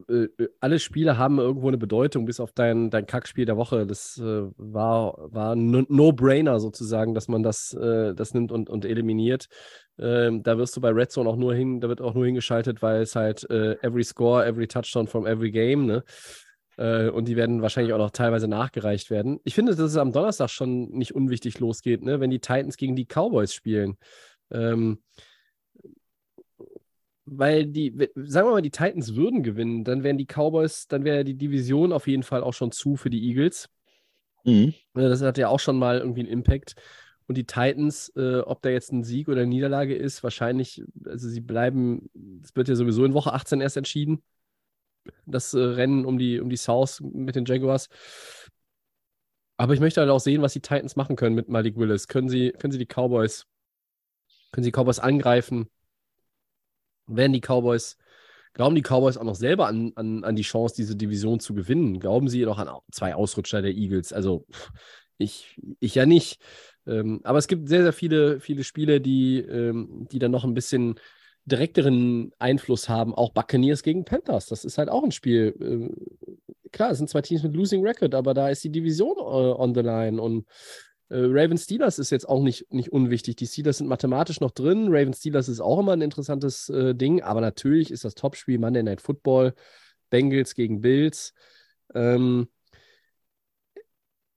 [0.07, 0.27] äh,
[0.61, 3.85] alle Spiele haben irgendwo eine Bedeutung, bis auf dein, dein Kackspiel der Woche.
[3.85, 8.85] Das äh, war, war ein No-Brainer sozusagen, dass man das, äh, das nimmt und, und
[8.85, 9.47] eliminiert.
[9.99, 12.81] Ähm, da wirst du bei Red Zone auch nur hin, da wird auch nur hingeschaltet,
[12.81, 16.05] weil es halt äh, every score, every touchdown from every game, ne?
[16.77, 19.41] Äh, und die werden wahrscheinlich auch noch teilweise nachgereicht werden.
[19.43, 22.21] Ich finde, dass es am Donnerstag schon nicht unwichtig losgeht, ne?
[22.21, 23.97] wenn die Titans gegen die Cowboys spielen.
[24.49, 24.99] Ähm,
[27.25, 31.23] weil die, sagen wir mal, die Titans würden gewinnen, dann wären die Cowboys, dann wäre
[31.23, 33.69] die Division auf jeden Fall auch schon zu für die Eagles.
[34.43, 34.73] Mhm.
[34.95, 36.75] Äh, Das hat ja auch schon mal irgendwie einen Impact.
[37.27, 41.29] Und die Titans, äh, ob da jetzt ein Sieg oder eine Niederlage ist, wahrscheinlich, also
[41.29, 42.09] sie bleiben,
[42.43, 44.21] es wird ja sowieso in Woche 18 erst entschieden.
[45.25, 47.87] Das äh, Rennen um die, um die South mit den Jaguars.
[49.57, 52.07] Aber ich möchte halt auch sehen, was die Titans machen können mit Malik Willis.
[52.07, 53.45] Können sie, können sie die Cowboys,
[54.51, 55.69] können sie die Cowboys angreifen?
[57.15, 57.97] Werden die Cowboys,
[58.53, 61.99] glauben die Cowboys auch noch selber an, an, an die Chance, diese Division zu gewinnen?
[61.99, 64.13] Glauben sie noch an zwei Ausrutscher der Eagles?
[64.13, 64.45] Also
[65.17, 66.41] ich, ich ja nicht.
[66.87, 70.53] Ähm, aber es gibt sehr, sehr viele, viele Spiele, die, ähm, die dann noch ein
[70.53, 70.95] bisschen
[71.45, 73.13] direkteren Einfluss haben.
[73.13, 74.47] Auch Buccaneers gegen Panthers.
[74.47, 75.55] Das ist halt auch ein Spiel.
[75.59, 75.95] Ähm,
[76.71, 79.73] klar, es sind zwei Teams mit Losing Record, aber da ist die Division äh, on
[79.73, 80.21] the line.
[80.21, 80.45] Und
[81.11, 83.35] äh, Ravens Steelers ist jetzt auch nicht, nicht unwichtig.
[83.35, 84.87] Die Steelers sind mathematisch noch drin.
[84.87, 87.21] Ravens Steelers ist auch immer ein interessantes äh, Ding.
[87.21, 89.53] Aber natürlich ist das Topspiel Monday Night Football.
[90.09, 91.33] Bengals gegen Bills.
[91.93, 92.47] Ähm,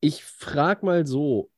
[0.01, 1.49] ich frage mal so,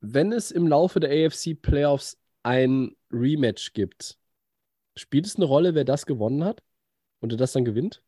[0.00, 4.18] wenn es im Laufe der AFC Playoffs ein Rematch gibt,
[4.96, 6.62] spielt es eine Rolle, wer das gewonnen hat
[7.20, 8.02] und der das dann gewinnt?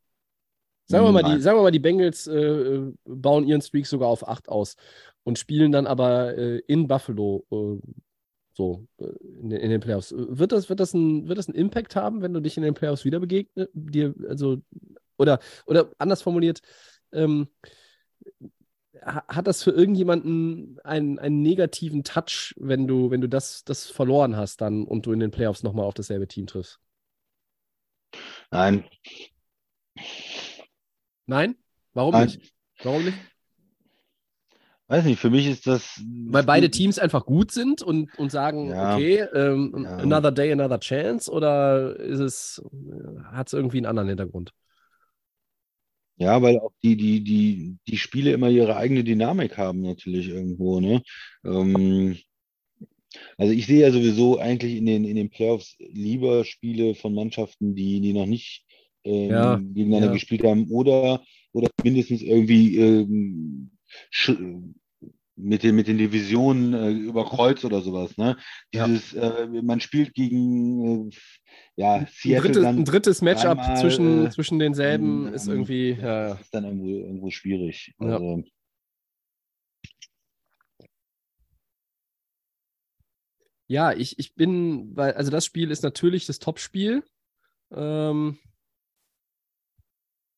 [0.86, 4.08] Sagen wir mal, die, sagen wir mal, die Bengals äh, äh, bauen ihren Streak sogar
[4.08, 4.76] auf 8 aus
[5.24, 7.86] und spielen dann aber äh, in Buffalo äh,
[8.54, 9.06] so äh,
[9.40, 10.14] in, den- in den Playoffs.
[10.16, 12.74] Wird das, wird, das ein, wird das einen Impact haben, wenn du dich in den
[12.74, 13.70] Playoffs wieder begegnest?
[13.74, 14.62] Dir, also,
[15.16, 16.60] oder, oder anders formuliert,
[17.12, 17.48] ähm,
[19.04, 23.86] ha- hat das für irgendjemanden einen, einen negativen Touch, wenn du, wenn du das, das
[23.86, 26.80] verloren hast dann und du in den Playoffs nochmal auf dasselbe Team triffst?
[28.50, 28.84] Nein,
[31.26, 31.56] Nein?
[31.94, 32.26] Warum Nein.
[32.26, 32.54] nicht?
[32.82, 33.16] Warum nicht?
[34.88, 36.00] Weiß nicht, für mich ist das.
[36.26, 38.98] Weil beide Teams einfach gut sind und, und sagen, Ja.
[38.98, 39.96] okay, ähm, Ja.
[39.98, 42.62] another day, another chance, oder ist es,
[43.32, 44.52] hat es irgendwie einen anderen Hintergrund?
[46.16, 50.80] Ja, weil auch die, die, die, die Spiele immer ihre eigene Dynamik haben, natürlich irgendwo,
[50.80, 51.02] ne?
[51.44, 52.16] Ähm,
[53.38, 57.74] also ich sehe ja sowieso eigentlich in den, in den Playoffs lieber Spiele von Mannschaften,
[57.74, 58.64] die, die noch nicht
[59.04, 61.22] ähm, Ja, gegeneinander gespielt haben oder,
[61.52, 63.70] oder mindestens irgendwie ähm,
[65.36, 68.36] mit den, mit den Divisionen äh, überkreuzt oder sowas, ne?
[68.72, 68.86] Ja.
[68.86, 71.14] Dieses, äh, man spielt gegen äh,
[71.76, 75.48] ja, Ein Seattle drittes, dann ein drittes Matchup dreimal, zwischen, äh, zwischen denselben ähm, ist
[75.48, 77.94] irgendwie, ja, das ist dann irgendwo, irgendwo schwierig.
[77.98, 78.06] Ja.
[78.06, 78.44] Also,
[83.66, 87.02] Ja, ich, ich bin, weil, also das Spiel ist natürlich das Topspiel.
[87.72, 88.38] Ähm,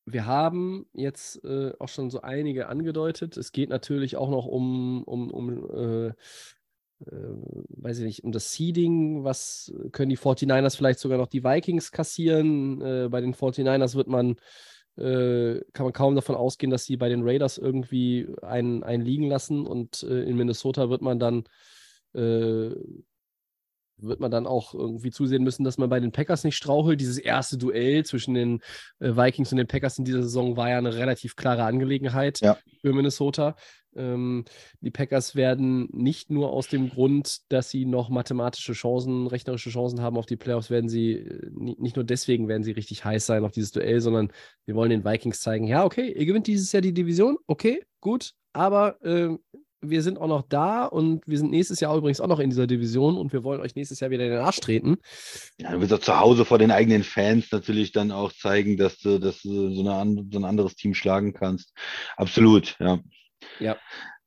[0.07, 3.37] wir haben jetzt äh, auch schon so einige angedeutet.
[3.37, 6.13] Es geht natürlich auch noch um, um, um äh,
[7.01, 7.13] äh,
[7.69, 9.25] weiß ich nicht, um das Seeding.
[9.25, 12.81] Was können die 49ers vielleicht sogar noch die Vikings kassieren?
[12.81, 14.37] Äh, bei den 49ers wird man,
[14.97, 19.29] äh, kann man kaum davon ausgehen, dass sie bei den Raiders irgendwie einen, einen liegen
[19.29, 19.67] lassen.
[19.67, 21.45] Und äh, in Minnesota wird man dann
[23.99, 27.01] wird man dann auch irgendwie zusehen müssen, dass man bei den Packers nicht strauchelt.
[27.01, 28.61] Dieses erste Duell zwischen den
[28.99, 32.59] äh, Vikings und den Packers in dieser Saison war ja eine relativ klare Angelegenheit Ja.
[32.81, 33.57] für Minnesota.
[33.95, 34.45] Ähm,
[34.83, 40.03] die Packers werden nicht nur aus dem Grund, dass sie noch mathematische Chancen, rechnerische Chancen
[40.03, 43.25] haben auf die Playoffs, werden sie, äh, ni- nicht nur deswegen werden sie richtig heiß
[43.25, 44.31] sein auf dieses Duell, sondern
[44.67, 48.33] wir wollen den Vikings zeigen, ja, okay, ihr gewinnt dieses Jahr die Division, okay, gut,
[48.53, 49.39] aber ähm,
[49.81, 52.67] wir sind auch noch da und wir sind nächstes Jahr übrigens auch noch in dieser
[52.67, 54.97] Division und wir wollen euch nächstes Jahr wieder in den Arsch treten.
[55.61, 58.99] Ja, du willst auch zu Hause vor den eigenen Fans natürlich dann auch zeigen, dass
[58.99, 61.73] du, dass du so, eine, so ein anderes Team schlagen kannst.
[62.17, 63.01] Absolut, ja.
[63.61, 63.77] Ja.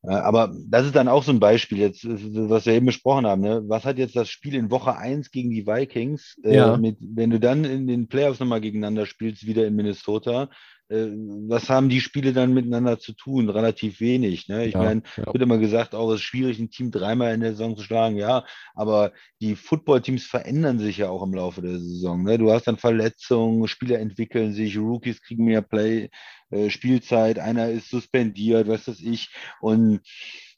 [0.04, 2.10] Äh, Aber das ist dann auch so ein Beispiel, jetzt, äh,
[2.50, 3.42] was wir eben besprochen haben.
[3.42, 3.64] Ne?
[3.68, 6.78] Was hat jetzt das Spiel in Woche 1 gegen die Vikings, äh, Ja.
[6.78, 10.48] mit, wenn du dann in den Playoffs nochmal gegeneinander spielst, wieder in Minnesota, äh,
[10.90, 13.50] was haben die Spiele dann miteinander zu tun?
[13.50, 14.48] Relativ wenig.
[14.48, 14.66] Ne?
[14.66, 15.28] Ich Ja, meine, ja.
[15.28, 18.18] wird immer gesagt, auch es ist schwierig, ein Team dreimal in der Saison zu schlagen.
[18.18, 18.44] Ja,
[18.74, 22.24] aber die Footballteams verändern sich ja auch im Laufe der Saison.
[22.24, 22.40] Ne?
[22.40, 26.10] Du hast dann Verletzungen, Spieler entwickeln sich, Rookies kriegen mehr Play,
[26.50, 29.30] äh, Spielzeit, einer ist suspendiert, was weiß ich.
[29.62, 30.02] Und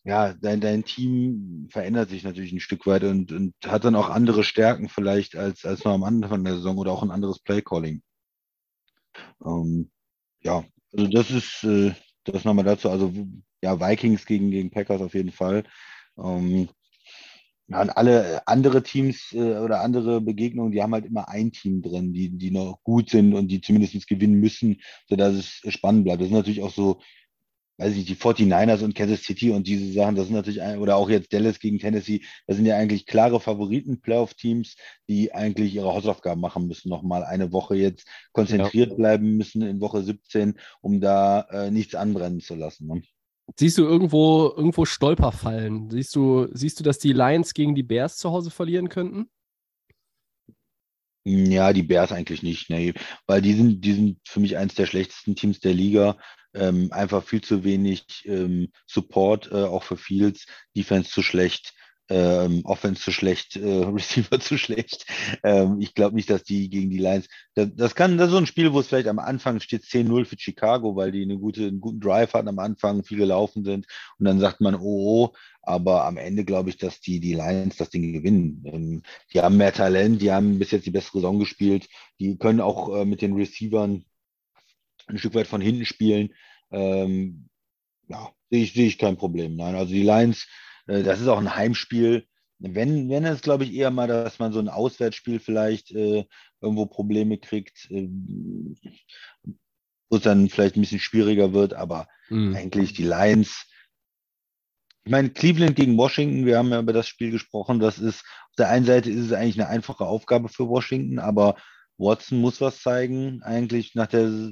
[0.03, 4.10] ja, dein, dein Team verändert sich natürlich ein Stück weit und, und hat dann auch
[4.10, 8.02] andere Stärken vielleicht als, als noch am Anfang der Saison oder auch ein anderes Playcalling.
[9.45, 9.91] Ähm,
[10.44, 10.64] ja,
[10.94, 11.94] also das ist äh,
[12.24, 12.90] das nochmal dazu.
[12.90, 13.14] Also
[13.62, 15.64] ja, Vikings gegen, gegen Packers auf jeden Fall.
[16.18, 16.70] Ähm,
[17.68, 21.82] ja, und alle andere Teams äh, oder andere Begegnungen, die haben halt immer ein Team
[21.82, 26.22] drin, die, die noch gut sind und die zumindest gewinnen müssen, sodass es spannend bleibt.
[26.22, 27.00] Das ist natürlich auch so,
[27.77, 30.80] weiß ich nicht, die 49ers und Kansas City und diese Sachen, das sind natürlich, ein,
[30.80, 34.76] oder auch jetzt Dallas gegen Tennessee, das sind ja eigentlich klare Favoriten, Playoff-Teams,
[35.10, 40.03] die eigentlich ihre Hausaufgaben machen müssen, nochmal eine Woche jetzt konzentriert bleiben müssen in Woche
[40.03, 42.88] 17, um da äh, nichts anbrennen zu lassen.
[42.88, 43.02] Ne?
[43.57, 45.89] Siehst du irgendwo, irgendwo Stolperfallen?
[45.89, 49.30] Siehst du, siehst du, dass die Lions gegen die Bears zu Hause verlieren könnten?
[51.23, 52.93] Ja, die Bears eigentlich nicht, nee,
[53.27, 56.18] weil die sind, die sind für mich eines der schlechtesten Teams der Liga.
[56.53, 60.45] Ähm, einfach viel zu wenig ähm, Support, äh, auch für Fields,
[60.76, 61.73] Defense zu schlecht,
[62.11, 65.06] ähm, Offense zu schlecht, äh, Receiver zu schlecht.
[65.44, 67.28] Ähm, ich glaube nicht, dass die gegen die Lions.
[67.56, 70.26] Das, das kann, das ist so ein Spiel, wo es vielleicht am Anfang steht 10-0
[70.26, 73.88] für Chicago, weil die eine gute, einen guten Drive hatten am Anfang, viel gelaufen sind
[74.19, 77.78] und dann sagt man, oh, oh, aber am Ende glaube ich, dass die, die Lions
[77.78, 78.64] das Ding gewinnen.
[78.65, 79.02] Ähm,
[79.34, 81.88] die haben mehr Talent, die haben bis jetzt die bessere Saison gespielt,
[82.19, 84.03] die können auch äh, mit den Receivern
[85.12, 86.34] ein Stück weit von hinten spielen.
[86.72, 87.50] Ähm,
[88.08, 89.56] ja, sehe ich, sehe ich kein Problem.
[89.56, 90.48] Nein, also die Lions,
[90.88, 92.28] äh, das ist auch ein Heimspiel.
[92.60, 96.26] Wenn, wenn es, glaube ich, eher mal, dass man so ein Auswärtsspiel vielleicht äh,
[96.62, 98.08] irgendwo Probleme kriegt, äh,
[100.10, 102.56] wo es dann vielleicht ein bisschen schwieriger wird, aber Mhm.
[102.56, 103.68] eigentlich die Lions.
[105.04, 108.56] Ich meine, Cleveland gegen Washington, wir haben ja über das Spiel gesprochen, das ist, auf
[108.58, 111.58] der einen Seite ist es eigentlich eine einfache Aufgabe für Washington, aber
[111.98, 114.52] Watson muss was zeigen, eigentlich nach der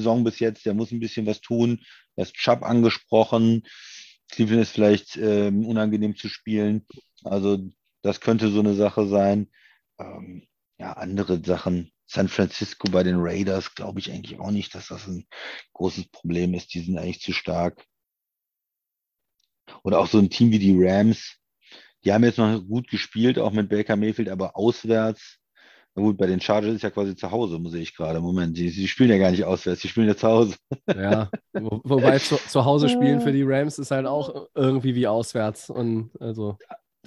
[0.00, 1.80] Saison bis jetzt, der muss ein bisschen was tun.
[2.16, 3.62] Er ist Chubb angesprochen.
[4.30, 6.86] Cleveland ist vielleicht ähm, unangenehm zu spielen.
[7.24, 7.58] Also
[8.02, 9.50] das könnte so eine Sache sein.
[9.98, 10.46] Ähm,
[10.78, 11.92] ja, andere Sachen.
[12.06, 15.26] San Francisco bei den Raiders glaube ich eigentlich auch nicht, dass das ein
[15.74, 16.74] großes Problem ist.
[16.74, 17.84] Die sind eigentlich zu stark.
[19.84, 21.36] Oder auch so ein Team wie die Rams.
[22.04, 25.39] Die haben jetzt noch gut gespielt, auch mit Baker Mayfield, aber auswärts.
[25.96, 28.20] Na gut, bei den Chargers ist ja quasi zu Hause, muss ich gerade.
[28.20, 30.54] Moment, die, die spielen ja gar nicht auswärts, die spielen ja zu Hause.
[30.88, 35.06] Ja, wo, wobei zu, zu Hause spielen für die Rams ist halt auch irgendwie wie
[35.08, 35.68] auswärts.
[35.68, 36.56] Und also.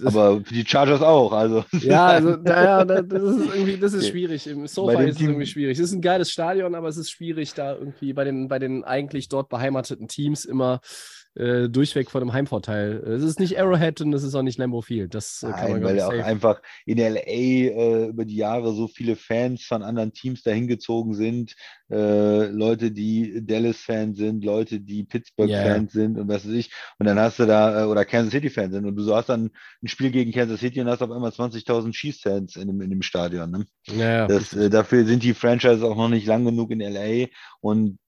[0.03, 1.31] Aber für die Chargers auch.
[1.31, 4.47] Also, ja, also naja, das ist irgendwie, das ist schwierig.
[4.47, 5.77] Im Sofa ist es Team- irgendwie schwierig.
[5.77, 8.84] Es ist ein geiles Stadion, aber es ist schwierig, da irgendwie bei den, bei den
[8.84, 10.81] eigentlich dort beheimateten Teams immer
[11.35, 12.97] äh, durchweg von einem Heimvorteil.
[12.97, 15.15] Es ist nicht Arrowhead und es ist auch nicht Lambeau Field.
[15.15, 18.73] Das äh, kann man Nein, glaub weil auch einfach in LA äh, über die Jahre
[18.73, 21.55] so viele Fans von anderen Teams dahin gezogen sind.
[21.93, 26.71] Äh, Leute, die Dallas-Fans sind, Leute, die Pittsburgh-Fans sind und was weiß ich.
[26.97, 28.85] Und dann hast du da, äh, oder Kansas City-Fans sind.
[28.85, 29.51] Und du so hast dann
[29.83, 33.03] ein Spiel gegen Kansas City und hast auf einmal 20.000 Chiefs-Fans in dem, in dem
[33.03, 33.51] Stadion.
[33.51, 33.65] Ne?
[33.87, 37.27] Ja, Das, äh, dafür sind die Franchises auch noch nicht lang genug in LA
[37.61, 37.99] und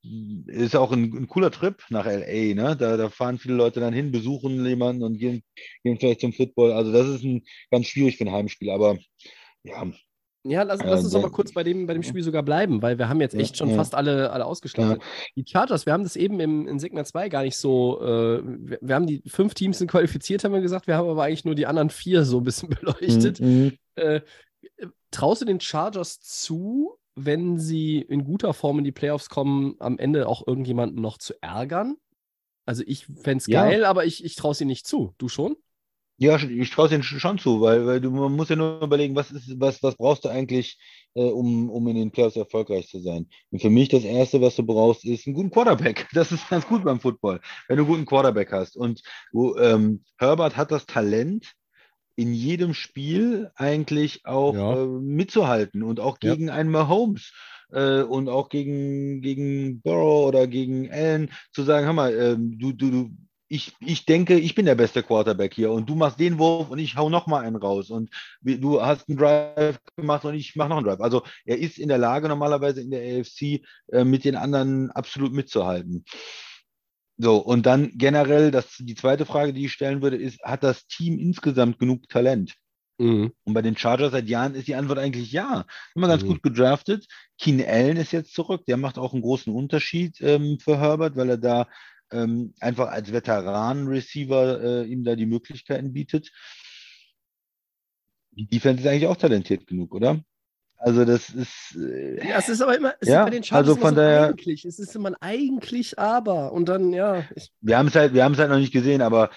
[0.47, 2.55] ist auch ein, ein cooler Trip nach LA.
[2.55, 2.75] Ne?
[2.77, 5.43] Da, da fahren viele Leute dann hin, besuchen jemanden und gehen,
[5.83, 6.71] gehen vielleicht zum Football.
[6.71, 8.97] Also das ist ein, ganz schwierig für ein Heimspiel, aber
[9.63, 9.85] ja,
[10.47, 12.81] Ja, lass, lass uns Äh, doch mal kurz bei dem, bei dem Spiel sogar bleiben,
[12.81, 13.75] weil wir haben jetzt Ja, echt schon ja.
[13.75, 14.99] fast alle, alle ausgeschlossen.
[15.35, 18.77] Die Chargers, wir haben das eben im, in Segment 2 gar nicht so, äh, wir,
[18.81, 21.55] wir haben die fünf Teams sind qualifiziert, haben wir gesagt, wir haben aber eigentlich nur
[21.55, 23.39] die anderen vier so ein bisschen beleuchtet.
[23.39, 23.73] Mhm.
[23.95, 24.21] Äh,
[25.11, 29.97] traust du den Chargers zu, wenn sie in guter Form in die Playoffs kommen, am
[29.97, 31.95] Ende auch irgendjemanden noch zu ärgern?
[32.67, 33.63] Also ich fände es Ja.
[33.63, 35.13] geil, aber ich, ich traue sie nicht zu.
[35.17, 35.55] Du schon?
[36.17, 39.15] Ja, ich traue es ihnen schon zu, weil, weil du man muss ja nur überlegen,
[39.15, 40.79] was ist, was, was brauchst du eigentlich,
[41.13, 43.27] äh, um, um in den Playoffs erfolgreich zu sein.
[43.51, 46.07] Und für mich das Erste, was du brauchst, ist einen guten Quarterback.
[46.13, 48.77] Das ist ganz gut beim Football, wenn du einen guten Quarterback hast.
[48.77, 49.01] Und
[49.33, 51.53] ähm, Herbert hat das Talent,
[52.15, 54.83] in jedem Spiel eigentlich auch Ja.
[54.83, 56.31] äh, mitzuhalten und auch Ja.
[56.33, 57.33] gegen einen Mahomes
[57.71, 62.71] äh, und auch gegen, gegen Burrow oder gegen Allen zu sagen, hör mal, ähm, du,
[62.71, 63.11] du, du,
[63.47, 66.79] ich, ich denke, ich bin der beste Quarterback hier und du machst den Wurf und
[66.79, 68.09] ich hau noch mal einen raus und
[68.41, 70.99] du hast einen Drive gemacht und ich mache noch einen Drive.
[71.01, 73.61] Also er ist in der Lage, normalerweise in der AFC
[73.91, 76.05] äh, mit den anderen absolut mitzuhalten.
[77.17, 80.85] So, und dann generell, das, die zweite Frage, die ich stellen würde, ist, hat das
[80.87, 82.55] Team insgesamt genug Talent?
[82.97, 83.31] Mhm.
[83.43, 85.65] Und bei den Chargers seit Jahren ist die Antwort eigentlich ja.
[85.95, 86.27] Immer ganz Mhm.
[86.27, 87.05] gut gedraftet.
[87.37, 88.63] Keen Allen ist jetzt zurück.
[88.67, 91.67] Der macht auch einen großen Unterschied ähm, für Herbert, weil er da
[92.11, 96.31] ähm, einfach als Veteran-Receiver äh, ihm da die Möglichkeiten bietet.
[98.31, 100.21] Die Defense ist eigentlich auch talentiert genug, oder?
[100.77, 103.69] Also das ist äh, Ja, es ist aber immer, es Ja, ist bei den Chargers
[103.69, 104.65] also von daher- eigentlich.
[104.65, 106.51] Es ist immer ein eigentlich aber.
[106.51, 107.23] Und dann, ja,
[107.61, 109.31] wir haben es halt, wir haben es halt noch nicht gesehen, aber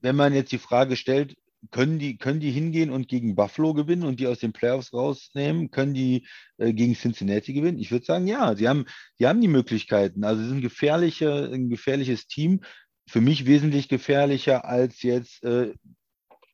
[0.00, 1.36] wenn man jetzt die Frage stellt,
[1.70, 5.70] können die, können die hingehen und gegen Buffalo gewinnen und die aus den Playoffs rausnehmen?
[5.70, 6.26] Können die
[6.58, 7.78] äh, gegen Cincinnati gewinnen?
[7.78, 8.86] Ich würde sagen, ja, sie haben,
[9.18, 10.24] die haben die Möglichkeiten.
[10.24, 12.60] Also sie sind gefährliche, ein gefährliches Team.
[13.08, 15.74] Für mich wesentlich gefährlicher als jetzt, äh,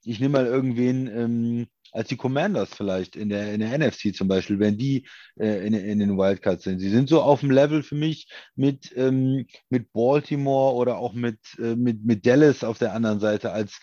[0.04, 4.26] ich nehme mal irgendwen, ähm, als die Commanders vielleicht in der, in der NFC zum
[4.26, 5.06] Beispiel, wenn die
[5.38, 6.80] äh, in, in den Wildcards sind.
[6.80, 11.38] Sie sind so auf dem Level für mich mit, ähm, mit Baltimore oder auch mit,
[11.58, 13.78] äh, mit, mit Dallas auf der anderen Seite als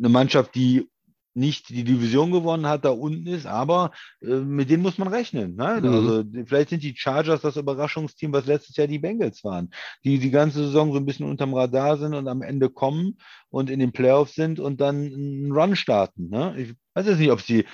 [0.00, 0.88] eine Mannschaft, die
[1.32, 5.54] nicht die Division gewonnen hat, da unten ist, aber äh, mit denen muss man rechnen.
[5.54, 5.80] Ne?
[5.80, 5.88] Mhm.
[5.88, 9.70] Also vielleicht sind die Chargers das Überraschungsteam, was letztes Jahr die Bengals waren,
[10.04, 13.18] die die ganze Saison so ein bisschen unterm Radar sind und am Ende kommen
[13.48, 16.28] und in den Playoffs sind und dann einen Run starten.
[16.30, 16.54] Ne?
[16.58, 17.64] Ich weiß jetzt nicht, ob sie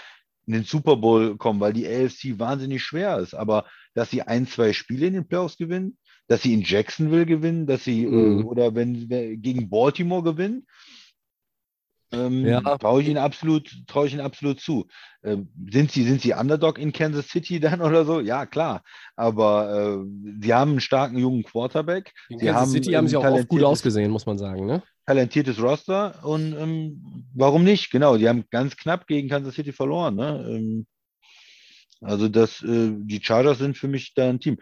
[0.47, 4.47] in den Super Bowl kommen, weil die AFC wahnsinnig schwer ist, aber dass sie ein,
[4.47, 5.97] zwei Spiele in den Playoffs gewinnen,
[6.29, 8.45] dass sie in Jacksonville gewinnen, dass sie Mhm.
[8.47, 9.09] oder wenn
[9.41, 10.67] gegen Baltimore gewinnen,
[12.17, 12.79] ähm, Ja.
[12.79, 14.87] traue ich ihnen absolut, traue ich ihnen absolut zu.
[15.23, 18.21] Ähm, sind sie, sind sie Underdog in Kansas City dann oder so?
[18.21, 18.83] Ja, klar.
[19.17, 23.17] Aber äh, sie haben einen starken jungen Quarterback, in Sie Kansas haben City haben sie
[23.17, 24.83] auch oft gut ausgesehen, muss man sagen, ne?
[25.07, 27.91] talentiertes Roster und ähm, warum nicht?
[27.93, 30.17] Genau, die haben ganz knapp gegen Kansas City verloren.
[30.17, 30.47] Ne?
[30.51, 30.87] Ähm,
[32.01, 34.59] also das, äh, die Chargers sind für mich da ein Team.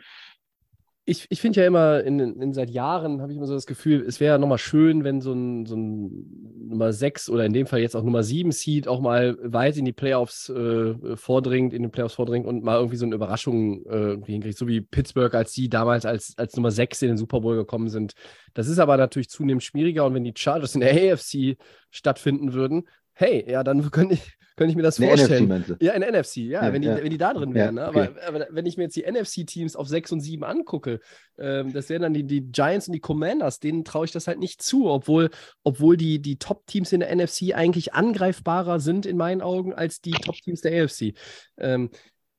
[1.07, 4.05] Ich, ich finde ja immer, in, in seit Jahren habe ich immer so das Gefühl,
[4.07, 7.81] es wäre nochmal schön, wenn so ein, so ein Nummer 6 oder in dem Fall
[7.81, 11.91] jetzt auch Nummer 7 Seed auch mal weit in die Playoffs äh, vordringt, in den
[11.91, 14.57] Playoffs vordringt und mal irgendwie so eine Überraschung äh, hinkriegt.
[14.57, 17.91] So wie Pittsburgh, als die damals als, als Nummer 6 in den Super Bowl gekommen
[17.91, 18.15] sind.
[18.55, 21.59] Das ist aber natürlich zunehmend schwieriger und wenn die Chargers in der AFC
[21.91, 25.65] stattfinden würden, hey, ja, dann könnte ich, könnte ich mir das Eine NFC vorstellen.
[25.67, 25.77] du?
[25.85, 26.97] Ja, in NFC, ja, Ja, wenn, die, ja.
[26.97, 27.75] wenn die da drin Ja, wären.
[27.75, 27.89] Ne?
[27.89, 28.09] okay.
[28.27, 31.01] Aber, aber wenn ich mir jetzt die NFC-Teams auf 6 und 7 angucke,
[31.39, 34.39] ähm, das wären dann die, die Giants und die Commanders, denen traue ich das halt
[34.39, 35.31] nicht zu, obwohl,
[35.65, 40.13] obwohl die, die Top-Teams in der NFC eigentlich angreifbarer sind in meinen Augen als die
[40.13, 41.15] Top-Teams der AFC.
[41.59, 41.91] Ähm,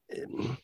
[0.09, 0.57] ähm,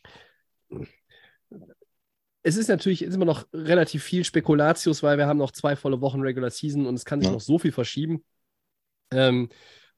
[2.43, 6.01] es ist natürlich ist immer noch relativ viel Spekulatius, weil wir haben noch zwei volle
[6.01, 7.33] Wochen Regular Season und es kann sich Ja.
[7.33, 8.23] noch so viel verschieben.
[9.13, 9.49] Ähm,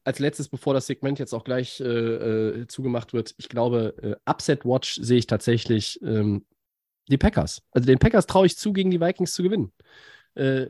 [0.04, 4.30] als letztes, bevor das Segment jetzt auch gleich äh, äh, zugemacht wird, ich glaube, äh,
[4.30, 6.44] Upset Watch sehe ich tatsächlich ähm,
[7.08, 7.62] die Packers.
[7.70, 9.72] Also den Packers traue ich zu, gegen die Vikings zu gewinnen.
[10.34, 10.66] Äh,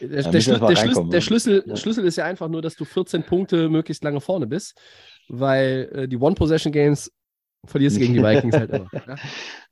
[0.00, 1.22] der, der, müssen Schlü der, Schlüssel, der, ne?
[1.22, 1.76] Schlüssel, Ja.
[1.76, 4.80] Schlüssel ist ja einfach nur, dass du 14 Punkte möglichst lange vorne bist,
[5.28, 7.12] weil äh, die One-Possession-Games
[7.66, 8.90] verlierst du gegen die Vikings halt immer.
[8.92, 9.16] Ja?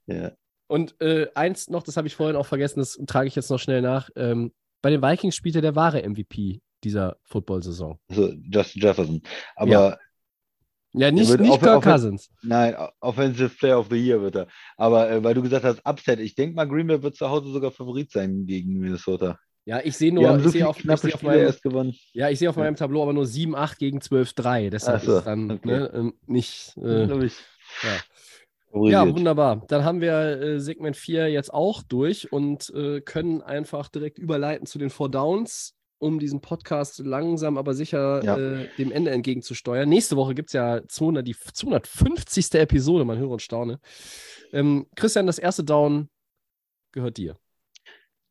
[0.07, 0.32] Ja.
[0.66, 3.61] Und äh, eins noch, das habe ich vorhin auch vergessen, das trage ich jetzt noch
[3.61, 4.11] schnell nach.
[4.16, 7.98] Ähm, bei den Vikings spielt er der wahre MVP dieser Football-Saison.
[8.09, 9.23] Also Justin Jefferson.
[9.57, 9.98] Aber Ja.
[10.93, 12.31] Ja, nicht, wird nicht Kirk Cousins.
[12.43, 14.48] nein, Offensive Player of the Year wird er.
[14.77, 17.52] Aber äh, weil du gesagt hast, Upset, ich denke mal, Green Bay wird zu Hause
[17.52, 19.39] sogar Favorit sein gegen Minnesota.
[19.66, 21.94] Ja, ich sehe nur, haben ich so sehe auf, ich sehe auf meinem, erst gewonnen.
[22.12, 24.70] ja, ich sehe auf meinem Tableau aber nur 7-8 gegen 12-3.
[24.70, 25.69] Deshalb so, ist es dann okay.
[25.69, 26.77] ne, ähm, nicht.
[26.78, 27.35] Äh, ich.
[28.73, 29.65] Ja, wunderbar.
[29.69, 34.66] Dann haben wir äh, Segment 4 jetzt auch durch und äh, können einfach direkt überleiten
[34.66, 38.36] zu den Four Downs, um diesen Podcast langsam aber sicher Ja.
[38.36, 39.89] äh, dem Ende entgegenzusteuern.
[39.89, 42.55] Nächste Woche gibt es ja 200, die 250.
[42.55, 43.78] Episode, man höre und staune.
[44.52, 46.09] Ähm, Christian, das erste Down
[46.93, 47.36] gehört dir.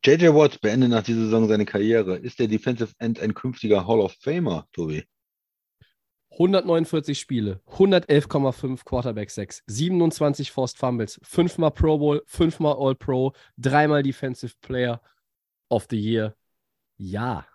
[0.04, 2.18] JJ Watt beendet nach dieser Saison seine Karriere.
[2.18, 5.04] Ist der Defensive End ein künftiger Hall of Famer, Tobi?
[6.32, 14.04] 149 Spiele, 111,5 Quarterback 6, 27 Forced Fumbles, fünfmal Pro Bowl, fünfmal All Pro, dreimal
[14.04, 15.02] Defensive Player
[15.70, 16.36] of the Year.
[16.98, 17.46] Ja.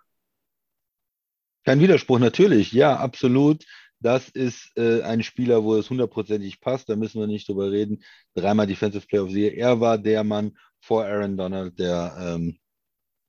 [1.65, 2.71] Kein Widerspruch, natürlich.
[2.71, 3.65] Ja, absolut.
[3.99, 6.89] Das ist äh, ein Spieler, wo es hundertprozentig passt.
[6.89, 8.03] Da müssen wir nicht drüber reden.
[8.35, 9.53] Dreimal Defensive Player of the Year.
[9.53, 12.59] Er war der Mann vor Aaron Donald, der ähm,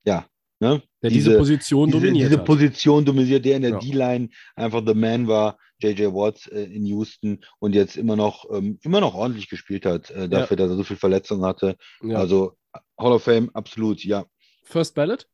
[0.05, 0.25] ja,
[0.59, 0.81] ne?
[1.01, 2.29] Der diese, Position diese, dominiert.
[2.29, 2.45] Diese hat.
[2.45, 3.79] Position dominiert, der in der Ja.
[3.79, 8.79] D-Line einfach the man war, JJ Watt äh, in Houston und jetzt immer noch, ähm,
[8.83, 11.75] immer noch ordentlich gespielt hat, äh, dafür, dass er so viel Verletzungen hatte.
[12.01, 12.17] Ja.
[12.17, 12.55] Also
[12.97, 14.25] Hall of Fame, absolut, ja.
[14.63, 15.27] First Ballot?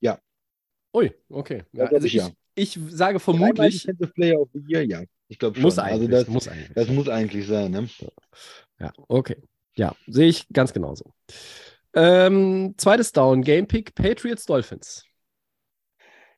[0.00, 0.18] Ja.
[0.96, 1.62] Ui, okay.
[1.72, 2.30] Ja, Ja, also ich, ja.
[2.54, 5.02] ich sage vermutlich, Defensive Player of the Year, ja.
[5.28, 5.62] Ich glaube schon.
[5.62, 6.72] muss also das, muss eigentlich.
[6.74, 7.88] das muss eigentlich sein, ne?
[8.78, 9.36] Ja, okay.
[9.74, 11.12] Ja, sehe ich ganz genauso.
[11.92, 15.04] Ähm, zweites Down, Game Pick, Patriots Dolphins.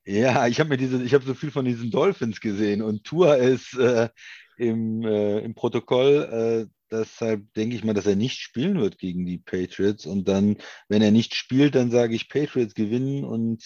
[0.05, 3.37] Ja, ich habe mir diese, ich habe so viel von diesen Dolphins gesehen und Tour
[3.37, 4.09] ist äh,
[4.57, 6.67] im, äh, im Protokoll.
[6.69, 10.07] Äh, deshalb denke ich mal, dass er nicht spielen wird gegen die Patriots.
[10.07, 10.57] Und dann,
[10.89, 13.63] wenn er nicht spielt, dann sage ich, Patriots gewinnen und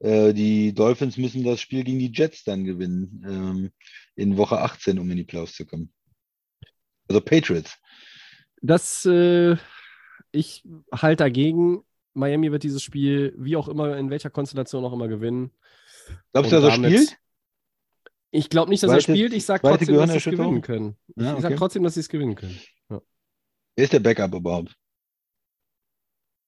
[0.00, 3.70] äh, die Dolphins müssen das Spiel gegen die Jets dann gewinnen ähm,
[4.14, 5.92] in Woche 18, um in die Playoffs zu kommen.
[7.08, 7.76] Also Patriots.
[8.60, 9.56] Das, äh,
[10.32, 11.82] ich halte dagegen.
[12.14, 15.52] Miami wird dieses Spiel, wie auch immer, in welcher Konstellation auch immer, gewinnen.
[16.32, 17.16] Glaubst du, dass er spielt?
[18.30, 19.32] Ich glaube nicht, dass er Zweite- spielt.
[19.32, 20.96] Ich sage trotzdem, dass sie es gewinnen können.
[21.16, 22.58] Ich, ich sage trotzdem, dass sie es gewinnen können.
[22.88, 23.00] Wer
[23.76, 24.76] ist der Backup überhaupt?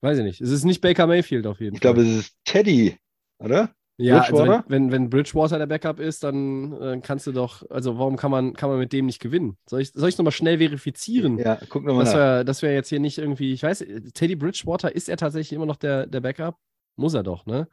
[0.03, 0.41] Weiß ich nicht.
[0.41, 1.95] Es ist nicht Baker Mayfield auf jeden Ich Fall.
[1.95, 2.99] glaube, es ist Teddy,
[3.41, 3.75] oder?
[3.97, 4.65] Ja, also wenn, Bridgewater?
[4.69, 8.55] wenn, wenn Bridgewater der Backup ist, dann äh, kannst du doch, also warum kann man,
[8.55, 9.59] kann man mit dem nicht gewinnen?
[9.67, 11.37] Soll ich, soll ich nochmal schnell verifizieren?
[11.37, 12.21] Ja, guck nochmal dass nach.
[12.21, 13.85] wir, dass wir jetzt hier nicht irgendwie, ich weiß,
[14.15, 16.57] Teddy Bridgewater, ist er tatsächlich immer noch der, der Backup?
[16.97, 17.69] Muss er doch, ne?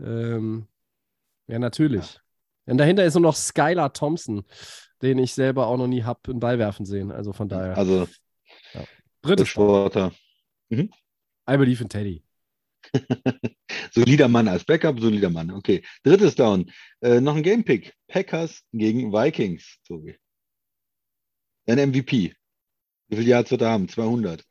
[0.00, 0.66] Ähm,
[1.48, 2.20] ja, natürlich.
[2.64, 4.44] Und dahinter ist nur noch Skylar Thompson,
[5.02, 7.12] den ich selber auch noch nie habe einen Ball werfen sehen.
[7.12, 7.76] Also von daher.
[7.76, 8.08] Also
[9.22, 9.66] Drittes Down.
[9.66, 10.12] Bridgewater.
[11.48, 12.25] I believe in Teddy.
[13.92, 15.50] Solider Mann als Backup, solider Mann.
[15.50, 15.82] Okay.
[16.02, 16.70] Drittes Down.
[17.00, 17.94] Äh, noch ein Gamepick.
[18.08, 20.16] Packers gegen Vikings, Tobi.
[21.66, 22.34] Ein MVP.
[23.08, 23.88] Wie viel Yards wird er haben?
[23.88, 24.44] 200.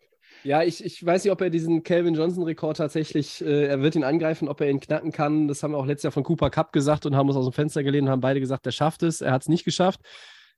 [0.44, 4.03] Ja, ich, ich weiß nicht, ob er diesen Calvin Johnson-Rekord tatsächlich, äh, er wird ihn
[4.03, 5.48] angreifen, ob er ihn knacken kann.
[5.48, 7.53] Das haben wir auch letztes Jahr von Cooper Cup gesagt und haben uns aus dem
[7.53, 9.22] Fenster gelehnt und haben beide gesagt, er schafft es.
[9.22, 10.02] Er hat es nicht geschafft.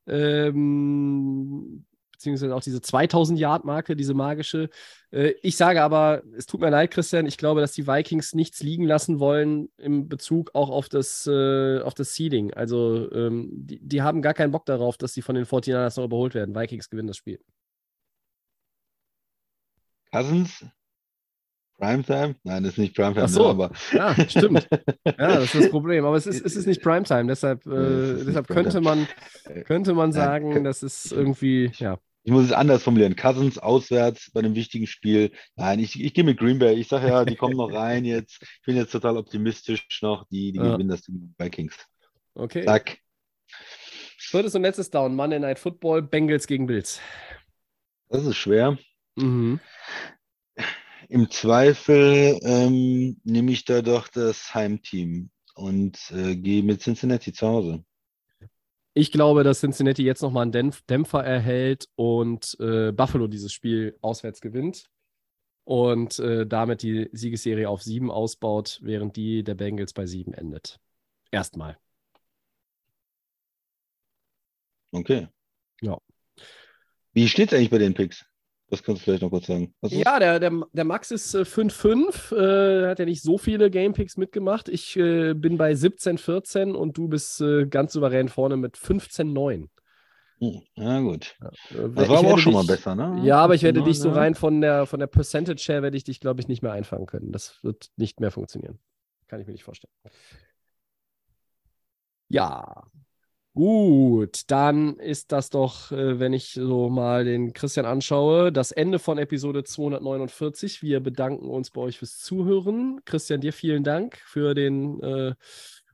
[0.05, 1.85] Ähm,
[2.17, 4.69] beziehungsweise auch diese 2000-Yard-Marke, diese magische.
[5.11, 8.61] Äh, ich sage aber, es tut mir leid, Christian, ich glaube, dass die Vikings nichts
[8.61, 12.53] liegen lassen wollen im Bezug auch auf das, äh, auf das Seeding.
[12.53, 16.05] Also ähm, die, die haben gar keinen Bock darauf, dass sie von den 49ers noch
[16.05, 16.55] überholt werden.
[16.55, 17.39] Vikings gewinnen das Spiel.
[20.11, 20.65] Cousins?
[21.77, 22.35] Primetime?
[22.43, 23.43] Nein, das ist nicht Primetime, Ach so.
[23.43, 24.67] ne, aber Ja, stimmt.
[25.05, 26.05] Ja, das ist das Problem.
[26.05, 29.07] Aber es ist, es ist nicht Primetime, deshalb, äh, deshalb könnte man,
[29.65, 31.99] könnte man sagen, das ist irgendwie, ja.
[32.27, 33.15] Ich muss es anders formulieren.
[33.15, 35.31] Cousins auswärts bei einem wichtigen Spiel.
[35.55, 36.75] Nein, ich, ich gehe mit Green Bay.
[36.75, 38.41] Ich sage ja, die kommen noch rein jetzt.
[38.41, 40.27] Ich bin jetzt total optimistisch noch.
[40.27, 40.73] Die, die Ja.
[40.73, 41.77] gewinnen das gegen die Vikings.
[42.33, 42.65] Okay.
[42.65, 42.97] Zack.
[44.17, 45.15] Viertes und letztes Down.
[45.15, 46.99] Monday Night Football, Bengals gegen Bills.
[48.09, 48.77] Das ist schwer.
[49.15, 49.61] Mhm.
[51.07, 57.47] Im Zweifel ähm, nehme ich da doch das Heimteam und äh, gehe mit Cincinnati zu
[57.47, 57.85] Hause.
[58.97, 63.95] Ich glaube, dass Cincinnati jetzt nochmal einen Dämpf Dämpfer erhält und äh, Buffalo dieses Spiel
[64.01, 64.89] auswärts gewinnt
[65.65, 70.79] und äh, damit die Siegesserie auf sieben ausbaut, während die der Bengals bei sieben endet.
[71.29, 71.77] Erstmal.
[74.91, 75.27] Okay.
[75.81, 75.99] Ja.
[77.13, 78.25] Wie steht es eigentlich bei den Picks?
[78.69, 79.73] Das kannst du vielleicht noch kurz sagen.
[79.81, 79.93] Du's?
[79.93, 84.17] Ja, der, der, der Max ist äh, 5-5, äh, hat ja nicht so viele Gamepicks
[84.17, 84.67] mitgemacht.
[84.67, 89.69] Ich äh, bin bei 17-14 und du bist äh, ganz souverän vorne mit 15-9.
[90.39, 91.35] Hm, Ja, gut.
[91.41, 93.21] Äh, Das war aber auch schon mal dich- besser, ne?
[93.23, 94.15] Ja, aber ich werde Ja, dich so ja.
[94.15, 97.05] rein von der, von der Percentage her, werde ich dich, glaube ich, nicht mehr einfangen
[97.05, 97.31] können.
[97.31, 98.79] Das wird nicht mehr funktionieren.
[99.27, 99.93] Kann ich mir nicht vorstellen.
[102.29, 102.83] Ja,
[103.57, 104.43] gut.
[104.51, 109.17] Dann ist das doch, äh, wenn ich so mal den Christian anschaue, das Ende von
[109.17, 110.83] Episode 249.
[110.83, 113.01] Wir bedanken uns bei euch fürs Zuhören.
[113.03, 115.33] Christian, dir vielen Dank für den äh,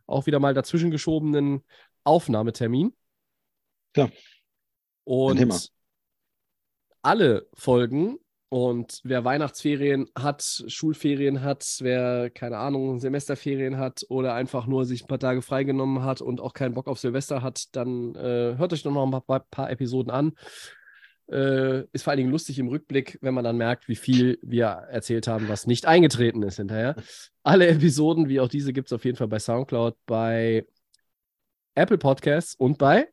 [0.08, 1.64] auch wieder mal dazwischen geschobenen
[2.04, 2.94] Aufnahmetermin.
[3.96, 4.10] Ja,
[5.06, 5.72] Und
[7.02, 8.20] alle Folgen
[8.54, 15.04] und wer Weihnachtsferien hat, Schulferien hat, wer keine Ahnung, Semesterferien hat oder einfach nur sich
[15.04, 18.72] ein paar Tage freigenommen hat und auch keinen Bock auf Silvester hat, dann äh, hört
[18.72, 20.34] euch doch noch ein paar, paar Episoden an.
[21.32, 24.66] Äh, ist vor allen Dingen lustig im Rückblick, wenn man dann merkt, wie viel wir
[24.66, 26.96] erzählt haben, was nicht eingetreten ist hinterher.
[27.42, 30.68] Alle Episoden, wie auch diese, gibt es auf jeden Fall bei Soundcloud, bei
[31.74, 33.08] Apple Podcasts und bei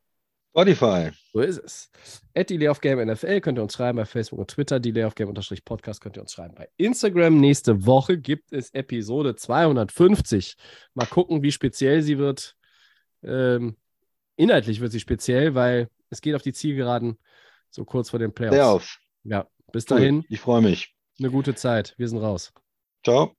[0.50, 1.10] Spotify.
[1.32, 1.90] So ist es.
[2.34, 4.80] At Delay of Game NFL könnt ihr uns schreiben bei Facebook und Twitter.
[4.80, 7.38] Delay of Game unterstrich Podcast könnt ihr uns schreiben bei Instagram.
[7.38, 10.56] Nächste Woche gibt es Episode 250.
[10.94, 12.56] Mal gucken, wie speziell sie wird.
[13.22, 13.76] Ähm,
[14.36, 17.16] inhaltlich wird sie speziell, weil es geht auf die Zielgeraden
[17.70, 18.56] so kurz vor den Playoffs.
[18.56, 18.98] Playoffs.
[19.24, 19.98] Ja, bis Cool.
[19.98, 20.94] dahin Ich freue mich.
[21.20, 21.94] eine gute Zeit.
[21.96, 22.52] Wir sind raus.
[23.04, 23.36] Ciao.